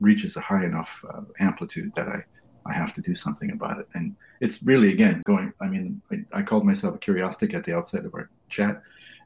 reaches 0.00 0.36
a 0.36 0.40
high 0.40 0.64
enough 0.64 1.04
uh, 1.12 1.22
amplitude 1.40 1.92
that 1.96 2.08
I, 2.08 2.24
I 2.66 2.72
have 2.72 2.94
to 2.94 3.02
do 3.02 3.14
something 3.14 3.50
about 3.50 3.78
it. 3.78 3.88
And 3.94 4.16
it's 4.40 4.62
really, 4.62 4.92
again, 4.92 5.22
going, 5.26 5.52
I 5.60 5.66
mean, 5.66 6.00
I, 6.10 6.38
I 6.38 6.42
called 6.42 6.64
myself 6.64 6.94
a 6.94 6.98
curiostic 6.98 7.54
at 7.54 7.64
the 7.64 7.74
outset 7.74 8.04
of 8.04 8.14
our 8.14 8.30
chat, 8.48 8.82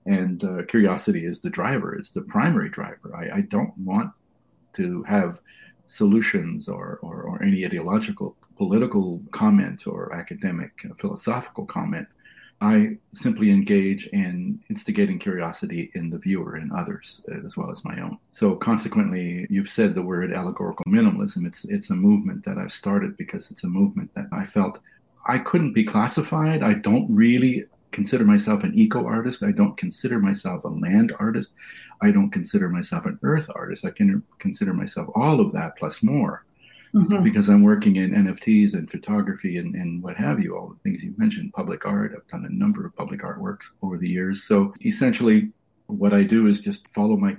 and 0.07 0.45
uh, 0.45 0.63
curiosity 0.65 1.25
is 1.25 1.41
the 1.41 1.51
driver, 1.51 1.95
it's 1.95 2.11
the 2.11 2.23
primary 2.23 2.69
driver. 2.69 3.15
I, 3.17 3.39
I 3.39 3.41
don't 3.43 3.77
want 3.79 4.11
to 4.75 5.03
have 5.05 5.39
solutions 5.87 6.69
or, 6.69 6.99
or, 7.03 7.23
or 7.23 7.43
any 7.43 7.65
ideological, 7.65 8.37
political 8.57 9.23
comment 9.31 9.87
or 9.87 10.15
academic, 10.15 10.73
uh, 10.85 10.95
philosophical 10.95 11.67
comment 11.67 12.07
I 12.61 12.97
simply 13.13 13.51
engage 13.51 14.07
in 14.09 14.59
instigating 14.71 15.19
curiosity 15.19 15.91
in 15.95 16.09
the 16.09 16.19
viewer 16.19 16.55
and 16.55 16.73
others 16.73 17.25
uh, 17.31 17.45
as 17.45 17.57
well 17.57 17.71
as 17.71 17.85
my 17.85 18.01
own. 18.01 18.19
So 18.31 18.55
consequently, 18.55 19.47
you've 19.51 19.69
said 19.69 19.95
the 19.95 20.03
word 20.03 20.33
allegorical 20.33 20.85
minimalism. 20.87 21.47
It's 21.47 21.65
it's 21.65 21.91
a 21.91 21.95
movement 21.95 22.45
that 22.45 22.59
I've 22.59 22.73
started 22.73 23.17
because 23.17 23.51
it's 23.51 23.65
a 23.65 23.69
movement 23.69 24.15
that 24.15 24.27
I 24.33 24.45
felt 24.45 24.79
I 25.27 25.39
couldn't 25.39 25.75
be 25.75 25.85
classified. 25.85 26.63
I 26.63 26.75
don't 26.75 27.07
really 27.11 27.65
consider 27.95 28.25
myself 28.25 28.65
an 28.65 28.77
eco 28.79 29.07
artist. 29.07 29.43
I 29.43 29.53
don't 29.53 29.77
consider 29.77 30.19
myself 30.19 30.65
a 30.65 30.69
land 30.69 31.15
artist. 31.19 31.55
I 32.03 32.11
don't 32.11 32.31
consider 32.31 32.69
myself 32.69 33.07
an 33.07 33.19
earth 33.23 33.49
artist. 33.55 33.87
I 33.87 33.91
can 33.91 34.23
consider 34.39 34.75
myself 34.75 35.09
all 35.15 35.41
of 35.41 35.53
that 35.53 35.77
plus 35.79 36.03
more 36.03 36.45
mm-hmm. 36.93 37.23
because 37.23 37.49
I'm 37.49 37.63
working 37.63 37.97
in 37.97 38.11
NFTs 38.11 38.75
and 38.75 38.91
photography 38.91 39.59
and, 39.59 39.75
and 39.75 40.03
what 40.03 40.17
have 40.17 40.41
you, 40.41 40.57
all 40.57 40.75
the 40.75 40.81
things 40.83 41.03
you 41.03 41.15
mentioned, 41.17 41.53
public 41.53 41.87
art. 41.87 42.13
I've 42.15 42.27
done 42.27 42.45
a 42.45 42.53
number 42.53 42.85
of 42.85 42.97
public 42.97 43.21
artworks 43.21 43.67
over 43.81 43.97
the 43.97 44.09
years. 44.09 44.43
So 44.43 44.75
essentially, 44.85 45.51
what 45.87 46.13
I 46.13 46.25
do 46.25 46.47
is 46.47 46.63
just 46.63 46.89
follow 46.89 47.17
my 47.17 47.37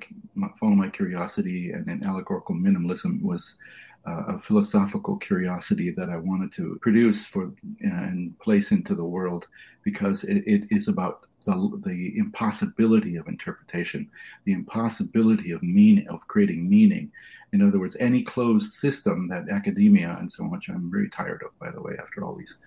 follow 0.60 0.76
my 0.76 0.90
curiosity, 0.90 1.72
and, 1.72 1.88
and 1.88 2.06
allegorical 2.06 2.56
minimalism 2.56 3.22
was 3.22 3.58
a 4.06 4.38
philosophical 4.38 5.18
curiosity 5.18 5.92
that 5.92 6.10
I 6.10 6.18
wanted 6.18 6.52
to 6.54 6.78
produce 6.82 7.26
for 7.26 7.52
and 7.80 8.38
place 8.40 8.72
into 8.72 8.94
the 8.94 9.04
world 9.04 9.48
because 9.84 10.24
it, 10.24 10.44
it 10.46 10.66
is 10.70 10.88
about 10.88 11.26
the, 11.46 11.82
the 11.86 12.18
impossibility 12.18 13.16
of 13.16 13.28
interpretation, 13.28 14.10
the 14.46 14.54
impossibility 14.54 15.52
of 15.52 15.64
meaning, 15.64 16.08
of 16.08 16.28
creating 16.28 16.70
meaning. 16.70 17.12
In 17.54 17.62
other 17.62 17.80
words, 17.80 17.96
any 18.00 18.24
closed 18.24 18.74
system 18.74 19.28
that 19.30 19.50
academia 19.50 20.16
and 20.20 20.32
so 20.32 20.44
much 20.44 20.70
I'm 20.70 20.92
very 20.92 21.10
tired 21.10 21.42
of, 21.44 21.58
by 21.60 21.72
the 21.72 21.82
way, 21.82 21.94
after 22.02 22.24
all 22.24 22.36
these 22.36 22.60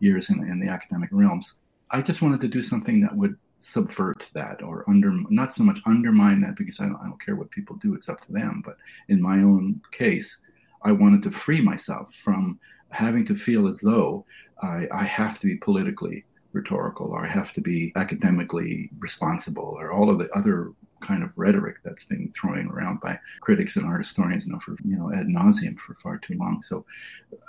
years 0.00 0.30
in, 0.30 0.40
in 0.48 0.60
the 0.60 0.68
academic 0.68 1.10
realms. 1.12 1.54
I 1.90 2.02
just 2.02 2.22
wanted 2.22 2.40
to 2.40 2.48
do 2.48 2.62
something 2.62 3.00
that 3.00 3.16
would 3.16 3.36
subvert 3.58 4.28
that 4.34 4.62
or 4.62 4.84
under 4.88 5.10
not 5.30 5.54
so 5.54 5.62
much 5.62 5.80
undermine 5.86 6.40
that 6.42 6.56
because 6.56 6.78
I 6.80 6.84
don't, 6.84 7.00
I 7.02 7.06
don't 7.06 7.22
care 7.24 7.36
what 7.36 7.50
people 7.50 7.76
do 7.76 7.94
it's 7.94 8.08
up 8.08 8.20
to 8.26 8.32
them 8.32 8.62
but 8.62 8.76
in 9.08 9.20
my 9.20 9.38
own 9.38 9.80
case 9.92 10.42
I 10.82 10.92
wanted 10.92 11.22
to 11.22 11.30
free 11.30 11.60
myself 11.60 12.14
from 12.14 12.58
having 12.90 13.24
to 13.26 13.34
feel 13.34 13.68
as 13.68 13.80
though 13.80 14.24
I, 14.62 14.86
I 14.92 15.04
have 15.04 15.38
to 15.40 15.46
be 15.46 15.56
politically 15.56 16.24
rhetorical 16.52 17.12
or 17.12 17.24
I 17.24 17.28
have 17.28 17.52
to 17.54 17.60
be 17.60 17.92
academically 17.96 18.90
responsible 18.98 19.76
or 19.78 19.92
all 19.92 20.08
of 20.10 20.18
the 20.18 20.30
other 20.30 20.72
kind 21.00 21.22
of 21.22 21.30
rhetoric 21.36 21.76
that's 21.84 22.04
been 22.04 22.32
thrown 22.32 22.68
around 22.68 23.00
by 23.00 23.18
critics 23.40 23.76
and 23.76 23.86
art 23.86 24.00
historians 24.00 24.46
now 24.46 24.58
for 24.58 24.74
you 24.84 24.96
know 24.96 25.12
ad 25.12 25.26
nauseum 25.26 25.78
for 25.78 25.94
far 25.96 26.18
too 26.18 26.36
long. 26.38 26.62
So 26.62 26.84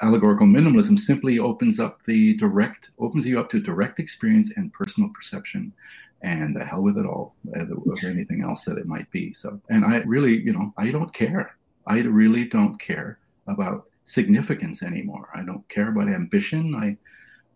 allegorical 0.01 0.47
minimalism 0.47 0.99
simply 0.99 1.39
opens 1.39 1.79
up 1.79 2.01
the 2.05 2.35
direct 2.37 2.91
opens 2.99 3.25
you 3.25 3.39
up 3.39 3.49
to 3.51 3.59
direct 3.59 3.99
experience 3.99 4.55
and 4.57 4.73
personal 4.73 5.09
perception 5.13 5.73
and 6.21 6.55
the 6.55 6.65
hell 6.65 6.81
with 6.81 6.97
it 6.97 7.05
all 7.05 7.35
uh, 7.55 7.91
of 7.91 8.03
anything 8.03 8.43
else 8.43 8.65
that 8.65 8.77
it 8.77 8.87
might 8.87 9.09
be. 9.11 9.33
So 9.33 9.61
and 9.69 9.85
I 9.85 9.97
really, 10.05 10.41
you 10.41 10.53
know, 10.53 10.73
I 10.77 10.91
don't 10.91 11.13
care. 11.13 11.56
I 11.87 11.99
really 11.99 12.45
don't 12.45 12.79
care 12.79 13.19
about 13.47 13.85
significance 14.05 14.83
anymore. 14.83 15.29
I 15.35 15.43
don't 15.43 15.67
care 15.69 15.89
about 15.89 16.09
ambition. 16.09 16.75
I 16.75 16.97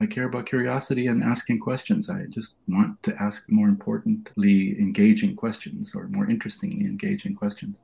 I 0.02 0.08
care 0.08 0.26
about 0.26 0.48
curiosity 0.48 1.08
and 1.08 1.24
asking 1.24 1.60
questions. 1.60 2.10
I 2.10 2.24
just 2.32 2.56
want 2.68 3.04
to 3.04 3.16
ask 3.22 3.46
more 3.52 3.68
importantly 3.68 4.76
engaging 4.80 5.36
questions 5.36 5.94
or 5.94 6.08
more 6.08 6.28
interestingly 6.28 6.86
engaging 6.86 7.36
questions. 7.36 7.82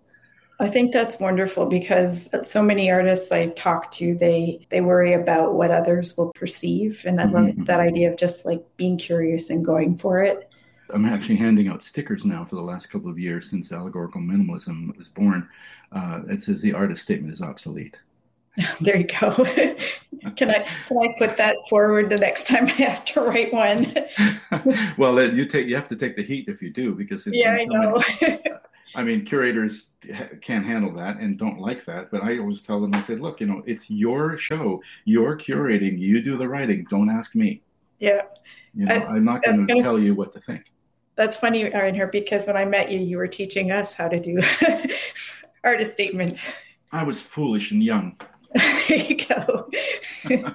I 0.59 0.67
think 0.67 0.91
that's 0.91 1.19
wonderful 1.19 1.67
because 1.67 2.31
so 2.41 2.63
many 2.63 2.89
artists 2.89 3.31
I 3.31 3.49
talk 3.49 3.91
to, 3.91 4.15
they 4.15 4.65
they 4.69 4.81
worry 4.81 5.13
about 5.13 5.53
what 5.53 5.69
others 5.69 6.17
will 6.17 6.31
perceive, 6.33 7.03
and 7.05 7.21
I 7.21 7.25
love 7.25 7.45
mm-hmm. 7.45 7.65
that 7.65 7.79
idea 7.79 8.11
of 8.11 8.17
just 8.17 8.43
like 8.43 8.63
being 8.75 8.97
curious 8.97 9.51
and 9.51 9.63
going 9.63 9.97
for 9.97 10.23
it. 10.23 10.51
I'm 10.93 11.05
actually 11.05 11.37
handing 11.37 11.67
out 11.67 11.81
stickers 11.81 12.25
now 12.25 12.45
for 12.45 12.55
the 12.55 12.61
last 12.61 12.89
couple 12.89 13.09
of 13.09 13.19
years 13.19 13.49
since 13.49 13.71
allegorical 13.71 14.21
minimalism 14.21 14.95
was 14.97 15.07
born. 15.07 15.47
Uh, 15.91 16.21
it 16.29 16.41
says 16.41 16.61
the 16.61 16.73
artist 16.73 17.03
statement 17.03 17.33
is 17.33 17.41
obsolete. 17.41 17.97
there 18.81 18.97
you 18.97 19.03
go. 19.03 19.31
can 20.35 20.49
I 20.49 20.67
can 20.87 20.97
I 20.97 21.13
put 21.17 21.37
that 21.37 21.57
forward 21.69 22.09
the 22.09 22.17
next 22.17 22.47
time 22.47 22.65
I 22.65 22.71
have 22.71 23.05
to 23.05 23.21
write 23.21 23.53
one? 23.53 23.93
well, 24.97 25.21
you 25.21 25.45
take 25.45 25.67
you 25.67 25.75
have 25.75 25.87
to 25.89 25.95
take 25.95 26.15
the 26.15 26.23
heat 26.23 26.47
if 26.47 26.61
you 26.61 26.71
do 26.71 26.95
because 26.95 27.27
yeah, 27.27 27.51
I 27.59 27.65
know. 27.65 28.01
I 28.95 29.03
mean, 29.03 29.25
curators 29.25 29.89
can't 30.41 30.65
handle 30.65 30.93
that 30.93 31.17
and 31.17 31.37
don't 31.37 31.59
like 31.59 31.85
that. 31.85 32.09
But 32.09 32.23
I 32.23 32.39
always 32.39 32.61
tell 32.61 32.81
them, 32.81 32.93
I 32.95 33.01
said, 33.01 33.19
look, 33.19 33.41
you 33.41 33.45
know, 33.45 33.61
it's 33.65 33.89
your 33.89 34.37
show. 34.37 34.81
You're 35.05 35.37
curating. 35.37 35.99
You 35.99 36.21
do 36.23 36.37
the 36.37 36.47
writing. 36.47 36.87
Don't 36.89 37.09
ask 37.09 37.35
me. 37.35 37.61
Yeah. 37.99 38.21
You 38.73 38.85
know, 38.85 38.95
I'm 38.95 39.25
not 39.25 39.43
going 39.43 39.67
to 39.67 39.75
tell 39.81 39.99
you 39.99 40.15
what 40.15 40.31
to 40.33 40.39
think. 40.39 40.71
That's 41.17 41.35
funny, 41.35 41.65
Reinhard, 41.65 42.11
because 42.11 42.45
when 42.45 42.55
I 42.55 42.63
met 42.63 42.91
you, 42.91 42.99
you 42.99 43.17
were 43.17 43.27
teaching 43.27 43.71
us 43.71 43.95
how 43.95 44.07
to 44.07 44.19
do 44.19 44.39
artist 45.63 45.91
statements. 45.91 46.53
I 46.91 47.03
was 47.03 47.19
foolish 47.19 47.71
and 47.71 47.83
young. 47.83 48.15
there 48.87 48.97
you 48.97 49.17
go. 49.25 49.67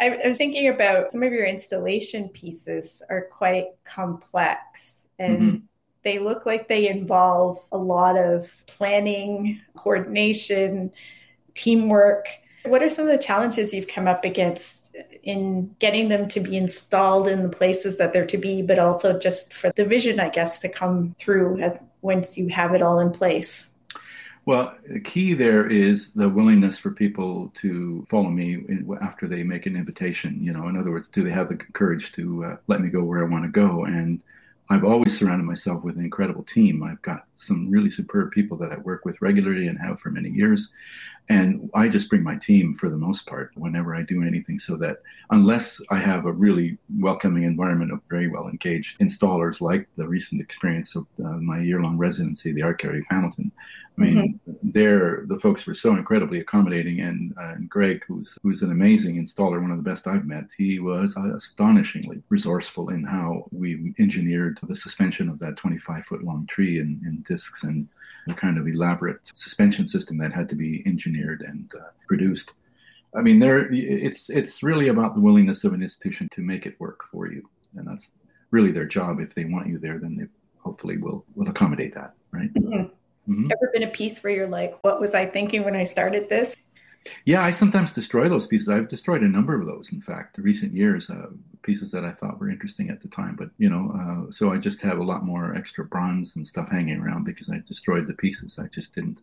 I, 0.00 0.20
I, 0.24 0.28
was 0.28 0.38
thinking 0.38 0.68
about 0.68 1.10
some 1.10 1.22
of 1.22 1.32
your 1.32 1.44
installation 1.44 2.28
pieces 2.30 3.02
are 3.10 3.28
quite 3.30 3.66
complex 3.84 5.08
and 5.18 5.38
mm-hmm. 5.38 5.56
they 6.04 6.20
look 6.20 6.46
like 6.46 6.68
they 6.68 6.88
involve 6.88 7.58
a 7.70 7.76
lot 7.76 8.16
of 8.16 8.54
planning, 8.66 9.60
coordination, 9.76 10.90
teamwork. 11.54 12.26
What 12.64 12.82
are 12.82 12.88
some 12.88 13.06
of 13.06 13.12
the 13.12 13.22
challenges 13.22 13.74
you've 13.74 13.88
come 13.88 14.06
up 14.06 14.24
against 14.24 14.96
in 15.24 15.74
getting 15.78 16.08
them 16.08 16.28
to 16.28 16.40
be 16.40 16.56
installed 16.56 17.28
in 17.28 17.42
the 17.42 17.48
places 17.48 17.96
that 17.98 18.12
they're 18.12 18.26
to 18.26 18.38
be, 18.38 18.62
but 18.62 18.78
also 18.78 19.18
just 19.18 19.54
for 19.54 19.72
the 19.74 19.84
vision, 19.84 20.20
I 20.20 20.28
guess, 20.28 20.58
to 20.60 20.68
come 20.68 21.14
through 21.18 21.60
as 21.60 21.86
once 22.02 22.36
you 22.36 22.48
have 22.48 22.74
it 22.74 22.82
all 22.82 23.00
in 23.00 23.10
place? 23.10 23.68
Well, 24.46 24.76
the 24.86 25.00
key 25.00 25.32
there 25.32 25.66
is 25.66 26.12
the 26.12 26.28
willingness 26.28 26.78
for 26.78 26.90
people 26.90 27.50
to 27.62 28.06
follow 28.10 28.28
me 28.28 28.62
after 29.00 29.26
they 29.26 29.42
make 29.42 29.64
an 29.64 29.74
invitation. 29.74 30.38
You 30.42 30.52
know, 30.52 30.68
in 30.68 30.76
other 30.76 30.90
words, 30.90 31.08
do 31.08 31.24
they 31.24 31.30
have 31.30 31.48
the 31.48 31.56
courage 31.56 32.12
to 32.12 32.44
uh, 32.44 32.56
let 32.66 32.82
me 32.82 32.90
go 32.90 33.02
where 33.02 33.24
I 33.24 33.28
want 33.28 33.44
to 33.44 33.50
go? 33.50 33.84
And 33.84 34.22
I've 34.70 34.84
always 34.84 35.18
surrounded 35.18 35.44
myself 35.44 35.84
with 35.84 35.96
an 35.98 36.04
incredible 36.04 36.42
team. 36.42 36.82
I've 36.82 37.02
got 37.02 37.26
some 37.32 37.70
really 37.70 37.90
superb 37.90 38.30
people 38.30 38.56
that 38.58 38.72
I 38.72 38.78
work 38.78 39.04
with 39.04 39.20
regularly 39.20 39.68
and 39.68 39.78
have 39.78 40.00
for 40.00 40.10
many 40.10 40.30
years. 40.30 40.72
And 41.28 41.70
I 41.74 41.88
just 41.88 42.08
bring 42.08 42.22
my 42.22 42.36
team 42.36 42.74
for 42.74 42.88
the 42.88 42.96
most 42.96 43.26
part 43.26 43.50
whenever 43.54 43.94
I 43.94 44.02
do 44.02 44.22
anything 44.22 44.58
so 44.58 44.76
that 44.76 44.98
unless 45.30 45.80
I 45.90 45.98
have 45.98 46.24
a 46.24 46.32
really 46.32 46.78
welcoming 46.98 47.44
environment 47.44 47.92
of 47.92 48.00
very 48.08 48.28
well 48.28 48.48
engaged 48.48 48.98
installers 49.00 49.60
like 49.60 49.88
the 49.96 50.06
recent 50.06 50.40
experience 50.40 50.96
of 50.96 51.06
uh, 51.22 51.38
my 51.38 51.60
year 51.60 51.80
long 51.80 51.98
residency, 51.98 52.52
the 52.52 52.62
Art 52.62 52.80
Gallery 52.80 53.00
of 53.00 53.06
Hamilton, 53.10 53.52
I 53.96 54.00
mean, 54.00 54.40
mm-hmm. 54.48 54.70
there 54.70 55.24
the 55.28 55.38
folks 55.38 55.66
were 55.66 55.74
so 55.74 55.92
incredibly 55.92 56.40
accommodating, 56.40 57.00
and, 57.00 57.32
uh, 57.38 57.52
and 57.54 57.70
Greg, 57.70 58.02
who's 58.08 58.36
who's 58.42 58.62
an 58.62 58.72
amazing 58.72 59.22
installer, 59.22 59.62
one 59.62 59.70
of 59.70 59.76
the 59.76 59.88
best 59.88 60.08
I've 60.08 60.26
met, 60.26 60.50
he 60.56 60.80
was 60.80 61.16
astonishingly 61.16 62.20
resourceful 62.28 62.88
in 62.88 63.04
how 63.04 63.46
we 63.52 63.94
engineered 64.00 64.58
the 64.64 64.74
suspension 64.74 65.28
of 65.28 65.38
that 65.38 65.56
25 65.56 66.04
foot 66.06 66.24
long 66.24 66.46
tree 66.46 66.80
in, 66.80 67.00
in 67.06 67.24
discs 67.26 67.62
and 67.62 67.88
a 68.28 68.34
kind 68.34 68.58
of 68.58 68.66
elaborate 68.66 69.20
suspension 69.22 69.86
system 69.86 70.18
that 70.18 70.32
had 70.32 70.48
to 70.48 70.56
be 70.56 70.82
engineered 70.86 71.42
and 71.42 71.70
uh, 71.74 71.90
produced. 72.08 72.54
I 73.16 73.20
mean, 73.20 73.38
there 73.38 73.72
it's 73.72 74.28
it's 74.28 74.64
really 74.64 74.88
about 74.88 75.14
the 75.14 75.20
willingness 75.20 75.62
of 75.62 75.72
an 75.72 75.82
institution 75.84 76.28
to 76.32 76.40
make 76.40 76.66
it 76.66 76.80
work 76.80 77.04
for 77.12 77.30
you, 77.30 77.48
and 77.76 77.86
that's 77.86 78.10
really 78.50 78.72
their 78.72 78.86
job. 78.86 79.20
If 79.20 79.34
they 79.34 79.44
want 79.44 79.68
you 79.68 79.78
there, 79.78 80.00
then 80.00 80.16
they 80.16 80.24
hopefully 80.58 80.96
will 80.96 81.24
will 81.36 81.48
accommodate 81.48 81.94
that, 81.94 82.14
right? 82.32 82.52
Mm-hmm. 82.54 82.92
Mm-hmm. 83.28 83.50
Ever 83.50 83.70
been 83.72 83.82
a 83.84 83.90
piece 83.90 84.22
where 84.22 84.32
you're 84.32 84.48
like, 84.48 84.76
what 84.82 85.00
was 85.00 85.14
I 85.14 85.26
thinking 85.26 85.64
when 85.64 85.76
I 85.76 85.84
started 85.84 86.28
this? 86.28 86.56
Yeah, 87.24 87.44
I 87.44 87.50
sometimes 87.50 87.92
destroy 87.92 88.28
those 88.28 88.46
pieces. 88.46 88.68
I've 88.68 88.88
destroyed 88.88 89.22
a 89.22 89.28
number 89.28 89.58
of 89.58 89.66
those, 89.66 89.92
in 89.92 90.00
fact, 90.00 90.38
recent 90.38 90.72
years, 90.72 91.10
uh, 91.10 91.26
pieces 91.62 91.90
that 91.90 92.04
I 92.04 92.12
thought 92.12 92.38
were 92.40 92.48
interesting 92.48 92.90
at 92.90 93.02
the 93.02 93.08
time. 93.08 93.36
But, 93.36 93.50
you 93.58 93.68
know, 93.68 93.90
uh, 93.94 94.32
so 94.32 94.52
I 94.52 94.58
just 94.58 94.80
have 94.82 94.98
a 94.98 95.04
lot 95.04 95.24
more 95.24 95.54
extra 95.54 95.84
bronze 95.84 96.36
and 96.36 96.46
stuff 96.46 96.70
hanging 96.70 97.00
around 97.00 97.24
because 97.24 97.50
I 97.50 97.60
destroyed 97.66 98.06
the 98.06 98.14
pieces. 98.14 98.58
I 98.58 98.68
just 98.68 98.94
didn't, 98.94 99.20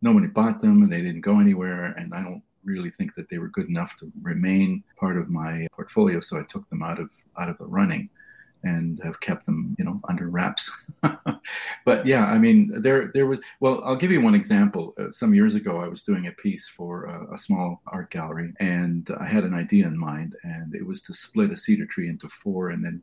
nobody 0.00 0.28
bought 0.28 0.60
them 0.60 0.82
and 0.82 0.92
they 0.92 1.02
didn't 1.02 1.20
go 1.20 1.40
anywhere. 1.40 1.94
And 1.98 2.14
I 2.14 2.22
don't 2.22 2.42
really 2.64 2.90
think 2.90 3.14
that 3.14 3.28
they 3.28 3.38
were 3.38 3.48
good 3.48 3.68
enough 3.68 3.96
to 3.98 4.10
remain 4.22 4.82
part 4.96 5.18
of 5.18 5.28
my 5.28 5.66
portfolio. 5.72 6.20
So 6.20 6.38
I 6.38 6.42
took 6.42 6.68
them 6.70 6.82
out 6.82 7.00
of, 7.00 7.10
out 7.38 7.50
of 7.50 7.58
the 7.58 7.66
running 7.66 8.08
and 8.62 9.00
have 9.02 9.20
kept 9.20 9.46
them, 9.46 9.74
you 9.78 9.84
know, 9.84 10.00
under 10.08 10.28
wraps. 10.28 10.70
but 11.84 12.06
yeah, 12.06 12.26
I 12.26 12.38
mean, 12.38 12.82
there 12.82 13.10
there 13.14 13.26
was. 13.26 13.38
Well, 13.60 13.82
I'll 13.84 13.96
give 13.96 14.10
you 14.10 14.20
one 14.20 14.34
example. 14.34 14.94
Uh, 14.98 15.10
some 15.10 15.34
years 15.34 15.54
ago, 15.54 15.80
I 15.80 15.88
was 15.88 16.02
doing 16.02 16.26
a 16.26 16.32
piece 16.32 16.68
for 16.68 17.04
a, 17.04 17.34
a, 17.34 17.38
small 17.38 17.82
art 17.86 18.10
gallery, 18.10 18.52
and 18.60 19.08
I 19.20 19.26
had 19.26 19.44
an 19.44 19.54
idea 19.54 19.86
in 19.86 19.98
mind, 19.98 20.36
and 20.42 20.74
it 20.74 20.86
was 20.86 21.02
to 21.02 21.14
split 21.14 21.50
a 21.50 21.56
cedar 21.56 21.86
tree 21.86 22.08
into 22.08 22.28
four 22.28 22.70
and 22.70 22.82
then 22.82 23.02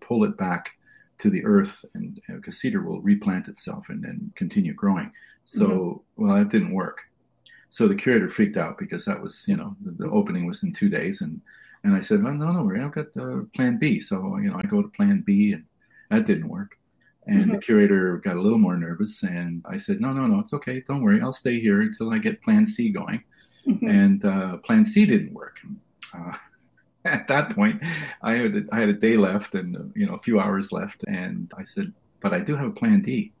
pull 0.00 0.24
it 0.24 0.36
back 0.36 0.70
to 1.18 1.30
the 1.30 1.44
earth, 1.44 1.84
and 1.94 2.20
because 2.28 2.54
uh, 2.54 2.58
cedar 2.58 2.82
will 2.82 3.00
replant 3.00 3.48
itself 3.48 3.88
and 3.88 4.02
then 4.02 4.32
continue 4.36 4.74
growing. 4.74 5.10
So, 5.44 5.66
mm-hmm. 5.66 6.24
well, 6.24 6.36
that 6.36 6.50
didn't 6.50 6.74
work. 6.74 7.00
So 7.68 7.88
the 7.88 7.94
curator 7.94 8.28
freaked 8.28 8.56
out 8.56 8.78
because 8.78 9.04
that 9.04 9.20
was, 9.20 9.44
you 9.46 9.56
know, 9.56 9.76
the, 9.82 9.92
the 9.92 10.10
opening 10.10 10.46
was 10.46 10.62
in 10.62 10.72
two 10.72 10.88
days, 10.88 11.20
and 11.20 11.40
and 11.86 11.94
I 11.94 12.00
said, 12.00 12.20
well, 12.20 12.34
no, 12.34 12.50
no, 12.50 12.64
worry, 12.64 12.82
I've 12.82 12.90
got 12.90 13.16
uh, 13.16 13.42
plan 13.54 13.78
B. 13.78 14.00
So, 14.00 14.38
you 14.38 14.50
know, 14.50 14.56
I 14.58 14.62
go 14.66 14.82
to 14.82 14.88
plan 14.88 15.22
B 15.24 15.52
and 15.52 15.64
that 16.10 16.26
didn't 16.26 16.48
work. 16.48 16.76
And 17.28 17.44
mm-hmm. 17.44 17.52
the 17.52 17.58
curator 17.58 18.16
got 18.16 18.34
a 18.36 18.40
little 18.40 18.58
more 18.58 18.76
nervous. 18.76 19.22
And 19.22 19.64
I 19.70 19.76
said, 19.76 20.00
no, 20.00 20.12
no, 20.12 20.26
no, 20.26 20.40
it's 20.40 20.52
okay. 20.52 20.82
Don't 20.86 21.00
worry. 21.00 21.22
I'll 21.22 21.32
stay 21.32 21.60
here 21.60 21.80
until 21.82 22.12
I 22.12 22.18
get 22.18 22.42
plan 22.42 22.66
C 22.66 22.90
going. 22.90 23.22
Mm-hmm. 23.68 23.86
And 23.86 24.24
uh, 24.24 24.56
plan 24.58 24.84
C 24.84 25.06
didn't 25.06 25.32
work. 25.32 25.60
Uh, 26.12 26.36
at 27.04 27.28
that 27.28 27.54
point, 27.54 27.80
I 28.20 28.32
had, 28.32 28.66
I 28.72 28.80
had 28.80 28.88
a 28.88 28.92
day 28.94 29.16
left 29.16 29.54
and, 29.54 29.92
you 29.94 30.06
know, 30.06 30.14
a 30.14 30.22
few 30.22 30.40
hours 30.40 30.72
left. 30.72 31.04
And 31.06 31.52
I 31.56 31.62
said, 31.62 31.92
but 32.20 32.32
I 32.32 32.40
do 32.40 32.56
have 32.56 32.66
a 32.66 32.72
plan 32.72 33.00
D. 33.00 33.32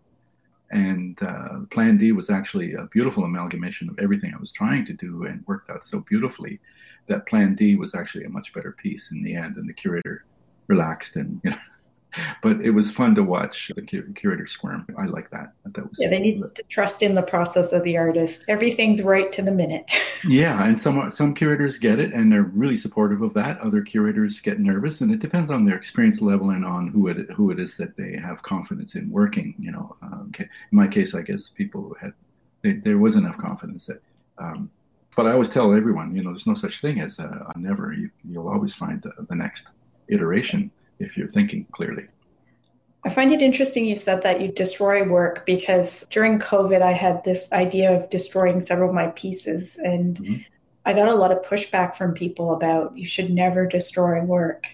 And 0.70 1.20
uh, 1.22 1.60
Plan 1.70 1.96
D 1.96 2.12
was 2.12 2.28
actually 2.28 2.74
a 2.74 2.86
beautiful 2.86 3.24
amalgamation 3.24 3.88
of 3.88 3.98
everything 4.00 4.32
I 4.34 4.40
was 4.40 4.52
trying 4.52 4.84
to 4.86 4.92
do 4.92 5.24
and 5.24 5.44
worked 5.46 5.70
out 5.70 5.84
so 5.84 6.00
beautifully 6.00 6.58
that 7.06 7.26
Plan 7.26 7.54
D 7.54 7.76
was 7.76 7.94
actually 7.94 8.24
a 8.24 8.30
much 8.30 8.52
better 8.52 8.72
piece 8.72 9.12
in 9.12 9.22
the 9.22 9.34
end, 9.36 9.56
and 9.56 9.68
the 9.68 9.74
curator 9.74 10.24
relaxed 10.66 11.16
and 11.16 11.40
you 11.44 11.50
know. 11.50 11.56
But 12.42 12.60
it 12.60 12.70
was 12.70 12.90
fun 12.90 13.14
to 13.16 13.22
watch 13.22 13.70
the 13.74 13.82
curator 13.82 14.46
squirm. 14.46 14.86
I 14.98 15.06
like 15.06 15.30
that. 15.30 15.52
That 15.64 15.88
was 15.88 15.98
yeah. 16.00 16.08
They 16.08 16.18
need 16.18 16.42
to 16.54 16.62
trust 16.64 17.02
in 17.02 17.14
the 17.14 17.22
process 17.22 17.72
of 17.72 17.82
the 17.84 17.96
artist. 17.96 18.44
Everything's 18.48 19.02
right 19.02 19.30
to 19.32 19.42
the 19.42 19.50
minute. 19.50 19.92
yeah, 20.24 20.64
and 20.64 20.78
some 20.78 21.10
some 21.10 21.34
curators 21.34 21.78
get 21.78 21.98
it, 21.98 22.12
and 22.12 22.30
they're 22.30 22.42
really 22.42 22.76
supportive 22.76 23.22
of 23.22 23.34
that. 23.34 23.58
Other 23.60 23.82
curators 23.82 24.40
get 24.40 24.60
nervous, 24.60 25.00
and 25.00 25.10
it 25.12 25.20
depends 25.20 25.50
on 25.50 25.64
their 25.64 25.76
experience 25.76 26.20
level 26.20 26.50
and 26.50 26.64
on 26.64 26.88
who 26.88 27.08
it 27.08 27.30
who 27.30 27.50
it 27.50 27.58
is 27.58 27.76
that 27.76 27.96
they 27.96 28.16
have 28.16 28.42
confidence 28.42 28.94
in 28.94 29.10
working. 29.10 29.54
You 29.58 29.72
know, 29.72 29.96
okay. 30.28 30.44
in 30.44 30.76
my 30.76 30.88
case, 30.88 31.14
I 31.14 31.22
guess 31.22 31.48
people 31.48 31.96
had 32.00 32.12
they, 32.62 32.72
there 32.74 32.98
was 32.98 33.16
enough 33.16 33.38
confidence 33.38 33.86
that 33.86 34.02
um, 34.38 34.70
but 35.16 35.26
I 35.26 35.32
always 35.32 35.48
tell 35.48 35.72
everyone, 35.72 36.14
you 36.14 36.22
know, 36.22 36.30
there's 36.30 36.46
no 36.46 36.54
such 36.54 36.82
thing 36.82 37.00
as 37.00 37.18
a, 37.18 37.50
a 37.54 37.58
never. 37.58 37.92
You, 37.92 38.10
will 38.24 38.50
always 38.50 38.74
find 38.74 39.02
the 39.02 39.34
next 39.34 39.70
iteration 40.08 40.70
if 40.98 41.16
you're 41.16 41.30
thinking 41.30 41.66
clearly. 41.72 42.06
I 43.06 43.08
find 43.08 43.30
it 43.30 43.40
interesting 43.40 43.84
you 43.84 43.94
said 43.94 44.22
that 44.22 44.40
you 44.40 44.48
destroy 44.48 45.08
work 45.08 45.46
because 45.46 46.04
during 46.08 46.40
COVID, 46.40 46.82
I 46.82 46.92
had 46.92 47.22
this 47.22 47.52
idea 47.52 47.96
of 47.96 48.10
destroying 48.10 48.60
several 48.60 48.88
of 48.88 48.96
my 48.96 49.08
pieces. 49.08 49.78
And 49.80 50.16
mm-hmm. 50.16 50.36
I 50.84 50.92
got 50.92 51.06
a 51.06 51.14
lot 51.14 51.30
of 51.30 51.42
pushback 51.42 51.94
from 51.94 52.14
people 52.14 52.52
about 52.52 52.98
you 52.98 53.06
should 53.06 53.30
never 53.30 53.64
destroy 53.64 54.20
work. 54.22 54.66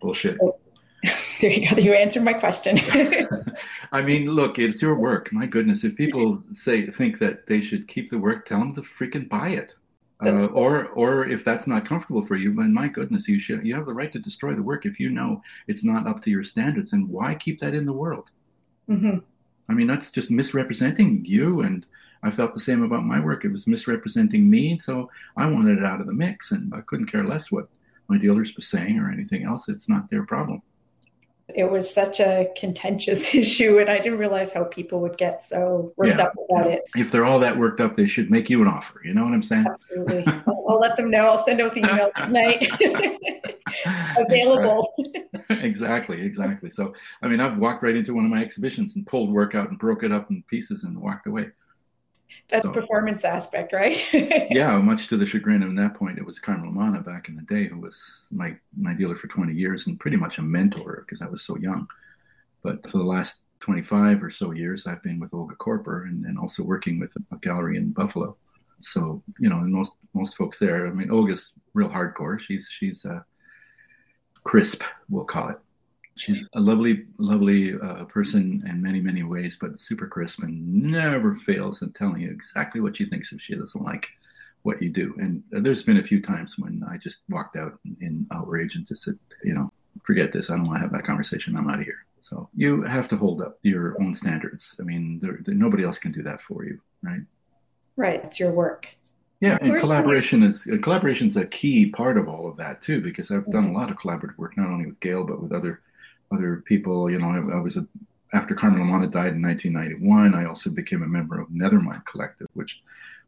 bullshit. 0.00 0.36
So, 0.36 0.58
there 1.40 1.50
you 1.50 1.68
go. 1.68 1.76
You 1.76 1.94
answered 1.94 2.22
my 2.22 2.34
question. 2.34 2.78
I 3.92 4.00
mean, 4.00 4.26
look, 4.26 4.60
it's 4.60 4.80
your 4.80 4.94
work. 4.94 5.32
My 5.32 5.46
goodness, 5.46 5.82
if 5.82 5.96
people 5.96 6.40
say 6.52 6.86
think 6.86 7.18
that 7.18 7.48
they 7.48 7.60
should 7.60 7.88
keep 7.88 8.10
the 8.10 8.18
work, 8.18 8.46
tell 8.46 8.60
them 8.60 8.76
to 8.76 8.82
freaking 8.82 9.28
buy 9.28 9.48
it. 9.48 9.74
Uh, 10.22 10.46
or, 10.52 10.88
or 10.88 11.26
if 11.26 11.44
that's 11.44 11.66
not 11.66 11.84
comfortable 11.84 12.22
for 12.22 12.36
you, 12.36 12.54
then 12.54 12.72
my 12.72 12.88
goodness, 12.88 13.28
you 13.28 13.38
should 13.38 13.66
you 13.66 13.74
have 13.74 13.86
the 13.86 13.94
right 13.94 14.12
to 14.12 14.18
destroy 14.18 14.54
the 14.54 14.62
work 14.62 14.86
if 14.86 15.00
you 15.00 15.10
know 15.10 15.42
it's 15.66 15.84
not 15.84 16.06
up 16.06 16.22
to 16.22 16.30
your 16.30 16.44
standards. 16.44 16.92
And 16.92 17.08
why 17.08 17.34
keep 17.34 17.58
that 17.60 17.74
in 17.74 17.84
the 17.84 17.92
world? 17.92 18.30
Mm-hmm. 18.88 19.18
I 19.68 19.72
mean, 19.72 19.86
that's 19.86 20.10
just 20.10 20.30
misrepresenting 20.30 21.24
you. 21.24 21.62
And 21.62 21.86
I 22.22 22.30
felt 22.30 22.54
the 22.54 22.60
same 22.60 22.82
about 22.82 23.04
my 23.04 23.18
work. 23.18 23.44
It 23.44 23.52
was 23.52 23.66
misrepresenting 23.66 24.48
me, 24.48 24.76
so 24.76 25.10
I 25.36 25.46
wanted 25.46 25.78
it 25.78 25.84
out 25.84 26.00
of 26.00 26.06
the 26.06 26.12
mix, 26.12 26.52
and 26.52 26.72
I 26.74 26.80
couldn't 26.82 27.10
care 27.10 27.26
less 27.26 27.50
what 27.50 27.68
my 28.08 28.18
dealers 28.18 28.54
were 28.54 28.62
saying 28.62 28.98
or 28.98 29.10
anything 29.10 29.44
else. 29.44 29.68
It's 29.68 29.88
not 29.88 30.08
their 30.10 30.24
problem 30.24 30.62
it 31.54 31.70
was 31.70 31.92
such 31.92 32.20
a 32.20 32.48
contentious 32.56 33.34
issue 33.42 33.78
and 33.78 33.88
i 33.90 33.98
didn't 33.98 34.18
realize 34.18 34.52
how 34.52 34.64
people 34.64 35.00
would 35.00 35.16
get 35.16 35.42
so 35.42 35.92
worked 35.96 36.18
yeah. 36.18 36.24
up 36.24 36.32
about 36.48 36.70
it. 36.70 36.82
If 36.96 37.10
they're 37.10 37.24
all 37.24 37.40
that 37.40 37.56
worked 37.56 37.80
up 37.80 37.96
they 37.96 38.06
should 38.06 38.30
make 38.30 38.50
you 38.50 38.62
an 38.62 38.68
offer 38.68 39.00
you 39.04 39.14
know 39.14 39.24
what 39.24 39.32
i'm 39.32 39.42
saying? 39.42 39.66
Absolutely. 39.68 40.24
I'll, 40.26 40.64
I'll, 40.68 40.80
let 40.80 40.96
them 40.96 41.10
know. 41.10 41.26
I'll 41.26 41.38
send 41.38 41.60
out 41.60 41.74
the 41.74 41.82
emails 41.82 42.12
tonight. 42.24 42.66
Available. 44.16 44.92
Exactly 45.50 46.20
exactly. 46.22 46.70
So 46.70 46.94
i 47.22 47.28
mean 47.28 47.40
i've 47.40 47.58
walked 47.58 47.82
right 47.82 47.96
into 47.96 48.14
one 48.14 48.24
of 48.24 48.30
my 48.30 48.42
exhibitions 48.42 48.96
and 48.96 49.06
pulled 49.06 49.30
work 49.30 49.54
out 49.54 49.68
and 49.68 49.78
broke 49.78 50.02
it 50.02 50.12
up 50.12 50.30
in 50.30 50.42
pieces 50.48 50.84
and 50.84 51.00
walked 51.00 51.26
away 51.26 51.50
that's 52.48 52.66
so, 52.66 52.72
performance 52.72 53.24
aspect, 53.24 53.72
right? 53.72 54.12
yeah, 54.50 54.76
much 54.78 55.08
to 55.08 55.16
the 55.16 55.26
chagrin 55.26 55.62
of 55.62 55.74
that 55.76 55.94
point, 55.94 56.18
it 56.18 56.26
was 56.26 56.38
Carmen 56.38 56.72
Lamanna 56.72 57.04
back 57.04 57.28
in 57.28 57.36
the 57.36 57.42
day 57.42 57.66
who 57.66 57.80
was 57.80 58.20
my 58.30 58.56
my 58.76 58.94
dealer 58.94 59.16
for 59.16 59.28
20 59.28 59.52
years 59.52 59.86
and 59.86 59.98
pretty 59.98 60.16
much 60.16 60.38
a 60.38 60.42
mentor 60.42 61.04
because 61.06 61.22
I 61.22 61.26
was 61.26 61.42
so 61.44 61.56
young. 61.56 61.86
But 62.62 62.88
for 62.88 62.98
the 62.98 63.04
last 63.04 63.40
25 63.60 64.22
or 64.22 64.30
so 64.30 64.52
years, 64.52 64.86
I've 64.86 65.02
been 65.02 65.18
with 65.18 65.34
Olga 65.34 65.54
Korper 65.56 66.06
and, 66.08 66.24
and 66.26 66.38
also 66.38 66.62
working 66.62 67.00
with 67.00 67.14
a 67.16 67.36
gallery 67.36 67.76
in 67.76 67.92
Buffalo. 67.92 68.36
So 68.80 69.22
you 69.38 69.48
know, 69.48 69.58
and 69.58 69.72
most 69.72 69.94
most 70.14 70.36
folks 70.36 70.58
there. 70.58 70.86
I 70.86 70.90
mean, 70.90 71.10
Olga's 71.10 71.52
real 71.74 71.88
hardcore. 71.88 72.38
She's 72.38 72.68
she's 72.70 73.04
uh, 73.06 73.20
crisp, 74.44 74.82
we'll 75.08 75.24
call 75.24 75.48
it 75.48 75.58
she's 76.16 76.48
a 76.54 76.60
lovely, 76.60 77.06
lovely 77.18 77.74
uh, 77.74 78.04
person 78.04 78.62
in 78.68 78.82
many, 78.82 79.00
many 79.00 79.22
ways, 79.22 79.58
but 79.60 79.78
super 79.78 80.06
crisp 80.06 80.42
and 80.42 80.82
never 80.82 81.36
fails 81.36 81.82
in 81.82 81.92
telling 81.92 82.20
you 82.20 82.30
exactly 82.30 82.80
what 82.80 82.96
she 82.96 83.06
thinks 83.06 83.32
if 83.32 83.40
she 83.40 83.54
doesn't 83.54 83.82
like 83.82 84.08
what 84.62 84.80
you 84.80 84.90
do. 84.90 85.14
And 85.18 85.42
there's 85.50 85.82
been 85.82 85.98
a 85.98 86.02
few 86.02 86.20
times 86.22 86.58
when 86.58 86.82
I 86.88 86.96
just 86.96 87.22
walked 87.28 87.56
out 87.56 87.78
in 88.00 88.26
outrage 88.32 88.76
and 88.76 88.86
just 88.86 89.02
said, 89.04 89.18
you 89.42 89.54
know, 89.54 89.72
forget 90.04 90.32
this. 90.32 90.50
I 90.50 90.56
don't 90.56 90.66
want 90.66 90.76
to 90.76 90.82
have 90.82 90.92
that 90.92 91.04
conversation. 91.04 91.56
I'm 91.56 91.68
out 91.68 91.80
of 91.80 91.84
here. 91.84 92.04
So 92.20 92.48
you 92.54 92.82
have 92.82 93.08
to 93.08 93.16
hold 93.16 93.42
up 93.42 93.58
your 93.62 94.00
own 94.00 94.14
standards. 94.14 94.76
I 94.78 94.84
mean, 94.84 95.18
there, 95.20 95.40
there, 95.44 95.54
nobody 95.54 95.84
else 95.84 95.98
can 95.98 96.12
do 96.12 96.22
that 96.22 96.40
for 96.40 96.64
you, 96.64 96.80
right? 97.02 97.22
Right. 97.96 98.24
It's 98.24 98.38
your 98.38 98.52
work. 98.52 98.86
Yeah, 99.40 99.58
and 99.60 99.76
collaboration 99.80 100.44
is 100.44 100.68
uh, 100.72 100.76
collaboration 100.80 101.26
is 101.26 101.36
a 101.36 101.44
key 101.44 101.86
part 101.86 102.16
of 102.16 102.28
all 102.28 102.48
of 102.48 102.56
that 102.58 102.80
too. 102.80 103.00
Because 103.00 103.32
I've 103.32 103.50
done 103.50 103.64
a 103.64 103.72
lot 103.72 103.90
of 103.90 103.96
collaborative 103.98 104.38
work, 104.38 104.56
not 104.56 104.68
only 104.68 104.86
with 104.86 105.00
Gayle 105.00 105.24
but 105.24 105.42
with 105.42 105.50
other 105.50 105.80
other 106.32 106.62
people. 106.66 107.10
You 107.10 107.18
know, 107.18 107.28
I, 107.28 107.56
I 107.56 107.60
was 107.60 107.76
a, 107.76 107.86
after 108.32 108.54
Carmen 108.54 108.80
Lamanna 108.80 109.10
died 109.10 109.34
in 109.34 109.42
1991. 109.42 110.34
I 110.34 110.46
also 110.46 110.70
became 110.70 111.02
a 111.02 111.06
member 111.08 111.40
of 111.40 111.48
Nethermind 111.48 112.04
Collective, 112.06 112.48
which 112.54 112.82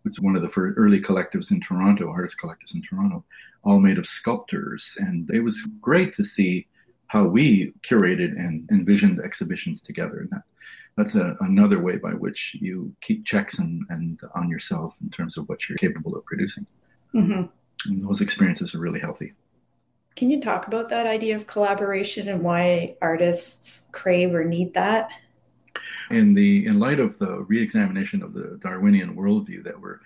was 0.05 0.21
one 0.21 0.37
of 0.37 0.43
the 0.43 0.49
first 0.49 0.75
early 0.77 1.01
collectives 1.01 1.51
in 1.51 1.61
Toronto, 1.61 2.11
artist 2.11 2.37
collectives 2.43 2.75
in 2.75 2.83
Toronto, 2.83 3.25
all 3.65 3.81
made 3.81 3.99
of 3.99 4.07
sculptors, 4.07 4.97
and 4.99 5.31
it 5.31 5.41
was 5.41 5.67
great 5.81 6.15
to 6.15 6.25
see 6.25 6.67
how 7.07 7.27
we 7.27 7.73
curated 7.83 8.33
and 8.33 8.69
envisioned 8.71 9.21
exhibitions 9.21 9.81
together. 9.81 10.21
And 10.21 10.31
that, 10.31 10.43
that's 10.97 11.15
a, 11.15 11.35
another 11.41 11.81
way 11.81 11.97
by 11.97 12.11
which 12.11 12.57
you 12.61 12.95
keep 13.01 13.25
checks 13.25 13.59
and, 13.59 13.83
and 13.89 14.21
on 14.35 14.49
yourself 14.49 14.97
in 15.03 15.11
terms 15.11 15.37
of 15.37 15.49
what 15.49 15.69
you're 15.69 15.79
capable 15.79 16.17
of 16.17 16.25
producing. 16.25 16.67
Mm-hmm. 17.15 17.45
And 17.91 18.09
those 18.09 18.21
experiences 18.21 18.75
are 18.75 18.81
really 18.81 19.01
healthy. 19.01 19.33
Can 20.17 20.31
you 20.31 20.41
talk 20.41 20.67
about 20.67 20.89
that 20.91 21.07
idea 21.07 21.35
of 21.35 21.47
collaboration 21.47 22.29
and 22.29 22.43
why 22.43 22.97
artists 23.03 23.83
crave 23.93 24.35
or 24.35 24.45
need 24.45 24.75
that? 24.75 25.11
In 26.11 26.35
the 26.35 26.67
in 26.67 26.79
light 26.79 27.01
of 27.01 27.19
the 27.19 27.45
reexamination 27.49 28.23
of 28.23 28.33
the 28.33 28.59
Darwinian 28.63 29.17
worldview 29.17 29.65
that 29.65 29.81
we're 29.81 29.99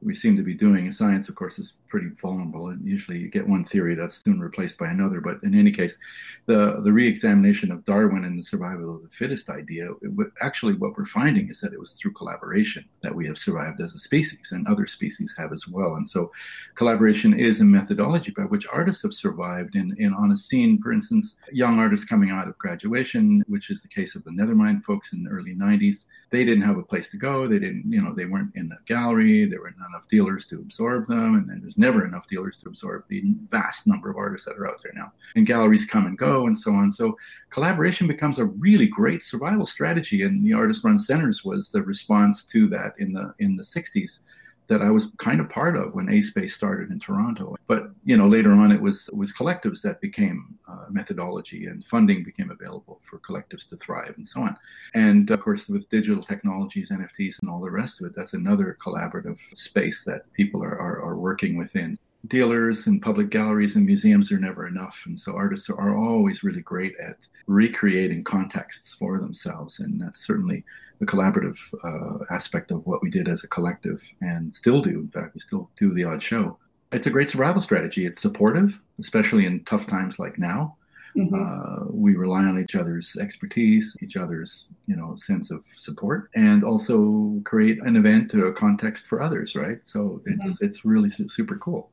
we 0.00 0.14
seem 0.14 0.36
to 0.36 0.42
be 0.42 0.54
doing. 0.54 0.90
Science, 0.90 1.28
of 1.28 1.34
course, 1.34 1.58
is 1.58 1.74
pretty 1.92 2.08
vulnerable, 2.22 2.68
and 2.68 2.82
usually 2.86 3.18
you 3.18 3.28
get 3.28 3.46
one 3.46 3.66
theory 3.66 3.94
that's 3.94 4.22
soon 4.24 4.40
replaced 4.40 4.78
by 4.78 4.88
another. 4.88 5.20
But 5.20 5.42
in 5.42 5.54
any 5.54 5.70
case, 5.70 5.98
the 6.46 6.80
the 6.82 6.90
reexamination 6.90 7.70
of 7.70 7.84
Darwin 7.84 8.24
and 8.24 8.38
the 8.38 8.42
survival 8.42 8.96
of 8.96 9.02
the 9.02 9.10
fittest 9.10 9.50
idea, 9.50 9.90
it, 10.00 10.28
actually, 10.40 10.72
what 10.72 10.96
we're 10.96 11.04
finding 11.04 11.50
is 11.50 11.60
that 11.60 11.74
it 11.74 11.78
was 11.78 11.92
through 11.92 12.14
collaboration 12.14 12.82
that 13.02 13.14
we 13.14 13.26
have 13.26 13.36
survived 13.36 13.82
as 13.82 13.92
a 13.92 13.98
species, 13.98 14.52
and 14.52 14.66
other 14.66 14.86
species 14.86 15.34
have 15.36 15.52
as 15.52 15.68
well. 15.68 15.96
And 15.96 16.08
so, 16.08 16.32
collaboration 16.76 17.38
is 17.38 17.60
a 17.60 17.64
methodology 17.64 18.32
by 18.34 18.44
which 18.44 18.66
artists 18.72 19.02
have 19.02 19.12
survived. 19.12 19.76
In, 19.76 19.94
in 19.98 20.14
on 20.14 20.32
a 20.32 20.36
scene, 20.36 20.80
for 20.80 20.94
instance, 20.94 21.36
young 21.52 21.78
artists 21.78 22.06
coming 22.06 22.30
out 22.30 22.48
of 22.48 22.56
graduation, 22.56 23.42
which 23.48 23.70
is 23.70 23.82
the 23.82 23.88
case 23.88 24.16
of 24.16 24.24
the 24.24 24.30
Nethermind 24.30 24.82
folks 24.82 25.12
in 25.12 25.22
the 25.24 25.30
early 25.30 25.54
'90s, 25.54 26.06
they 26.30 26.42
didn't 26.46 26.62
have 26.62 26.78
a 26.78 26.82
place 26.82 27.10
to 27.10 27.18
go. 27.18 27.46
They 27.46 27.58
didn't, 27.58 27.84
you 27.86 28.00
know, 28.00 28.14
they 28.14 28.24
weren't 28.24 28.56
in 28.56 28.72
a 28.72 28.82
gallery. 28.86 29.44
There 29.44 29.60
were 29.60 29.74
not 29.78 29.90
enough 29.90 30.08
dealers 30.08 30.46
to 30.46 30.56
absorb 30.56 31.06
them, 31.06 31.34
and 31.34 31.62
there's 31.62 31.76
never 31.82 32.06
enough 32.06 32.26
dealers 32.26 32.56
to 32.58 32.68
absorb 32.68 33.04
the 33.08 33.22
vast 33.50 33.86
number 33.86 34.08
of 34.08 34.16
artists 34.16 34.46
that 34.46 34.56
are 34.56 34.68
out 34.68 34.80
there 34.82 34.92
now. 34.94 35.12
And 35.36 35.46
galleries 35.46 35.84
come 35.84 36.06
and 36.06 36.16
go, 36.16 36.46
and 36.46 36.58
so 36.58 36.72
on. 36.72 36.90
So 36.90 37.18
collaboration 37.50 38.06
becomes 38.06 38.38
a 38.38 38.46
really 38.46 38.86
great 38.86 39.22
survival 39.22 39.66
strategy, 39.66 40.22
and 40.22 40.42
the 40.44 40.54
artist-run 40.54 40.98
centers 40.98 41.44
was 41.44 41.70
the 41.70 41.82
response 41.82 42.44
to 42.46 42.68
that 42.68 42.94
in 42.98 43.12
the 43.12 43.34
in 43.38 43.56
the 43.56 43.64
60s 43.64 44.20
that 44.68 44.82
I 44.82 44.90
was 44.90 45.12
kind 45.18 45.40
of 45.40 45.48
part 45.48 45.76
of 45.76 45.94
when 45.94 46.08
A 46.08 46.20
Space 46.20 46.54
started 46.54 46.90
in 46.90 46.98
Toronto. 46.98 47.56
But 47.66 47.90
you 48.04 48.16
know, 48.16 48.28
later 48.28 48.52
on, 48.52 48.72
it 48.72 48.80
was 48.80 49.08
it 49.08 49.16
was 49.16 49.32
collectives 49.32 49.82
that 49.82 50.00
became 50.00 50.58
uh, 50.68 50.86
methodology, 50.90 51.66
and 51.66 51.84
funding 51.84 52.24
became 52.24 52.50
available 52.50 53.00
for 53.08 53.18
collectives 53.18 53.68
to 53.68 53.76
thrive, 53.76 54.14
and 54.16 54.26
so 54.26 54.42
on. 54.42 54.56
And 54.94 55.30
of 55.30 55.40
course, 55.40 55.68
with 55.68 55.88
digital 55.90 56.22
technologies, 56.22 56.90
NFTs, 56.90 57.40
and 57.40 57.50
all 57.50 57.60
the 57.60 57.70
rest 57.70 58.00
of 58.00 58.06
it, 58.06 58.14
that's 58.16 58.34
another 58.34 58.76
collaborative 58.80 59.38
space 59.56 60.04
that 60.04 60.32
people 60.32 60.62
are, 60.62 60.78
are, 60.78 61.02
are 61.02 61.16
working 61.16 61.56
within 61.56 61.96
dealers 62.28 62.86
and 62.86 63.02
public 63.02 63.30
galleries 63.30 63.76
and 63.76 63.84
museums 63.84 64.30
are 64.30 64.38
never 64.38 64.66
enough. 64.66 65.02
And 65.06 65.18
so 65.18 65.34
artists 65.34 65.68
are 65.70 65.96
always 65.96 66.42
really 66.42 66.60
great 66.60 66.94
at 67.04 67.16
recreating 67.46 68.24
contexts 68.24 68.94
for 68.94 69.18
themselves. 69.18 69.80
And 69.80 70.00
that's 70.00 70.26
certainly 70.26 70.64
the 71.00 71.06
collaborative 71.06 71.58
uh, 71.82 72.24
aspect 72.32 72.70
of 72.70 72.86
what 72.86 73.02
we 73.02 73.10
did 73.10 73.28
as 73.28 73.42
a 73.42 73.48
collective 73.48 74.02
and 74.20 74.54
still 74.54 74.80
do. 74.80 75.00
In 75.00 75.08
fact, 75.08 75.34
we 75.34 75.40
still 75.40 75.68
do 75.76 75.92
the 75.94 76.04
odd 76.04 76.22
show. 76.22 76.58
It's 76.92 77.06
a 77.06 77.10
great 77.10 77.28
survival 77.28 77.62
strategy. 77.62 78.06
It's 78.06 78.20
supportive, 78.20 78.78
especially 79.00 79.46
in 79.46 79.64
tough 79.64 79.86
times 79.86 80.18
like 80.18 80.38
now. 80.38 80.76
Mm-hmm. 81.16 81.34
Uh, 81.34 81.86
we 81.90 82.14
rely 82.16 82.44
on 82.44 82.58
each 82.58 82.74
other's 82.74 83.16
expertise, 83.20 83.96
each 84.00 84.16
other's 84.16 84.68
you 84.86 84.96
know 84.96 85.14
sense 85.16 85.50
of 85.50 85.62
support, 85.74 86.30
and 86.34 86.64
also 86.64 87.40
create 87.44 87.82
an 87.82 87.96
event 87.96 88.34
or 88.34 88.46
a 88.48 88.54
context 88.54 89.06
for 89.06 89.20
others. 89.20 89.54
Right. 89.54 89.78
So 89.84 90.22
it's 90.24 90.54
mm-hmm. 90.54 90.64
it's 90.64 90.84
really 90.84 91.10
su- 91.10 91.28
super 91.28 91.56
cool. 91.56 91.90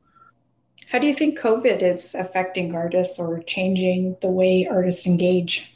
How 0.88 0.98
do 0.98 1.06
you 1.06 1.14
think 1.14 1.38
COVID 1.38 1.82
is 1.82 2.14
affecting 2.14 2.74
artists 2.74 3.18
or 3.18 3.40
changing 3.42 4.16
the 4.20 4.30
way 4.30 4.66
artists 4.68 5.06
engage? 5.06 5.72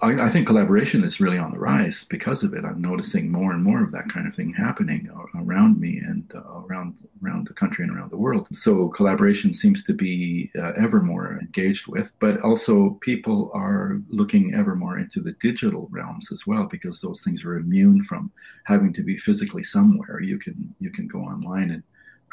I, 0.00 0.26
I, 0.26 0.30
think 0.30 0.46
collaboration 0.46 1.04
is 1.04 1.20
really 1.20 1.36
on 1.36 1.52
the 1.52 1.58
rise 1.58 2.04
because 2.04 2.42
of 2.42 2.54
it. 2.54 2.64
I'm 2.64 2.80
noticing 2.80 3.30
more 3.30 3.52
and 3.52 3.62
more 3.62 3.82
of 3.82 3.90
that 3.92 4.08
kind 4.08 4.26
of 4.26 4.34
thing 4.34 4.54
happening 4.54 5.10
around 5.34 5.78
me 5.78 5.98
and 5.98 6.30
uh, 6.34 6.60
around 6.60 6.96
around 7.22 7.46
the 7.46 7.52
country 7.52 7.84
and 7.84 7.94
around 7.94 8.10
the 8.10 8.16
world. 8.16 8.48
So 8.54 8.88
collaboration 8.88 9.52
seems 9.52 9.84
to 9.84 9.92
be 9.92 10.50
uh, 10.56 10.72
ever 10.80 11.02
more 11.02 11.38
engaged 11.38 11.86
with, 11.86 12.12
but 12.18 12.40
also 12.40 12.98
people 13.02 13.50
are 13.52 14.00
looking 14.08 14.54
ever 14.54 14.74
more 14.74 14.98
into 14.98 15.20
the 15.20 15.32
digital 15.32 15.88
realms 15.90 16.32
as 16.32 16.46
well 16.46 16.66
because 16.66 17.02
those 17.02 17.20
things 17.20 17.44
are 17.44 17.56
immune 17.56 18.02
from 18.04 18.32
having 18.64 18.92
to 18.94 19.02
be 19.02 19.18
physically 19.18 19.62
somewhere. 19.62 20.20
You 20.20 20.38
can 20.38 20.74
you 20.80 20.90
can 20.90 21.08
go 21.08 21.18
online 21.18 21.70
and 21.70 21.82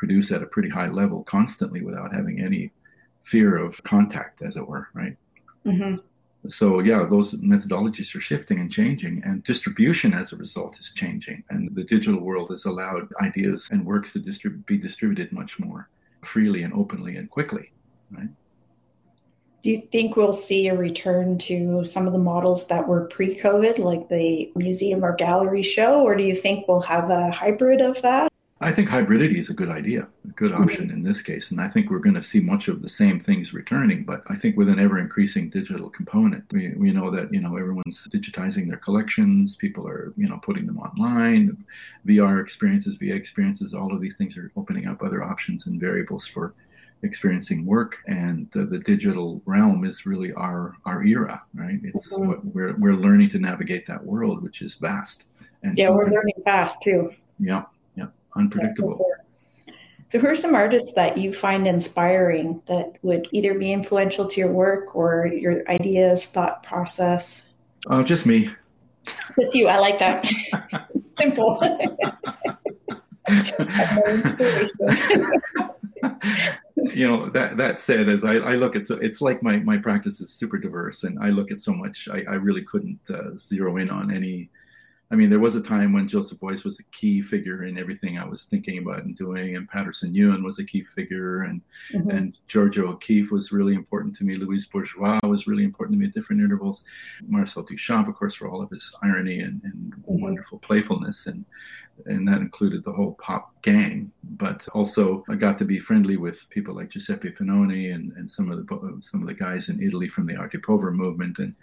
produce 0.02 0.32
at 0.32 0.42
a 0.42 0.48
pretty 0.48 0.68
high 0.68 0.88
level 0.88 1.24
constantly 1.26 1.84
without 1.84 2.12
having 2.12 2.42
any 2.42 2.72
fear 3.22 3.56
of 3.56 3.82
contact, 3.84 4.42
as 4.42 4.58
it 4.58 4.68
were, 4.68 4.88
right? 4.96 5.16
Mm-hmm. 5.64 5.98
So 6.50 6.80
yeah, 6.80 7.06
those 7.08 7.36
methodologies 7.36 8.16
are 8.16 8.20
shifting 8.20 8.60
and 8.60 8.72
changing, 8.72 9.22
and 9.24 9.44
distribution 9.44 10.12
as 10.16 10.34
a 10.34 10.38
result 10.38 10.80
is 10.80 10.92
changing. 10.96 11.44
And 11.52 11.70
the 11.76 11.84
digital 11.84 12.20
world 12.20 12.50
has 12.50 12.66
allowed 12.66 13.10
ideas 13.22 13.70
and 13.72 13.86
works 13.86 14.12
to 14.14 14.20
distrib- 14.20 14.66
be 14.66 14.76
distributed 14.76 15.32
much 15.32 15.60
more 15.60 15.88
freely 16.24 16.64
and 16.64 16.74
openly 16.74 17.18
and 17.18 17.30
quickly, 17.30 17.72
right? 18.10 18.30
Do 19.62 19.70
you 19.70 19.88
think 19.92 20.16
we'll 20.16 20.34
see 20.34 20.68
a 20.68 20.76
return 20.76 21.38
to 21.50 21.86
some 21.86 22.08
of 22.08 22.14
the 22.14 22.26
models 22.34 22.66
that 22.70 22.88
were 22.88 23.06
pre-COVID, 23.06 23.78
like 23.78 24.10
the 24.10 24.52
museum 24.56 25.06
or 25.06 25.14
gallery 25.16 25.62
show, 25.62 26.02
or 26.02 26.16
do 26.16 26.24
you 26.24 26.36
think 26.36 26.68
we'll 26.68 26.82
have 26.82 27.12
a 27.12 27.30
hybrid 27.30 27.82
of 27.82 28.02
that? 28.02 28.31
I 28.64 28.72
think 28.72 28.90
hybridity 28.90 29.40
is 29.40 29.50
a 29.50 29.56
good 29.56 29.70
idea, 29.70 30.08
a 30.24 30.28
good 30.34 30.54
option 30.54 30.86
mm-hmm. 30.86 30.98
in 30.98 31.04
this 31.04 31.24
case. 31.24 31.50
And 31.50 31.60
I 31.60 31.68
think 31.68 31.90
we're 31.90 31.98
going 31.98 32.16
to 32.16 32.22
see 32.22 32.40
much 32.40 32.68
of 32.68 32.84
the 32.84 32.90
same 32.90 33.20
things 33.20 33.56
returning, 33.56 34.04
but 34.04 34.22
I 34.30 34.36
think 34.36 34.56
with 34.56 34.70
an 34.70 34.80
ever 34.80 35.00
increasing 35.00 35.50
digital 35.50 35.90
component, 35.90 36.44
we, 36.54 36.72
we 36.76 36.92
know 36.92 37.10
that, 37.10 37.34
you 37.34 37.42
know, 37.42 37.58
everyone's 37.58 38.08
digitizing 38.14 38.68
their 38.68 38.78
collections. 38.78 39.56
People 39.56 39.88
are, 39.88 40.14
you 40.16 40.30
know, 40.30 40.40
putting 40.44 40.68
them 40.68 40.78
online, 40.78 41.58
VR 42.06 42.40
experiences, 42.40 42.98
VA 42.98 43.16
experiences, 43.16 43.74
all 43.74 43.92
of 43.92 44.00
these 44.00 44.16
things 44.16 44.38
are 44.38 44.52
opening 44.56 44.88
up 44.88 45.02
other 45.02 45.24
options 45.24 45.66
and 45.66 45.80
variables 45.80 46.28
for 46.28 46.54
experiencing 47.04 47.66
work 47.66 47.98
and 48.06 48.48
uh, 48.56 48.64
the 48.70 48.78
digital 48.78 49.42
realm 49.46 49.84
is 49.84 50.06
really 50.06 50.32
our 50.34 50.76
our 50.86 51.04
era 51.04 51.42
right 51.56 51.80
it's 51.84 52.14
mm-hmm. 52.14 52.28
what 52.28 52.46
we're 52.46 52.76
we're 52.78 52.94
learning 52.94 53.28
to 53.28 53.40
navigate 53.40 53.88
that 53.88 54.06
world 54.06 54.44
which 54.44 54.62
is 54.62 54.76
vast 54.76 55.24
and 55.64 55.76
yeah 55.80 55.90
we're 55.90 56.08
learning 56.10 56.36
fast 56.46 56.84
too 56.84 57.12
yeah 57.40 57.64
unpredictable. 58.36 59.06
So, 60.08 60.20
who 60.20 60.28
are 60.28 60.36
some 60.36 60.56
artists 60.56 60.92
that 60.96 61.18
you 61.18 61.34
find 61.34 61.66
inspiring 61.66 62.62
that 62.68 62.98
would 63.02 63.30
either 63.32 63.58
be 63.58 63.72
influential 63.72 64.28
to 64.28 64.42
your 64.42 64.52
work 64.52 64.94
or 64.94 65.28
your 65.28 65.64
ideas, 65.70 66.26
thought 66.26 66.64
process? 66.64 67.44
Oh, 67.88 68.04
just 68.04 68.26
me. 68.26 68.50
Just 69.40 69.56
you. 69.56 69.70
I 69.70 69.80
like 69.80 70.00
that. 70.00 70.28
Simple. 71.18 71.62
you 76.94 77.08
know 77.08 77.30
that 77.30 77.58
that 77.58 77.80
said 77.80 78.10
as 78.10 78.26
I, 78.26 78.34
I 78.34 78.56
look 78.56 78.76
at 78.76 78.86
so 78.86 78.98
it's 78.98 79.22
like 79.22 79.44
my 79.44 79.58
my 79.58 79.78
practice 79.78 80.20
is 80.20 80.34
super 80.34 80.58
diverse 80.58 81.04
and 81.04 81.20
i 81.20 81.30
look 81.30 81.52
at 81.52 81.60
so 81.60 81.74
much 81.74 82.10
i, 82.12 82.24
I 82.28 82.36
really 82.36 82.64
couldn't 82.64 83.00
uh, 83.10 83.36
zero 83.38 83.78
in 83.78 83.90
on 83.90 84.12
any 84.12 84.50
I 85.12 85.16
mean, 85.16 85.30
there 85.30 85.40
was 85.40 85.56
a 85.56 85.62
time 85.62 85.92
when 85.92 86.08
Joseph 86.08 86.40
Beuys 86.40 86.64
was 86.64 86.80
a 86.80 86.84
key 86.84 87.22
figure 87.22 87.66
in 87.66 87.78
everything 87.78 88.18
I 88.18 88.26
was 88.26 88.46
thinking 88.46 88.78
about 88.78 89.04
and 89.04 89.16
doing, 89.16 89.58
and 89.58 89.68
Paterson 89.68 90.16
Ewen 90.16 90.42
was 90.42 90.58
a 90.58 90.64
key 90.64 90.84
figure, 90.84 91.42
and 91.42 91.62
mm-hmm. 91.94 92.10
and 92.10 92.38
Georgia 92.48 92.86
O'Keeffe 92.86 93.30
was 93.30 93.52
really 93.52 93.76
important 93.76 94.16
to 94.16 94.24
me. 94.24 94.36
Louise 94.36 94.68
Bourgeois 94.68 95.20
was 95.24 95.48
really 95.48 95.66
important 95.66 95.96
to 95.96 96.00
me 96.00 96.06
at 96.06 96.14
different 96.14 96.42
intervals. 96.42 96.86
Marcel 97.28 97.66
Duchamp, 97.66 98.08
of 98.08 98.16
course, 98.16 98.36
for 98.36 98.50
all 98.50 98.62
of 98.62 98.70
his 98.70 98.90
irony 99.04 99.42
and, 99.42 99.62
and 99.66 99.94
mm-hmm. 99.94 100.22
wonderful 100.22 100.60
playfulness, 100.60 101.28
and 101.28 101.44
and 102.06 102.28
that 102.28 102.40
included 102.40 102.84
the 102.84 102.92
whole 102.94 103.16
pop 103.16 103.54
gang. 103.62 104.12
But 104.24 104.66
also, 104.70 105.26
I 105.30 105.36
got 105.36 105.58
to 105.58 105.66
be 105.66 105.80
friendly 105.80 106.16
with 106.18 106.50
people 106.50 106.74
like 106.74 106.90
Giuseppe 106.90 107.32
Penone 107.32 107.94
and, 107.94 108.14
and 108.14 108.32
some 108.32 108.50
of 108.50 108.66
the 108.66 109.02
some 109.02 109.22
of 109.22 109.28
the 109.28 109.34
guys 109.34 109.68
in 109.68 109.84
Italy 109.84 110.08
from 110.08 110.26
the 110.26 110.38
Arte 110.38 110.58
Povera 110.60 110.94
movement, 110.94 111.38
and 111.40 111.54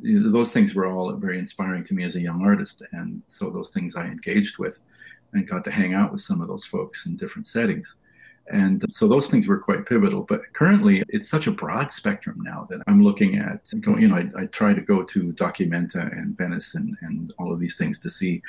those 0.00 0.52
things 0.52 0.74
were 0.74 0.86
all 0.86 1.12
very 1.12 1.38
inspiring 1.38 1.84
to 1.84 1.94
me 1.94 2.04
as 2.04 2.16
a 2.16 2.20
young 2.20 2.42
artist. 2.42 2.82
And 2.92 3.22
so 3.26 3.50
those 3.50 3.70
things 3.70 3.96
I 3.96 4.06
engaged 4.06 4.58
with, 4.58 4.80
and 5.32 5.48
got 5.48 5.64
to 5.64 5.70
hang 5.70 5.94
out 5.94 6.12
with 6.12 6.22
some 6.22 6.40
of 6.40 6.48
those 6.48 6.64
folks 6.64 7.06
in 7.06 7.16
different 7.16 7.46
settings. 7.46 7.96
And 8.52 8.84
so 8.90 9.06
those 9.06 9.28
things 9.28 9.46
were 9.46 9.58
quite 9.58 9.86
pivotal. 9.86 10.22
But 10.22 10.40
currently, 10.54 11.04
it's 11.08 11.28
such 11.28 11.46
a 11.46 11.52
broad 11.52 11.92
spectrum 11.92 12.40
now 12.42 12.66
that 12.68 12.80
I'm 12.88 13.02
looking 13.02 13.38
at. 13.38 13.60
Going, 13.80 14.02
you 14.02 14.08
know, 14.08 14.16
I, 14.16 14.42
I 14.42 14.46
try 14.46 14.74
to 14.74 14.80
go 14.80 15.04
to 15.04 15.32
Documenta 15.34 16.10
and 16.18 16.36
Venice 16.36 16.74
and, 16.74 16.96
and 17.02 17.32
all 17.38 17.52
of 17.52 17.60
these 17.60 17.76
things 17.76 18.00
to 18.00 18.10
see 18.10 18.42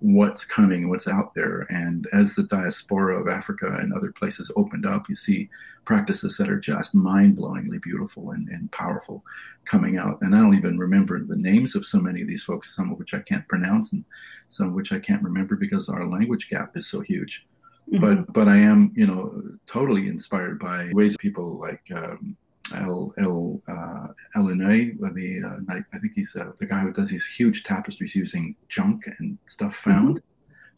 what's 0.00 0.44
coming, 0.44 0.88
what's 0.88 1.08
out 1.08 1.34
there. 1.34 1.66
And 1.70 2.06
as 2.12 2.34
the 2.34 2.44
diaspora 2.44 3.20
of 3.20 3.28
Africa 3.28 3.78
and 3.80 3.92
other 3.92 4.12
places 4.12 4.50
opened 4.56 4.86
up, 4.86 5.08
you 5.08 5.16
see 5.16 5.48
practices 5.84 6.36
that 6.36 6.48
are 6.48 6.60
just 6.60 6.94
mind 6.94 7.36
blowingly 7.36 7.82
beautiful 7.82 8.30
and, 8.30 8.48
and 8.48 8.70
powerful 8.70 9.24
coming 9.64 9.98
out. 9.98 10.18
And 10.20 10.34
I 10.34 10.40
don't 10.40 10.56
even 10.56 10.78
remember 10.78 11.22
the 11.24 11.36
names 11.36 11.74
of 11.74 11.84
so 11.84 11.98
many 11.98 12.22
of 12.22 12.28
these 12.28 12.44
folks, 12.44 12.76
some 12.76 12.92
of 12.92 12.98
which 12.98 13.14
I 13.14 13.20
can't 13.20 13.48
pronounce 13.48 13.92
and 13.92 14.04
some 14.48 14.68
of 14.68 14.74
which 14.74 14.92
I 14.92 14.98
can't 14.98 15.22
remember 15.22 15.56
because 15.56 15.88
our 15.88 16.06
language 16.06 16.48
gap 16.48 16.76
is 16.76 16.86
so 16.86 17.00
huge. 17.00 17.46
Mm-hmm. 17.92 18.00
But 18.00 18.32
but 18.32 18.48
I 18.48 18.58
am, 18.58 18.92
you 18.94 19.06
know, 19.06 19.42
totally 19.66 20.08
inspired 20.08 20.58
by 20.58 20.90
ways 20.92 21.16
people 21.16 21.58
like 21.58 21.82
um, 21.94 22.36
El 22.74 23.14
El 23.18 23.62
uh, 23.68 24.08
the 24.34 25.42
uh, 25.44 25.74
I 25.92 25.98
think 25.98 26.12
he's 26.14 26.34
uh, 26.36 26.52
the 26.58 26.66
guy 26.66 26.80
who 26.80 26.92
does 26.92 27.10
these 27.10 27.26
huge 27.26 27.64
tapestries 27.64 28.14
using 28.14 28.54
junk 28.68 29.08
and 29.18 29.38
stuff 29.46 29.76
mm-hmm. 29.76 29.90
found. 29.90 30.22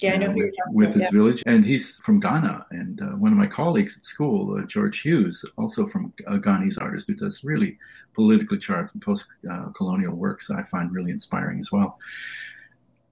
Yeah, 0.00 0.14
I 0.14 0.16
know 0.16 0.32
with, 0.32 0.54
with 0.72 0.94
his 0.94 1.02
yeah. 1.02 1.10
village, 1.10 1.42
and 1.44 1.62
he's 1.62 1.98
from 1.98 2.20
Ghana. 2.20 2.64
And 2.70 3.02
uh, 3.02 3.16
one 3.16 3.32
of 3.32 3.38
my 3.38 3.46
colleagues 3.46 3.98
at 3.98 4.06
school, 4.06 4.56
uh, 4.56 4.64
George 4.64 5.02
Hughes, 5.02 5.44
also 5.58 5.86
from 5.86 6.14
a 6.26 6.38
Ghanese 6.38 6.80
artist 6.80 7.06
who 7.06 7.14
does 7.14 7.44
really 7.44 7.76
politically 8.14 8.58
charged 8.58 8.98
post-colonial 9.02 10.14
works 10.14 10.48
that 10.48 10.56
I 10.56 10.62
find 10.62 10.90
really 10.90 11.10
inspiring 11.10 11.60
as 11.60 11.70
well 11.70 11.98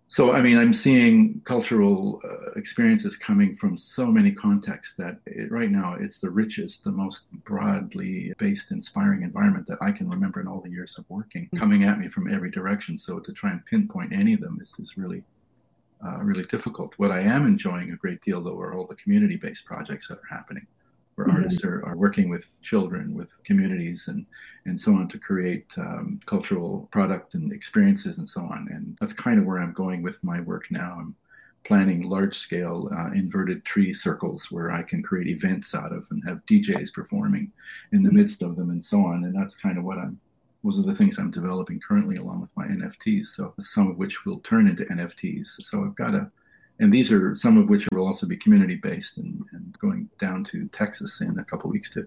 so 0.08 0.32
i 0.32 0.40
mean 0.40 0.58
i'm 0.58 0.72
seeing 0.72 1.40
cultural 1.44 2.20
uh, 2.24 2.50
experiences 2.56 3.16
coming 3.16 3.54
from 3.54 3.76
so 3.76 4.06
many 4.06 4.32
contexts 4.32 4.94
that 4.94 5.18
it, 5.26 5.50
right 5.52 5.70
now 5.70 5.94
it's 6.00 6.18
the 6.18 6.30
richest 6.30 6.82
the 6.84 6.90
most 6.90 7.30
broadly 7.44 8.32
based 8.38 8.72
inspiring 8.72 9.22
environment 9.22 9.66
that 9.66 9.78
i 9.82 9.92
can 9.92 10.08
remember 10.08 10.40
in 10.40 10.48
all 10.48 10.60
the 10.60 10.70
years 10.70 10.96
of 10.98 11.04
working 11.08 11.44
mm-hmm. 11.44 11.58
coming 11.58 11.84
at 11.84 11.98
me 11.98 12.08
from 12.08 12.32
every 12.32 12.50
direction. 12.50 12.98
So 12.98 13.18
to 13.18 13.32
try 13.32 13.50
and 13.50 13.64
pinpoint 13.66 14.12
any 14.12 14.34
of 14.34 14.40
them 14.40 14.58
is, 14.60 14.74
is 14.78 14.96
really 14.96 15.22
uh, 16.04 16.18
really 16.22 16.44
difficult. 16.44 16.94
What 16.96 17.10
i 17.10 17.20
am 17.20 17.46
enjoying 17.46 17.90
a 17.90 17.96
great 17.96 18.20
deal 18.22 18.42
though 18.42 18.58
are 18.60 18.74
all 18.74 18.86
the 18.86 18.94
community 18.94 19.36
based 19.36 19.64
projects 19.64 20.08
that 20.08 20.18
are 20.18 20.36
happening 20.36 20.66
where 21.18 21.26
mm-hmm. 21.26 21.36
artists 21.38 21.64
are, 21.64 21.84
are 21.84 21.96
working 21.96 22.28
with 22.28 22.46
children, 22.62 23.12
with 23.12 23.32
communities, 23.42 24.06
and 24.06 24.24
and 24.66 24.80
so 24.80 24.92
on 24.92 25.08
to 25.08 25.18
create 25.18 25.66
um, 25.76 26.20
cultural 26.26 26.88
product 26.92 27.34
and 27.34 27.52
experiences 27.52 28.18
and 28.18 28.28
so 28.28 28.42
on. 28.42 28.68
And 28.70 28.96
that's 29.00 29.12
kind 29.12 29.38
of 29.38 29.44
where 29.44 29.58
I'm 29.58 29.72
going 29.72 30.02
with 30.02 30.22
my 30.22 30.40
work 30.40 30.66
now. 30.70 30.96
I'm 31.00 31.16
planning 31.64 32.08
large 32.08 32.38
scale 32.38 32.88
uh, 32.96 33.10
inverted 33.12 33.64
tree 33.64 33.92
circles 33.92 34.50
where 34.50 34.70
I 34.70 34.82
can 34.82 35.02
create 35.02 35.26
events 35.26 35.74
out 35.74 35.92
of 35.92 36.06
and 36.10 36.22
have 36.26 36.46
DJs 36.46 36.92
performing 36.92 37.50
in 37.92 38.04
the 38.04 38.12
midst 38.12 38.42
of 38.42 38.54
them 38.54 38.70
and 38.70 38.82
so 38.82 39.04
on. 39.04 39.24
And 39.24 39.34
that's 39.34 39.56
kind 39.56 39.76
of 39.76 39.84
what 39.84 39.98
I'm 39.98 40.20
those 40.62 40.78
are 40.78 40.82
the 40.82 40.94
things 40.94 41.18
I'm 41.18 41.30
developing 41.30 41.80
currently 41.80 42.16
along 42.16 42.42
with 42.42 42.50
my 42.56 42.66
NFTs. 42.66 43.26
So 43.26 43.54
some 43.58 43.90
of 43.90 43.96
which 43.96 44.24
will 44.24 44.40
turn 44.40 44.68
into 44.68 44.84
NFTs. 44.84 45.46
So 45.60 45.84
I've 45.84 45.96
got 45.96 46.14
a 46.14 46.30
and 46.80 46.92
these 46.92 47.12
are 47.12 47.34
some 47.34 47.58
of 47.58 47.68
which 47.68 47.86
will 47.92 48.06
also 48.06 48.26
be 48.26 48.36
community 48.36 48.76
based 48.76 49.18
and, 49.18 49.44
and 49.52 49.78
going 49.78 50.08
down 50.18 50.44
to 50.44 50.68
Texas 50.68 51.20
in 51.20 51.38
a 51.38 51.44
couple 51.44 51.70
weeks 51.70 51.90
to 51.90 52.06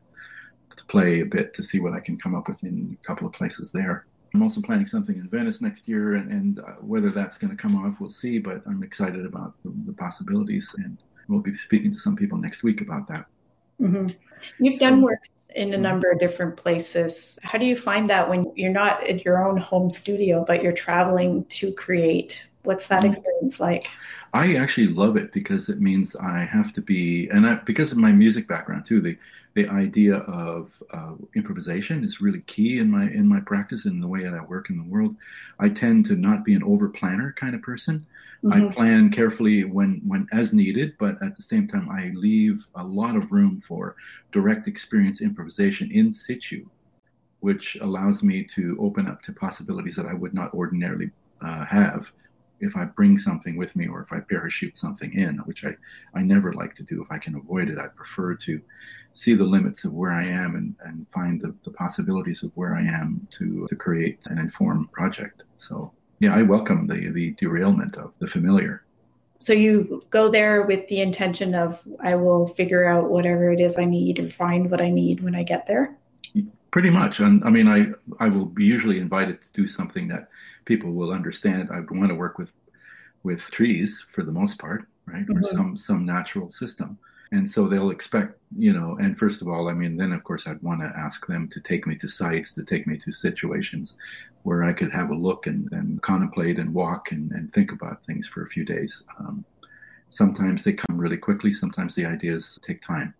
to 0.77 0.85
play 0.85 1.19
a 1.19 1.25
bit 1.25 1.53
to 1.53 1.63
see 1.63 1.79
what 1.79 1.93
I 1.93 1.99
can 1.99 2.17
come 2.17 2.35
up 2.35 2.47
with 2.47 2.63
in 2.63 2.97
a 3.01 3.07
couple 3.07 3.27
of 3.27 3.33
places 3.33 3.71
there. 3.71 4.05
I'm 4.33 4.41
also 4.41 4.61
planning 4.61 4.85
something 4.85 5.15
in 5.15 5.27
Venice 5.27 5.61
next 5.61 5.87
year, 5.87 6.13
and, 6.13 6.31
and 6.31 6.59
uh, 6.59 6.75
whether 6.79 7.09
that's 7.09 7.37
going 7.37 7.51
to 7.51 7.61
come 7.61 7.75
off, 7.75 7.99
we'll 7.99 8.09
see. 8.09 8.39
But 8.39 8.61
I'm 8.65 8.81
excited 8.81 9.25
about 9.25 9.55
the, 9.63 9.73
the, 9.85 9.93
possibilities, 9.93 10.73
and 10.77 10.97
we'll 11.27 11.41
be 11.41 11.55
speaking 11.55 11.91
to 11.91 11.99
some 11.99 12.15
people 12.15 12.37
next 12.37 12.63
week 12.63 12.79
about 12.79 13.07
that. 13.09 13.25
Mm-hmm. 13.81 14.07
You've 14.59 14.79
so, 14.79 14.89
done 14.89 15.01
work 15.01 15.19
in 15.53 15.69
a 15.69 15.73
mm-hmm. 15.73 15.83
number 15.83 16.11
of 16.11 16.19
different 16.19 16.55
places. 16.55 17.37
How 17.43 17.57
do 17.57 17.65
you 17.65 17.75
find 17.75 18.09
that 18.09 18.29
when 18.29 18.51
you're 18.55 18.71
not 18.71 19.05
at 19.05 19.25
your 19.25 19.45
own 19.45 19.57
home 19.57 19.89
studio, 19.89 20.45
but 20.47 20.63
you're 20.63 20.71
traveling 20.71 21.43
to 21.45 21.73
create? 21.73 22.47
What's 22.63 22.87
that 22.87 22.99
mm-hmm. 22.99 23.09
experience 23.09 23.59
like? 23.59 23.87
I 24.33 24.55
actually 24.55 24.87
love 24.87 25.17
it 25.17 25.33
because 25.33 25.69
it 25.69 25.81
means 25.81 26.15
I 26.15 26.39
have 26.39 26.73
to 26.73 26.81
be, 26.81 27.27
and 27.29 27.45
I, 27.45 27.55
because 27.55 27.91
of 27.91 27.97
my 27.97 28.11
music 28.11 28.47
background 28.47 28.85
too, 28.85 29.01
the 29.01 29.17
the 29.53 29.67
idea 29.67 30.15
of 30.15 30.71
uh, 30.93 31.13
improvisation 31.35 32.05
is 32.05 32.21
really 32.21 32.39
key 32.41 32.79
in 32.79 32.89
my 32.89 33.03
in 33.03 33.27
my 33.27 33.41
practice 33.41 33.85
and 33.85 34.01
the 34.01 34.07
way 34.07 34.23
that 34.23 34.33
I 34.33 34.41
work 34.43 34.69
in 34.69 34.77
the 34.77 34.83
world. 34.83 35.15
I 35.59 35.69
tend 35.69 36.05
to 36.05 36.15
not 36.15 36.45
be 36.45 36.53
an 36.53 36.63
over 36.63 36.87
planner 36.87 37.33
kind 37.37 37.53
of 37.53 37.61
person. 37.61 38.05
Mm-hmm. 38.43 38.69
I 38.69 38.73
plan 38.73 39.09
carefully 39.11 39.65
when 39.65 40.01
when 40.07 40.27
as 40.31 40.53
needed, 40.53 40.95
but 40.97 41.21
at 41.21 41.35
the 41.35 41.41
same 41.41 41.67
time, 41.67 41.89
I 41.89 42.11
leave 42.15 42.65
a 42.75 42.83
lot 42.83 43.17
of 43.17 43.31
room 43.31 43.59
for 43.59 43.95
direct 44.31 44.67
experience 44.67 45.21
improvisation 45.21 45.91
in 45.91 46.13
situ, 46.13 46.65
which 47.41 47.75
allows 47.81 48.23
me 48.23 48.43
to 48.55 48.77
open 48.79 49.07
up 49.07 49.21
to 49.23 49.33
possibilities 49.33 49.97
that 49.97 50.05
I 50.05 50.13
would 50.13 50.33
not 50.33 50.53
ordinarily 50.53 51.11
uh, 51.41 51.65
have 51.65 52.11
if 52.61 52.77
I 52.77 52.85
bring 52.85 53.17
something 53.17 53.57
with 53.57 53.75
me 53.75 53.87
or 53.87 54.01
if 54.01 54.13
I 54.13 54.19
parachute 54.19 54.77
something 54.77 55.13
in, 55.13 55.37
which 55.39 55.65
I, 55.65 55.75
I 56.13 56.21
never 56.21 56.53
like 56.53 56.75
to 56.75 56.83
do 56.83 57.01
if 57.01 57.11
I 57.11 57.17
can 57.17 57.35
avoid 57.35 57.69
it. 57.69 57.77
I 57.77 57.87
prefer 57.87 58.35
to 58.35 58.61
see 59.13 59.33
the 59.33 59.43
limits 59.43 59.83
of 59.83 59.93
where 59.93 60.11
I 60.11 60.25
am 60.25 60.55
and, 60.55 60.75
and 60.85 61.05
find 61.09 61.41
the, 61.41 61.53
the 61.65 61.71
possibilities 61.71 62.43
of 62.43 62.51
where 62.55 62.75
I 62.75 62.81
am 62.81 63.27
to, 63.31 63.67
to 63.67 63.75
create 63.75 64.19
an 64.27 64.37
informed 64.37 64.91
project. 64.91 65.43
So, 65.55 65.91
yeah, 66.19 66.35
I 66.35 66.43
welcome 66.43 66.87
the, 66.87 67.09
the 67.09 67.31
derailment 67.31 67.97
of 67.97 68.13
the 68.19 68.27
familiar. 68.27 68.83
So 69.39 69.53
you 69.53 70.03
go 70.11 70.29
there 70.29 70.61
with 70.61 70.87
the 70.87 71.01
intention 71.01 71.55
of 71.55 71.81
I 71.99 72.13
will 72.13 72.45
figure 72.45 72.85
out 72.85 73.09
whatever 73.09 73.51
it 73.51 73.59
is 73.59 73.75
I 73.77 73.85
need 73.85 74.19
and 74.19 74.31
find 74.31 74.69
what 74.69 74.81
I 74.81 74.91
need 74.91 75.21
when 75.21 75.33
I 75.33 75.41
get 75.41 75.65
there. 75.65 75.97
Pretty 76.69 76.91
much, 76.91 77.19
and 77.19 77.43
I 77.43 77.49
mean, 77.49 77.67
I 77.67 77.87
I 78.23 78.29
will 78.29 78.45
be 78.45 78.63
usually 78.63 78.99
invited 78.99 79.41
to 79.41 79.51
do 79.51 79.67
something 79.67 80.07
that 80.09 80.29
people 80.65 80.91
will 80.91 81.11
understand. 81.11 81.69
I 81.71 81.79
want 81.79 82.09
to 82.09 82.15
work 82.15 82.37
with 82.37 82.51
with 83.23 83.41
trees 83.51 84.03
for 84.07 84.23
the 84.23 84.31
most 84.31 84.57
part, 84.57 84.87
right, 85.05 85.25
mm-hmm. 85.25 85.37
or 85.37 85.43
some 85.43 85.77
some 85.77 86.05
natural 86.05 86.51
system, 86.51 86.97
and 87.31 87.49
so 87.49 87.67
they'll 87.67 87.91
expect, 87.91 88.39
you 88.57 88.73
know. 88.73 88.97
And 88.99 89.17
first 89.17 89.41
of 89.41 89.47
all, 89.47 89.69
I 89.69 89.73
mean, 89.73 89.97
then 89.97 90.11
of 90.11 90.23
course 90.23 90.47
I'd 90.47 90.61
want 90.61 90.81
to 90.81 90.91
ask 90.97 91.27
them 91.27 91.47
to 91.49 91.59
take 91.59 91.85
me 91.87 91.95
to 91.97 92.07
sites, 92.07 92.53
to 92.53 92.63
take 92.63 92.87
me 92.87 92.97
to 92.97 93.11
situations 93.11 93.97
where 94.43 94.63
I 94.63 94.73
could 94.73 94.91
have 94.91 95.11
a 95.11 95.15
look 95.15 95.45
and, 95.47 95.71
and 95.71 96.01
contemplate 96.01 96.57
and 96.57 96.73
walk 96.73 97.11
and, 97.11 97.31
and 97.31 97.53
think 97.53 97.71
about 97.71 98.03
things 98.05 98.27
for 98.27 98.43
a 98.43 98.49
few 98.49 98.65
days. 98.65 99.03
Um, 99.19 99.45
Sometimes 100.11 100.65
they 100.65 100.73
come 100.73 100.97
really 100.97 101.15
quickly. 101.15 101.53
Sometimes 101.53 101.95
the 101.95 102.05
ideas 102.05 102.59
take 102.61 102.81
time. 102.81 103.13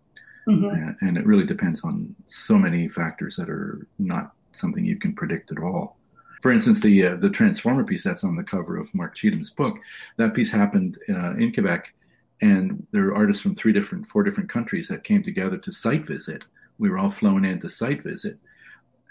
Mm-hmm. 0.46 0.66
And, 0.66 0.96
and 1.00 1.16
it 1.16 1.24
really 1.24 1.46
depends 1.46 1.82
on 1.84 2.14
so 2.26 2.58
many 2.58 2.86
factors 2.86 3.34
that 3.36 3.48
are 3.48 3.86
not 3.98 4.32
something 4.52 4.84
you 4.84 4.98
can 4.98 5.14
predict 5.14 5.50
at 5.52 5.58
all. 5.58 5.96
For 6.42 6.50
instance, 6.50 6.80
the 6.80 7.06
uh, 7.06 7.16
the 7.16 7.30
transformer 7.30 7.84
piece 7.84 8.02
that's 8.02 8.24
on 8.24 8.34
the 8.34 8.42
cover 8.42 8.76
of 8.76 8.92
Mark 8.94 9.14
Cheetham's 9.14 9.50
book, 9.50 9.78
that 10.16 10.34
piece 10.34 10.50
happened 10.50 10.98
uh, 11.08 11.36
in 11.36 11.52
Quebec, 11.52 11.94
and 12.40 12.84
there 12.90 13.06
are 13.06 13.14
artists 13.14 13.40
from 13.40 13.54
three 13.54 13.72
different, 13.72 14.08
four 14.08 14.24
different 14.24 14.50
countries 14.50 14.88
that 14.88 15.04
came 15.04 15.22
together 15.22 15.56
to 15.58 15.72
site 15.72 16.04
visit. 16.04 16.44
We 16.78 16.90
were 16.90 16.98
all 16.98 17.10
flown 17.10 17.44
in 17.44 17.60
to 17.60 17.70
site 17.70 18.02
visit, 18.02 18.38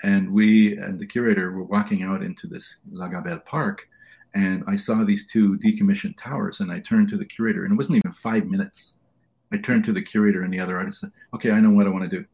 and 0.03 0.33
we 0.33 0.77
and 0.77 0.99
the 0.99 1.05
curator 1.05 1.51
were 1.51 1.63
walking 1.63 2.03
out 2.03 2.21
into 2.21 2.47
this 2.47 2.79
La 2.91 3.07
Gabelle 3.07 3.39
Park, 3.39 3.87
and 4.35 4.65
I 4.67 4.75
saw 4.75 5.05
these 5.05 5.25
two 5.25 5.57
decommissioned 5.59 6.17
towers, 6.17 6.59
and 6.59 6.69
I 6.69 6.81
turned 6.81 7.07
to 7.11 7.17
the 7.17 7.25
curator, 7.25 7.63
and 7.63 7.71
it 7.71 7.77
wasn't 7.77 7.99
even 7.99 8.11
five 8.11 8.45
minutes. 8.45 8.97
I 9.53 9.57
turned 9.57 9.85
to 9.85 9.93
the 9.93 10.01
curator 10.01 10.43
and 10.43 10.53
the 10.53 10.59
other 10.59 10.77
artists. 10.77 11.05
Okay, 11.33 11.51
I 11.51 11.61
know 11.61 11.71
what 11.71 11.87
I 11.87 11.91
want 11.91 12.09
to 12.09 12.17
do 12.17 12.25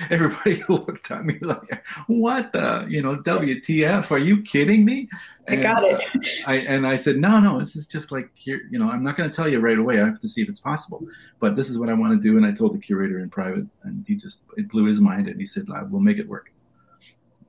everybody 0.10 0.62
looked 0.68 1.10
at 1.10 1.24
me 1.24 1.38
like, 1.40 1.84
"What 2.06 2.52
the, 2.52 2.86
you 2.88 3.02
know, 3.02 3.16
WTF? 3.16 4.10
Are 4.10 4.18
you 4.18 4.42
kidding 4.42 4.84
me?" 4.84 5.08
And, 5.46 5.60
I 5.60 5.62
got 5.62 5.84
it. 5.84 6.04
I, 6.46 6.56
and 6.56 6.86
I 6.86 6.96
said, 6.96 7.16
"No, 7.16 7.40
no, 7.40 7.58
this 7.58 7.76
is 7.76 7.86
just 7.86 8.12
like 8.12 8.30
here. 8.34 8.62
You 8.70 8.78
know, 8.78 8.90
I'm 8.90 9.02
not 9.02 9.16
going 9.16 9.28
to 9.28 9.34
tell 9.34 9.48
you 9.48 9.60
right 9.60 9.78
away. 9.78 10.00
I 10.00 10.06
have 10.06 10.20
to 10.20 10.28
see 10.28 10.42
if 10.42 10.48
it's 10.48 10.60
possible, 10.60 11.06
but 11.40 11.56
this 11.56 11.68
is 11.68 11.78
what 11.78 11.88
I 11.88 11.94
want 11.94 12.20
to 12.20 12.28
do." 12.28 12.36
And 12.36 12.46
I 12.46 12.52
told 12.52 12.72
the 12.72 12.78
curator 12.78 13.20
in 13.20 13.30
private, 13.30 13.66
and 13.82 14.04
he 14.06 14.14
just 14.14 14.40
it 14.56 14.68
blew 14.68 14.84
his 14.84 15.00
mind, 15.00 15.28
and 15.28 15.38
he 15.38 15.46
said, 15.46 15.66
"We'll 15.90 16.00
make 16.00 16.18
it 16.18 16.28
work." 16.28 16.52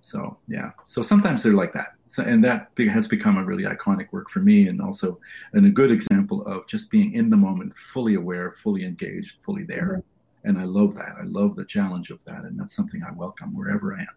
So 0.02 0.38
yeah, 0.48 0.72
so 0.86 1.04
sometimes 1.04 1.44
they're 1.44 1.54
like 1.54 1.74
that. 1.74 1.94
So, 2.08 2.24
and 2.24 2.44
that 2.44 2.72
has 2.78 3.08
become 3.08 3.38
a 3.38 3.44
really 3.44 3.64
iconic 3.64 4.12
work 4.12 4.30
for 4.30 4.40
me, 4.40 4.68
and 4.68 4.82
also 4.82 5.20
and 5.54 5.66
a 5.66 5.70
good 5.70 5.92
example 5.92 6.46
of 6.46 6.68
just 6.68 6.92
being 6.92 7.14
in 7.14 7.30
the 7.30 7.38
moment, 7.38 7.78
fully 7.78 8.16
aware, 8.16 8.52
fully 8.52 8.84
engaged, 8.84 9.42
fully 9.44 9.64
there. 9.64 10.00
Mm-hmm 10.00 10.11
and 10.44 10.58
I 10.58 10.64
love 10.64 10.96
that. 10.96 11.16
I 11.20 11.24
love 11.24 11.56
the 11.56 11.66
challenge 11.66 12.10
of 12.10 12.24
that, 12.26 12.44
and 12.44 12.60
that's 12.60 12.76
something 12.76 13.02
I 13.04 13.12
welcome 13.12 13.56
wherever 13.56 13.96
I 13.96 14.02
am. 14.02 14.08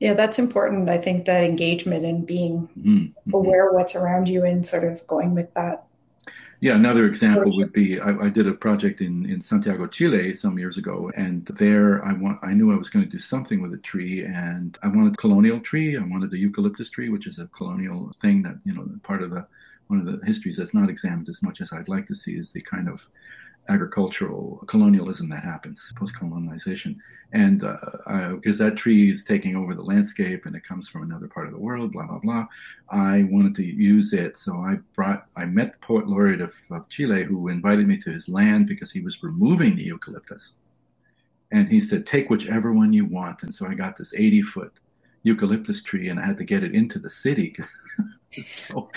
Yeah, 0.00 0.14
that's 0.14 0.38
important. 0.38 0.88
I 0.88 0.98
think 0.98 1.24
that 1.26 1.44
engagement 1.44 2.04
and 2.04 2.26
being 2.26 2.68
mm-hmm. 2.78 3.34
aware 3.34 3.68
of 3.68 3.74
what's 3.74 3.94
around 3.94 4.28
you 4.28 4.44
and 4.44 4.64
sort 4.64 4.84
of 4.84 5.06
going 5.06 5.34
with 5.34 5.52
that. 5.54 5.86
Yeah, 6.60 6.76
another 6.76 7.04
example 7.04 7.50
would 7.56 7.72
be 7.72 8.00
I, 8.00 8.24
I, 8.24 8.28
did 8.30 8.46
a 8.46 8.54
project 8.54 9.02
in, 9.02 9.28
in 9.28 9.40
Santiago, 9.40 9.86
Chile, 9.86 10.32
some 10.32 10.58
years 10.58 10.78
ago, 10.78 11.12
and 11.14 11.44
there 11.58 12.02
I 12.04 12.14
want 12.14 12.38
I 12.42 12.54
knew 12.54 12.72
I 12.72 12.76
was 12.76 12.88
going 12.88 13.04
to 13.04 13.10
do 13.10 13.18
something 13.18 13.60
with 13.60 13.74
a 13.74 13.78
tree, 13.78 14.24
and 14.24 14.78
I 14.82 14.88
wanted 14.88 15.12
a 15.12 15.16
colonial 15.16 15.60
tree. 15.60 15.98
I 15.98 16.02
wanted 16.02 16.32
a 16.32 16.38
eucalyptus 16.38 16.88
tree, 16.88 17.10
which 17.10 17.26
is 17.26 17.38
a 17.38 17.48
colonial 17.48 18.12
thing 18.20 18.42
that 18.42 18.56
you 18.64 18.72
know 18.72 18.88
part 19.02 19.22
of 19.22 19.30
the 19.30 19.46
one 19.88 20.00
of 20.00 20.06
the 20.06 20.24
histories 20.24 20.56
that's 20.56 20.72
not 20.72 20.88
examined 20.88 21.28
as 21.28 21.42
much 21.42 21.60
as 21.60 21.72
I'd 21.72 21.88
like 21.88 22.06
to 22.06 22.14
see 22.14 22.36
is 22.36 22.52
the 22.52 22.62
kind 22.62 22.88
of 22.88 23.06
agricultural 23.68 24.62
colonialism 24.66 25.28
that 25.30 25.42
happens, 25.42 25.92
post 25.96 26.16
colonization. 26.16 27.00
And 27.32 27.60
because 27.60 28.60
uh, 28.60 28.64
that 28.64 28.76
tree 28.76 29.10
is 29.10 29.24
taking 29.24 29.56
over 29.56 29.74
the 29.74 29.82
landscape 29.82 30.46
and 30.46 30.54
it 30.54 30.64
comes 30.64 30.88
from 30.88 31.02
another 31.02 31.26
part 31.26 31.46
of 31.46 31.52
the 31.52 31.58
world, 31.58 31.92
blah, 31.92 32.06
blah, 32.06 32.18
blah, 32.18 32.46
I 32.90 33.26
wanted 33.30 33.54
to 33.56 33.64
use 33.64 34.12
it. 34.12 34.36
So 34.36 34.56
I 34.58 34.76
brought, 34.94 35.26
I 35.36 35.44
met 35.46 35.72
the 35.72 35.78
poet 35.78 36.06
laureate 36.06 36.40
of, 36.40 36.54
of 36.70 36.88
Chile 36.88 37.24
who 37.24 37.48
invited 37.48 37.88
me 37.88 37.96
to 37.98 38.10
his 38.10 38.28
land 38.28 38.66
because 38.66 38.92
he 38.92 39.00
was 39.00 39.22
removing 39.22 39.76
the 39.76 39.82
eucalyptus. 39.82 40.54
And 41.50 41.68
he 41.68 41.80
said, 41.80 42.06
take 42.06 42.30
whichever 42.30 42.72
one 42.72 42.92
you 42.92 43.04
want. 43.04 43.42
And 43.42 43.54
so 43.54 43.66
I 43.66 43.74
got 43.74 43.96
this 43.96 44.14
80 44.14 44.42
foot 44.42 44.72
eucalyptus 45.24 45.82
tree 45.82 46.08
and 46.08 46.20
I 46.20 46.26
had 46.26 46.36
to 46.38 46.44
get 46.44 46.62
it 46.62 46.74
into 46.74 46.98
the 46.98 47.10
city 47.10 47.56
so, 48.42 48.90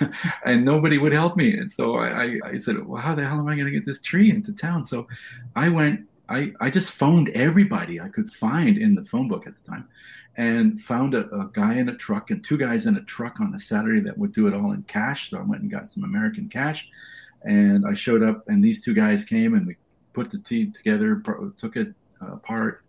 and 0.44 0.64
nobody 0.64 0.98
would 0.98 1.12
help 1.12 1.36
me. 1.36 1.56
And 1.56 1.70
so 1.70 1.96
I, 1.98 2.38
I, 2.44 2.58
said, 2.58 2.84
well, 2.86 3.00
how 3.00 3.14
the 3.14 3.26
hell 3.26 3.38
am 3.38 3.48
I 3.48 3.54
going 3.54 3.66
to 3.66 3.72
get 3.72 3.84
this 3.84 4.00
tree 4.00 4.30
into 4.30 4.52
town? 4.52 4.84
So 4.84 5.06
I 5.56 5.68
went, 5.68 6.08
I, 6.28 6.52
I 6.60 6.70
just 6.70 6.92
phoned 6.92 7.28
everybody 7.30 8.00
I 8.00 8.08
could 8.08 8.30
find 8.30 8.78
in 8.78 8.94
the 8.94 9.04
phone 9.04 9.28
book 9.28 9.46
at 9.46 9.54
the 9.56 9.70
time 9.70 9.88
and 10.36 10.80
found 10.80 11.14
a, 11.14 11.28
a, 11.34 11.50
guy 11.52 11.74
in 11.74 11.88
a 11.88 11.96
truck 11.96 12.30
and 12.30 12.44
two 12.44 12.56
guys 12.56 12.86
in 12.86 12.96
a 12.96 13.02
truck 13.02 13.40
on 13.40 13.54
a 13.54 13.58
Saturday 13.58 14.00
that 14.00 14.16
would 14.16 14.32
do 14.32 14.46
it 14.46 14.54
all 14.54 14.72
in 14.72 14.82
cash. 14.84 15.30
So 15.30 15.38
I 15.38 15.42
went 15.42 15.62
and 15.62 15.70
got 15.70 15.90
some 15.90 16.04
American 16.04 16.48
cash 16.48 16.88
and 17.42 17.84
I 17.86 17.94
showed 17.94 18.22
up 18.22 18.48
and 18.48 18.62
these 18.62 18.80
two 18.80 18.94
guys 18.94 19.24
came 19.24 19.54
and 19.54 19.66
we 19.66 19.76
put 20.12 20.30
the 20.30 20.38
tea 20.38 20.70
together, 20.70 21.22
took 21.58 21.76
it 21.76 21.92
uh, 22.22 22.34
apart, 22.34 22.84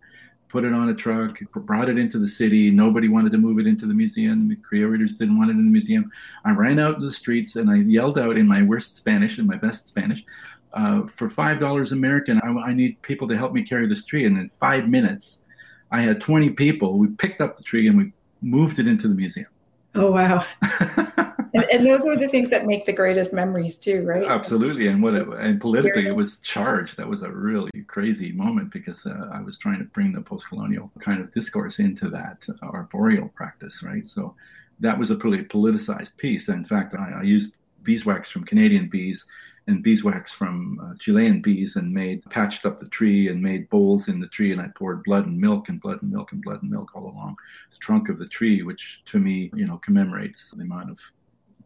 put 0.52 0.64
it 0.64 0.74
on 0.74 0.90
a 0.90 0.94
truck, 0.94 1.40
brought 1.54 1.88
it 1.88 1.96
into 1.96 2.18
the 2.18 2.28
city. 2.28 2.70
Nobody 2.70 3.08
wanted 3.08 3.32
to 3.32 3.38
move 3.38 3.58
it 3.58 3.66
into 3.66 3.86
the 3.86 3.94
museum. 3.94 4.48
The 4.48 4.56
curators 4.68 5.14
didn't 5.14 5.38
want 5.38 5.48
it 5.48 5.54
in 5.54 5.64
the 5.64 5.70
museum. 5.70 6.12
I 6.44 6.52
ran 6.52 6.78
out 6.78 7.00
to 7.00 7.06
the 7.06 7.12
streets 7.12 7.56
and 7.56 7.70
I 7.70 7.76
yelled 7.76 8.18
out 8.18 8.36
in 8.36 8.46
my 8.46 8.62
worst 8.62 8.94
Spanish 8.94 9.38
and 9.38 9.48
my 9.48 9.56
best 9.56 9.86
Spanish, 9.86 10.26
uh, 10.74 11.06
for 11.06 11.28
five 11.28 11.58
dollars 11.58 11.92
American, 11.92 12.40
I, 12.42 12.70
I, 12.70 12.72
need 12.72 13.00
people 13.02 13.28
to 13.28 13.36
help 13.36 13.52
me 13.52 13.62
carry 13.62 13.86
this 13.86 14.04
tree. 14.04 14.24
And 14.24 14.38
in 14.38 14.48
five 14.48 14.88
minutes, 14.88 15.44
I 15.90 16.00
had 16.00 16.20
20 16.20 16.50
people. 16.50 16.98
We 16.98 17.08
picked 17.08 17.40
up 17.40 17.56
the 17.56 17.62
tree 17.62 17.88
and 17.88 17.98
we 17.98 18.12
moved 18.40 18.78
it 18.78 18.86
into 18.86 19.08
the 19.08 19.14
museum. 19.14 19.48
Oh 19.94 20.12
wow! 20.12 20.46
and, 21.54 21.64
and, 21.70 21.86
those 21.86 22.06
are 22.06 22.16
the 22.16 22.28
things 22.28 22.50
that 22.50 22.66
make 22.66 22.86
the 22.86 22.92
greatest 22.92 23.32
memories 23.32 23.78
too, 23.78 24.02
right? 24.04 24.24
Absolutely, 24.24 24.88
and 24.88 25.02
what 25.02 25.14
it, 25.14 25.26
and 25.28 25.60
politically 25.60 26.06
it 26.06 26.16
was 26.16 26.38
charged. 26.38 26.96
That 26.96 27.08
was 27.08 27.22
a 27.22 27.30
really 27.30 27.70
crazy 27.86 28.32
moment 28.32 28.72
because 28.72 29.06
uh, 29.06 29.30
I 29.32 29.40
was 29.40 29.58
trying 29.58 29.78
to 29.78 29.84
bring 29.84 30.12
the 30.12 30.20
post-colonial 30.20 30.90
kind 31.00 31.20
of 31.20 31.32
discourse 31.32 31.78
into 31.78 32.08
that 32.10 32.46
arboreal 32.62 33.28
practice, 33.34 33.82
right? 33.82 34.06
So 34.06 34.34
that 34.80 34.98
was 34.98 35.10
a 35.10 35.16
pretty 35.16 35.44
politicized 35.44 36.16
piece. 36.16 36.48
In 36.48 36.64
fact, 36.64 36.94
I, 36.94 37.20
I 37.20 37.22
used 37.22 37.56
beeswax 37.82 38.30
from 38.30 38.44
Canadian 38.44 38.88
bees 38.88 39.26
and 39.66 39.82
beeswax 39.82 40.32
from 40.32 40.80
uh, 40.82 40.94
Chilean 40.98 41.40
bees 41.40 41.76
and 41.76 41.92
made 41.92 42.24
patched 42.30 42.66
up 42.66 42.80
the 42.80 42.88
tree 42.88 43.28
and 43.28 43.40
made 43.40 43.68
bowls 43.70 44.08
in 44.08 44.20
the 44.20 44.26
tree 44.28 44.52
and 44.52 44.60
I 44.60 44.68
poured 44.74 45.04
blood 45.04 45.26
and 45.26 45.38
milk 45.38 45.68
and 45.68 45.80
blood 45.80 46.02
and 46.02 46.10
milk 46.10 46.32
and 46.32 46.42
blood 46.42 46.62
and 46.62 46.70
milk 46.70 46.90
all 46.94 47.04
along 47.04 47.36
the 47.70 47.76
trunk 47.76 48.08
of 48.08 48.18
the 48.18 48.26
tree, 48.26 48.62
which 48.62 49.02
to 49.06 49.18
me, 49.18 49.50
you 49.54 49.66
know, 49.66 49.78
commemorates 49.78 50.50
the 50.50 50.62
amount 50.62 50.90
of 50.90 50.98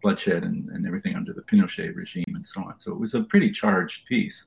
bloodshed 0.01 0.44
and, 0.44 0.68
and 0.70 0.86
everything 0.86 1.16
under 1.16 1.32
the 1.32 1.42
Pinochet 1.42 1.94
regime 1.94 2.32
and 2.34 2.47
so 2.47 2.62
on. 2.62 2.78
So 2.78 2.92
it 2.92 2.99
was 2.99 3.14
a 3.14 3.22
pretty 3.22 3.51
charged 3.51 4.07
piece. 4.07 4.47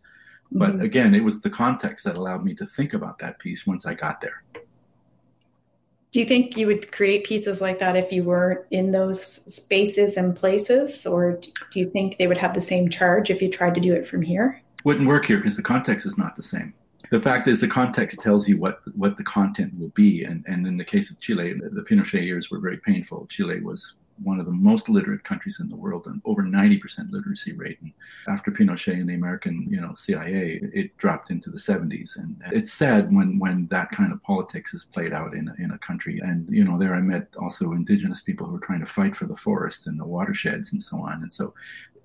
But 0.52 0.72
mm-hmm. 0.72 0.82
again, 0.82 1.16
it 1.16 1.24
was 1.24 1.42
the 1.42 1.50
context 1.50 2.06
that 2.06 2.16
allowed 2.16 2.44
me 2.44 2.56
to 2.56 2.66
think 2.66 2.94
about 2.94 3.20
that 3.20 3.40
piece 3.40 3.68
once 3.68 3.86
I 3.86 3.94
got 3.94 4.22
there. 4.22 4.44
Do 6.12 6.20
you 6.20 6.26
think 6.26 6.58
you 6.58 6.66
would 6.66 6.92
create 6.92 7.24
pieces 7.24 7.62
like 7.62 7.78
that 7.80 7.96
if 7.96 8.12
you 8.12 8.24
were 8.24 8.66
in 8.72 8.90
those 8.90 9.22
spaces 9.22 10.18
and 10.18 10.36
places, 10.36 11.06
or 11.06 11.40
do 11.72 11.80
you 11.80 11.88
think 11.88 12.18
they 12.18 12.26
would 12.26 12.38
have 12.38 12.56
the 12.56 12.62
same 12.62 12.90
charge 12.90 13.30
if 13.30 13.44
you 13.44 13.50
tried 13.50 13.76
to 13.76 13.82
do 13.82 13.94
it 13.94 14.08
from 14.08 14.24
here? 14.24 14.60
Wouldn't 14.84 15.08
work 15.08 15.26
here 15.26 15.38
because 15.38 15.56
the 15.56 15.62
context 15.62 16.08
is 16.08 16.18
not 16.18 16.36
the 16.36 16.42
same. 16.42 16.74
The 17.12 17.20
fact 17.20 17.48
is, 17.48 17.60
the 17.62 17.68
context 17.68 18.20
tells 18.22 18.48
you 18.48 18.58
what 18.58 18.82
what 18.96 19.18
the 19.18 19.24
content 19.24 19.78
will 19.80 19.90
be, 19.90 20.24
and 20.24 20.44
and 20.48 20.66
in 20.66 20.78
the 20.78 20.84
case 20.84 21.12
of 21.12 21.20
Chile, 21.20 21.54
the, 21.54 21.70
the 21.70 21.82
Pinochet 21.82 22.24
years 22.24 22.50
were 22.50 22.60
very 22.60 22.78
painful. 22.78 23.28
Chile 23.28 23.62
was 23.62 23.96
one 24.24 24.40
of 24.40 24.46
the 24.46 24.52
most 24.52 24.90
literate 24.90 25.24
countries 25.24 25.60
in 25.60 25.70
the 25.70 25.76
world 25.76 26.08
and 26.08 26.22
over 26.26 26.44
90% 26.44 27.12
literacy 27.12 27.54
rate. 27.54 27.80
And 27.82 27.94
after 28.28 28.52
Pinochet 28.52 28.94
and 28.94 29.10
the 29.10 29.16
American, 29.16 29.68
you 29.70 29.80
know, 29.80 29.94
CIA, 29.96 30.60
it 30.74 30.96
dropped 30.98 31.32
into 31.32 31.50
the 31.50 31.58
70s. 31.58 32.18
And 32.18 32.42
it's 32.52 32.74
sad 32.74 33.14
when, 33.14 33.40
when 33.40 33.68
that 33.68 33.92
kind 33.92 34.12
of 34.12 34.22
politics 34.24 34.74
is 34.74 34.86
played 34.86 35.14
out 35.14 35.34
in 35.34 35.48
a, 35.48 35.64
in 35.64 35.72
a 35.72 35.78
country. 35.80 36.20
And, 36.20 36.50
you 36.50 36.64
know, 36.64 36.78
there 36.78 36.94
I 36.94 37.02
met 37.02 37.28
also 37.40 37.72
indigenous 37.72 38.22
people 38.22 38.46
who 38.46 38.54
were 38.54 38.66
trying 38.66 38.82
to 38.82 38.86
fight 38.86 39.16
for 39.16 39.26
the 39.26 39.36
forests 39.36 39.88
and 39.88 40.00
the 40.00 40.06
watersheds 40.06 40.74
and 40.74 40.84
so 40.84 40.98
on. 40.98 41.22
And 41.22 41.32
so 41.32 41.54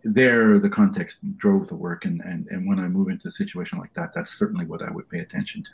there, 0.04 0.58
the 0.58 0.68
context 0.68 1.18
drove 1.36 1.68
the 1.68 1.76
work. 1.76 2.04
And, 2.04 2.20
and, 2.20 2.46
and 2.48 2.68
when 2.68 2.78
I 2.78 2.88
move 2.88 3.08
into 3.08 3.28
a 3.28 3.32
situation 3.32 3.78
like 3.78 3.94
that, 3.94 4.12
that's 4.14 4.32
certainly 4.32 4.66
what 4.66 4.82
I 4.82 4.90
would 4.90 5.08
pay 5.08 5.20
attention 5.20 5.62
to. 5.64 5.70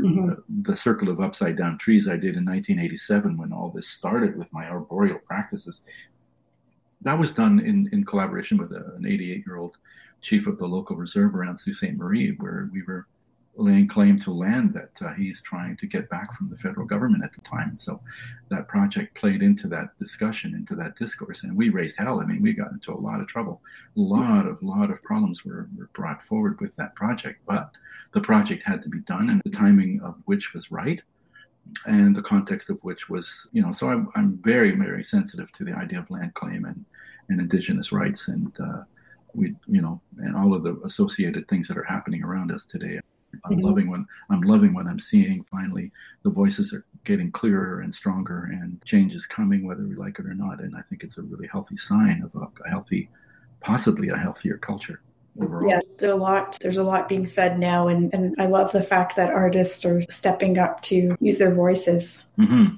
Mm-hmm. 0.00 0.30
Uh, 0.30 0.34
the 0.62 0.76
circle 0.76 1.08
of 1.08 1.20
upside 1.20 1.56
down 1.56 1.78
trees 1.78 2.08
I 2.08 2.16
did 2.16 2.36
in 2.36 2.44
1987 2.44 3.36
when 3.36 3.52
all 3.52 3.70
this 3.70 3.88
started 3.88 4.36
with 4.36 4.52
my 4.52 4.66
arboreal 4.66 5.18
practices. 5.18 5.82
That 7.02 7.18
was 7.18 7.32
done 7.32 7.60
in, 7.60 7.88
in 7.92 8.04
collaboration 8.04 8.58
with 8.58 8.72
a, 8.72 8.94
an 8.96 9.06
88 9.06 9.44
year 9.46 9.56
old 9.56 9.76
chief 10.20 10.46
of 10.46 10.58
the 10.58 10.66
local 10.66 10.96
reserve 10.96 11.34
around 11.34 11.56
Sault 11.56 11.76
Ste. 11.76 11.96
Marie, 11.96 12.36
where 12.38 12.68
we 12.72 12.82
were 12.82 13.06
laying 13.56 13.88
claim 13.88 14.20
to 14.20 14.30
land 14.30 14.74
that 14.74 15.06
uh, 15.06 15.14
he's 15.14 15.42
trying 15.42 15.76
to 15.76 15.86
get 15.86 16.08
back 16.08 16.32
from 16.34 16.48
the 16.48 16.56
federal 16.56 16.86
government 16.86 17.24
at 17.24 17.32
the 17.32 17.40
time. 17.40 17.76
So 17.76 18.00
that 18.50 18.68
project 18.68 19.14
played 19.14 19.42
into 19.42 19.68
that 19.68 19.96
discussion, 19.98 20.54
into 20.54 20.74
that 20.76 20.96
discourse, 20.96 21.42
and 21.42 21.56
we 21.56 21.70
raised 21.70 21.96
hell. 21.96 22.20
I 22.20 22.26
mean, 22.26 22.42
we 22.42 22.52
got 22.52 22.72
into 22.72 22.92
a 22.92 22.98
lot 23.00 23.20
of 23.20 23.26
trouble. 23.26 23.60
A 23.96 24.00
lot 24.00 24.46
of 24.46 24.62
lot 24.62 24.90
of 24.90 25.02
problems 25.02 25.44
were, 25.44 25.68
were 25.76 25.90
brought 25.94 26.22
forward 26.22 26.60
with 26.60 26.76
that 26.76 26.94
project, 26.94 27.40
but 27.46 27.70
the 28.12 28.20
project 28.20 28.62
had 28.64 28.82
to 28.82 28.88
be 28.88 29.00
done, 29.00 29.30
and 29.30 29.42
the 29.44 29.50
timing 29.50 30.00
of 30.02 30.16
which 30.26 30.52
was 30.54 30.70
right, 30.70 31.02
and 31.86 32.14
the 32.14 32.22
context 32.22 32.70
of 32.70 32.78
which 32.82 33.08
was, 33.08 33.48
you 33.52 33.62
know. 33.62 33.72
So 33.72 33.90
I'm, 33.90 34.08
I'm 34.14 34.38
very 34.42 34.72
very 34.72 35.04
sensitive 35.04 35.50
to 35.52 35.64
the 35.64 35.72
idea 35.72 35.98
of 35.98 36.10
land 36.10 36.34
claim 36.34 36.64
and 36.64 36.84
and 37.28 37.40
indigenous 37.40 37.92
rights 37.92 38.28
and. 38.28 38.54
Uh, 38.60 38.82
we, 39.34 39.54
you 39.66 39.82
know, 39.82 40.00
and 40.16 40.34
all 40.34 40.54
of 40.54 40.62
the 40.62 40.80
associated 40.84 41.46
things 41.46 41.68
that 41.68 41.76
are 41.76 41.84
happening 41.84 42.24
around 42.24 42.50
us 42.50 42.64
today. 42.64 43.00
I'm 43.44 43.52
mm-hmm. 43.52 43.66
loving 43.66 43.90
when 43.90 44.06
I'm 44.30 44.42
loving 44.42 44.74
when 44.74 44.86
I'm 44.86 44.98
seeing 44.98 45.44
finally 45.50 45.92
the 46.22 46.30
voices 46.30 46.72
are 46.72 46.84
getting 47.04 47.30
clearer 47.30 47.80
and 47.80 47.94
stronger 47.94 48.50
and 48.52 48.84
change 48.84 49.14
is 49.14 49.26
coming 49.26 49.66
whether 49.66 49.84
we 49.84 49.94
like 49.94 50.18
it 50.18 50.26
or 50.26 50.34
not. 50.34 50.60
And 50.60 50.76
I 50.76 50.82
think 50.82 51.04
it's 51.04 51.18
a 51.18 51.22
really 51.22 51.46
healthy 51.46 51.76
sign 51.76 52.22
of 52.22 52.34
a, 52.40 52.46
a 52.64 52.68
healthy, 52.68 53.08
possibly 53.60 54.08
a 54.08 54.16
healthier 54.16 54.58
culture. 54.58 55.00
overall. 55.40 55.68
Yes, 55.68 55.84
there's 55.98 56.12
a 56.12 56.16
lot. 56.16 56.56
There's 56.60 56.78
a 56.78 56.82
lot 56.82 57.08
being 57.08 57.26
said 57.26 57.58
now, 57.58 57.88
and, 57.88 58.12
and 58.12 58.34
I 58.38 58.46
love 58.46 58.72
the 58.72 58.82
fact 58.82 59.16
that 59.16 59.30
artists 59.30 59.84
are 59.84 60.02
stepping 60.10 60.58
up 60.58 60.82
to 60.82 61.16
use 61.20 61.38
their 61.38 61.54
voices. 61.54 62.22
Mm-hmm. 62.38 62.76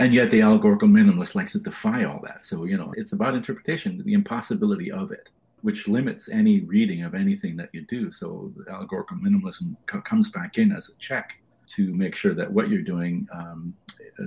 And 0.00 0.14
yet, 0.14 0.30
the 0.30 0.42
allegorical 0.42 0.88
minimalist 0.88 1.34
likes 1.34 1.52
to 1.52 1.58
defy 1.58 2.04
all 2.04 2.20
that. 2.22 2.44
So 2.44 2.64
you 2.64 2.76
know, 2.76 2.92
it's 2.96 3.12
about 3.12 3.34
interpretation, 3.34 4.02
the 4.04 4.14
impossibility 4.14 4.92
of 4.92 5.10
it, 5.10 5.30
which 5.62 5.88
limits 5.88 6.28
any 6.28 6.60
reading 6.60 7.02
of 7.02 7.14
anything 7.14 7.56
that 7.56 7.70
you 7.72 7.84
do. 7.88 8.12
So 8.12 8.52
the 8.56 8.72
allegorical 8.72 9.16
minimalism 9.16 9.76
co- 9.86 10.00
comes 10.00 10.30
back 10.30 10.58
in 10.58 10.72
as 10.72 10.88
a 10.88 10.96
check 10.98 11.32
to 11.76 11.92
make 11.94 12.14
sure 12.14 12.34
that 12.34 12.50
what 12.50 12.68
you're 12.68 12.82
doing 12.82 13.26
um, 13.32 13.74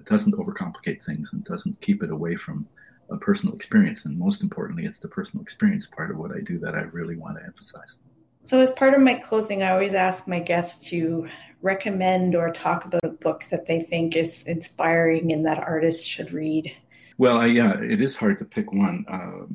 doesn't 0.05 0.35
overcomplicate 0.35 1.03
things 1.03 1.33
and 1.33 1.43
doesn't 1.43 1.79
keep 1.81 2.03
it 2.03 2.11
away 2.11 2.35
from 2.35 2.67
a 3.09 3.17
personal 3.17 3.55
experience. 3.55 4.05
And 4.05 4.17
most 4.17 4.43
importantly, 4.43 4.85
it's 4.85 4.99
the 4.99 5.07
personal 5.07 5.41
experience 5.41 5.85
part 5.85 6.11
of 6.11 6.17
what 6.17 6.31
I 6.31 6.41
do 6.41 6.59
that 6.59 6.75
I 6.75 6.81
really 6.81 7.15
want 7.15 7.37
to 7.37 7.43
emphasize. 7.45 7.97
So, 8.43 8.59
as 8.59 8.71
part 8.71 8.93
of 8.93 9.01
my 9.01 9.15
closing, 9.15 9.61
I 9.61 9.71
always 9.71 9.93
ask 9.93 10.27
my 10.27 10.39
guests 10.39 10.89
to 10.89 11.27
recommend 11.61 12.35
or 12.35 12.51
talk 12.51 12.85
about 12.85 13.03
a 13.03 13.09
book 13.09 13.45
that 13.51 13.67
they 13.67 13.81
think 13.81 14.15
is 14.15 14.43
inspiring 14.47 15.31
and 15.31 15.45
that 15.45 15.59
artists 15.59 16.05
should 16.05 16.33
read. 16.33 16.71
Well, 17.19 17.37
I, 17.37 17.47
yeah, 17.47 17.79
it 17.79 18.01
is 18.01 18.15
hard 18.15 18.39
to 18.39 18.45
pick 18.45 18.73
one. 18.73 19.05
Uh, 19.07 19.45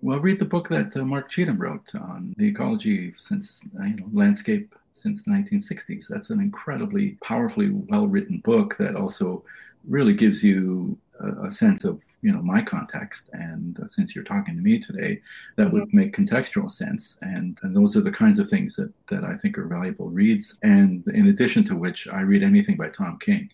well, 0.00 0.20
read 0.20 0.38
the 0.38 0.44
book 0.44 0.68
that 0.68 0.96
uh, 0.96 1.04
Mark 1.04 1.30
Cheetham 1.30 1.58
wrote 1.58 1.94
on 1.94 2.34
the 2.38 2.48
ecology 2.48 3.12
since 3.16 3.62
you 3.74 3.96
know 3.96 4.08
landscape 4.12 4.74
since 4.92 5.24
the 5.24 5.30
1960s. 5.30 6.06
That's 6.08 6.30
an 6.30 6.40
incredibly 6.40 7.10
powerfully 7.22 7.70
well 7.70 8.06
written 8.06 8.38
book 8.38 8.76
that 8.78 8.96
also 8.96 9.44
really 9.86 10.14
gives 10.14 10.42
you 10.42 10.98
a, 11.20 11.46
a 11.46 11.50
sense 11.50 11.84
of 11.84 12.00
you 12.22 12.32
know 12.32 12.42
my 12.42 12.62
context. 12.62 13.30
And 13.32 13.78
uh, 13.80 13.88
since 13.88 14.14
you're 14.14 14.24
talking 14.24 14.54
to 14.56 14.62
me 14.62 14.78
today 14.78 15.20
that 15.56 15.72
would 15.72 15.92
make 15.92 16.14
contextual 16.14 16.70
sense. 16.70 17.18
And, 17.22 17.58
and 17.62 17.74
those 17.74 17.96
are 17.96 18.00
the 18.00 18.12
kinds 18.12 18.38
of 18.38 18.48
things 18.48 18.76
that, 18.76 18.92
that 19.08 19.24
i 19.24 19.36
think 19.36 19.58
are 19.58 19.66
valuable 19.66 20.10
reads. 20.10 20.58
And 20.62 21.04
in 21.08 21.28
addition 21.28 21.64
to 21.64 21.76
which 21.76 22.06
i 22.08 22.20
read 22.20 22.42
anything 22.42 22.76
by 22.76 22.88
tom 22.90 23.18
king. 23.20 23.50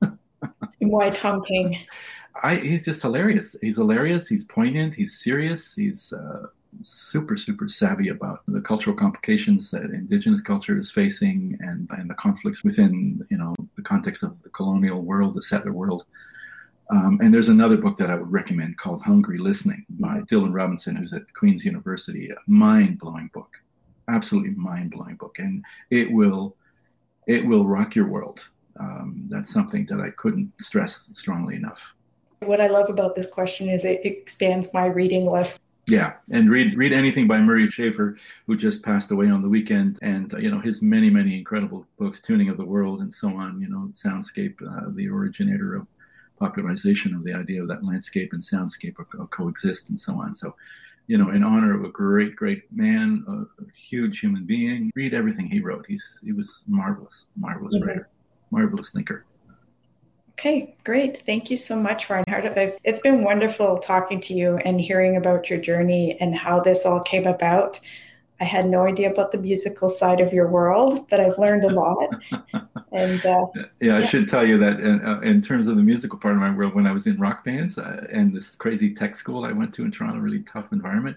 Why 0.80 1.10
tom 1.10 1.42
king 1.44 1.78
I, 2.42 2.56
he's 2.56 2.84
just 2.84 3.02
hilarious. 3.02 3.56
He's 3.60 3.76
hilarious. 3.76 4.26
He's 4.26 4.44
poignant. 4.44 4.94
He's 4.94 5.20
serious. 5.20 5.74
He's 5.74 6.12
uh, 6.12 6.46
super 6.80 7.36
super 7.36 7.68
savvy 7.68 8.08
about 8.08 8.40
the 8.48 8.60
cultural 8.60 8.96
complications 8.96 9.70
that 9.70 9.90
indigenous 9.90 10.40
culture 10.40 10.78
is 10.78 10.90
facing 10.90 11.56
and 11.60 11.88
and 11.90 12.08
the 12.08 12.14
conflicts 12.14 12.64
within 12.64 13.22
you 13.30 13.36
know 13.36 13.54
the 13.76 13.82
context 13.82 14.22
of 14.22 14.40
the 14.42 14.48
colonial 14.50 15.02
world 15.02 15.34
the 15.34 15.42
settler 15.42 15.72
world. 15.72 16.04
Um, 16.90 17.18
and 17.22 17.32
there's 17.32 17.48
another 17.48 17.76
book 17.76 17.96
that 17.98 18.10
I 18.10 18.16
would 18.16 18.30
recommend 18.30 18.76
called 18.76 19.02
Hungry 19.02 19.38
Listening 19.38 19.86
by 19.88 20.20
Dylan 20.30 20.52
Robinson, 20.52 20.96
who's 20.96 21.14
at 21.14 21.32
Queen's 21.32 21.64
University. 21.64 22.28
A 22.30 22.36
mind-blowing 22.46 23.30
book, 23.32 23.48
absolutely 24.08 24.50
mind-blowing 24.50 25.16
book, 25.16 25.38
and 25.38 25.64
it 25.90 26.10
will 26.10 26.56
it 27.26 27.46
will 27.46 27.66
rock 27.66 27.94
your 27.94 28.08
world. 28.08 28.44
Um, 28.78 29.26
that's 29.28 29.52
something 29.52 29.86
that 29.86 30.00
I 30.00 30.10
couldn't 30.16 30.52
stress 30.60 31.08
strongly 31.12 31.56
enough. 31.56 31.94
What 32.46 32.60
I 32.60 32.68
love 32.68 32.88
about 32.88 33.14
this 33.14 33.26
question 33.26 33.68
is 33.68 33.84
it 33.84 34.00
expands 34.04 34.72
my 34.72 34.86
reading 34.86 35.30
list. 35.30 35.60
Yeah, 35.88 36.12
and 36.30 36.48
read 36.48 36.76
read 36.76 36.92
anything 36.92 37.26
by 37.26 37.38
Murray 37.38 37.66
Schafer, 37.66 38.16
who 38.46 38.56
just 38.56 38.84
passed 38.84 39.10
away 39.10 39.28
on 39.28 39.42
the 39.42 39.48
weekend, 39.48 39.98
and 40.00 40.32
you 40.38 40.48
know 40.48 40.60
his 40.60 40.80
many 40.80 41.10
many 41.10 41.36
incredible 41.36 41.86
books, 41.98 42.20
Tuning 42.20 42.48
of 42.48 42.56
the 42.56 42.64
World, 42.64 43.00
and 43.00 43.12
so 43.12 43.36
on. 43.36 43.60
You 43.60 43.68
know, 43.68 43.88
Soundscape, 43.88 44.62
uh, 44.62 44.90
the 44.94 45.08
originator 45.08 45.74
of 45.74 45.86
popularization 46.38 47.14
of 47.14 47.24
the 47.24 47.32
idea 47.32 47.62
of 47.62 47.68
that 47.68 47.84
landscape 47.84 48.32
and 48.32 48.42
soundscape 48.42 48.96
co- 48.96 49.26
coexist 49.26 49.88
and 49.88 49.98
so 49.98 50.20
on. 50.20 50.34
So, 50.34 50.56
you 51.06 51.16
know, 51.16 51.30
in 51.30 51.44
honor 51.44 51.74
of 51.74 51.84
a 51.84 51.88
great, 51.88 52.34
great 52.36 52.62
man, 52.72 53.24
a, 53.28 53.62
a 53.62 53.66
huge 53.88 54.20
human 54.20 54.44
being, 54.44 54.90
read 54.94 55.14
everything 55.14 55.46
he 55.46 55.60
wrote. 55.60 55.84
He's 55.86 56.20
he 56.24 56.32
was 56.32 56.64
marvelous, 56.66 57.26
marvelous 57.36 57.74
mm-hmm. 57.74 57.88
writer, 57.88 58.08
marvelous 58.50 58.90
thinker. 58.90 59.24
Okay, 60.42 60.74
great. 60.82 61.24
Thank 61.24 61.52
you 61.52 61.56
so 61.56 61.80
much, 61.80 62.10
Reinhard. 62.10 62.52
It's 62.82 62.98
been 62.98 63.22
wonderful 63.22 63.78
talking 63.78 64.20
to 64.22 64.34
you 64.34 64.56
and 64.56 64.80
hearing 64.80 65.16
about 65.16 65.48
your 65.48 65.60
journey 65.60 66.16
and 66.18 66.34
how 66.34 66.58
this 66.58 66.84
all 66.84 66.98
came 66.98 67.28
about. 67.28 67.78
I 68.40 68.44
had 68.44 68.68
no 68.68 68.84
idea 68.84 69.12
about 69.12 69.30
the 69.30 69.38
musical 69.38 69.88
side 69.88 70.20
of 70.20 70.32
your 70.32 70.48
world, 70.48 71.08
but 71.08 71.20
I've 71.20 71.38
learned 71.38 71.62
a 71.62 71.72
lot. 71.72 72.24
and 72.92 73.24
uh, 73.24 73.46
yeah, 73.80 73.94
I 73.94 74.00
yeah. 74.00 74.02
should 74.04 74.26
tell 74.26 74.44
you 74.44 74.58
that 74.58 74.80
in, 74.80 75.00
uh, 75.06 75.20
in, 75.20 75.42
terms 75.42 75.68
of 75.68 75.76
the 75.76 75.82
musical 75.84 76.18
part 76.18 76.34
of 76.34 76.40
my 76.40 76.52
world, 76.52 76.74
when 76.74 76.88
I 76.88 76.92
was 76.92 77.06
in 77.06 77.20
rock 77.20 77.44
bands 77.44 77.78
uh, 77.78 78.04
and 78.12 78.34
this 78.34 78.56
crazy 78.56 78.92
tech 78.92 79.14
school 79.14 79.44
I 79.44 79.52
went 79.52 79.72
to 79.74 79.84
in 79.84 79.92
Toronto, 79.92 80.18
really 80.18 80.42
tough 80.42 80.72
environment, 80.72 81.16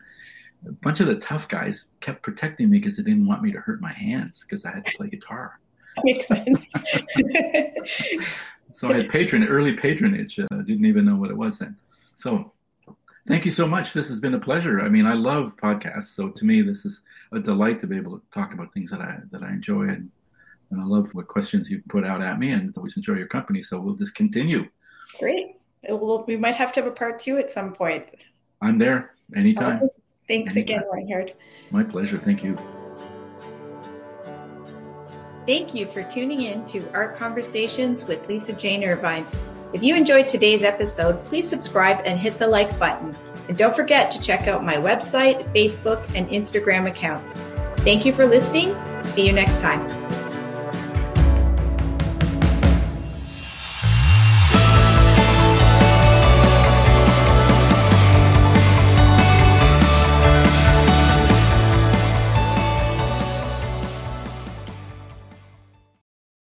a 0.68 0.72
bunch 0.72 1.00
of 1.00 1.08
the 1.08 1.16
tough 1.16 1.48
guys 1.48 1.88
kept 2.00 2.22
protecting 2.22 2.70
me 2.70 2.78
because 2.78 2.98
they 2.98 3.04
didn't 3.04 3.26
want 3.26 3.42
me 3.42 3.52
to 3.54 3.60
hurt 3.60 3.82
my 3.82 3.92
hands 3.92 4.46
because 4.48 4.66
I 4.66 4.72
had 4.72 4.86
to 4.86 4.98
play 4.98 5.10
guitar. 5.10 5.60
Makes 6.04 6.28
sense. 6.28 6.72
so 8.72 8.90
I 8.90 8.96
had 8.96 9.10
patron 9.10 9.44
early 9.48 9.74
patronage. 9.74 10.40
Uh, 10.40 10.48
didn't 10.64 10.86
even 10.86 11.06
know 11.06 11.16
what 11.16 11.30
it 11.30 11.38
was 11.38 11.60
then. 11.60 11.78
So 12.16 12.52
Thank 13.28 13.46
you 13.46 13.52
so 13.52 13.68
much. 13.68 13.94
This 13.94 14.10
has 14.10 14.20
been 14.20 14.36
a 14.36 14.40
pleasure. 14.40 14.80
I 14.80 14.88
mean, 14.88 15.08
I 15.08 15.14
love 15.14 15.58
podcasts, 15.58 16.16
so 16.16 16.30
to 16.30 16.46
me, 16.46 16.62
this 16.62 16.86
is 16.86 17.02
a 17.32 17.40
delight 17.40 17.80
to 17.80 17.88
be 17.88 17.98
able 17.98 18.20
to 18.20 18.26
talk 18.32 18.54
about 18.54 18.72
things 18.72 18.92
that 18.92 19.02
I 19.02 19.18
that 19.32 19.42
I 19.42 19.50
enjoy, 19.50 19.84
and 19.84 20.12
and 20.70 20.80
I 20.80 20.86
love 20.86 21.10
what 21.14 21.28
questions 21.28 21.70
you 21.70 21.82
put 21.90 22.06
out 22.06 22.22
at 22.22 22.38
me, 22.38 22.52
and 22.52 22.76
always 22.78 22.98
enjoy 22.98 23.16
your 23.16 23.28
company. 23.28 23.64
So 23.64 23.80
we'll 23.80 23.96
just 23.96 24.14
continue. 24.14 24.70
Great. 25.20 25.56
Well, 25.90 26.24
we 26.28 26.38
might 26.38 26.56
have 26.56 26.72
to 26.74 26.82
have 26.82 26.92
a 26.92 26.96
part 26.96 27.18
two 27.18 27.38
at 27.38 27.50
some 27.50 27.74
point. 27.74 28.14
I'm 28.62 28.78
there 28.78 29.16
anytime. 29.36 29.90
Thanks 30.28 30.56
anytime. 30.56 30.80
again, 30.80 30.90
Reinhard. 30.92 31.34
My 31.72 31.84
pleasure. 31.84 32.18
Thank 32.18 32.44
you. 32.44 32.56
Thank 35.46 35.76
you 35.76 35.86
for 35.86 36.02
tuning 36.02 36.42
in 36.44 36.66
to 36.66 36.90
Art 36.94 37.18
Conversations 37.18 38.06
with 38.06 38.28
Lisa 38.28 38.54
Jane 38.54 38.84
Irvine. 38.84 39.26
If 39.74 39.84
you 39.84 39.96
enjoyed 39.96 40.28
today's 40.28 40.64
episode, 40.64 41.24
please 41.26 41.48
subscribe 41.48 42.02
and 42.06 42.20
hit 42.20 42.40
the 42.40 42.48
like 42.48 42.78
button. 42.80 43.16
And 43.48 43.56
don't 43.56 43.76
forget 43.76 44.10
to 44.12 44.22
check 44.22 44.48
out 44.48 44.64
my 44.64 44.78
website, 44.78 45.54
Facebook, 45.54 46.04
and 46.16 46.28
Instagram 46.30 46.90
accounts. 46.90 47.38
Thank 47.78 48.06
you 48.06 48.14
for 48.14 48.26
listening. 48.26 48.76
See 49.04 49.28
you 49.28 49.34
next 49.34 49.62
time. 49.62 50.05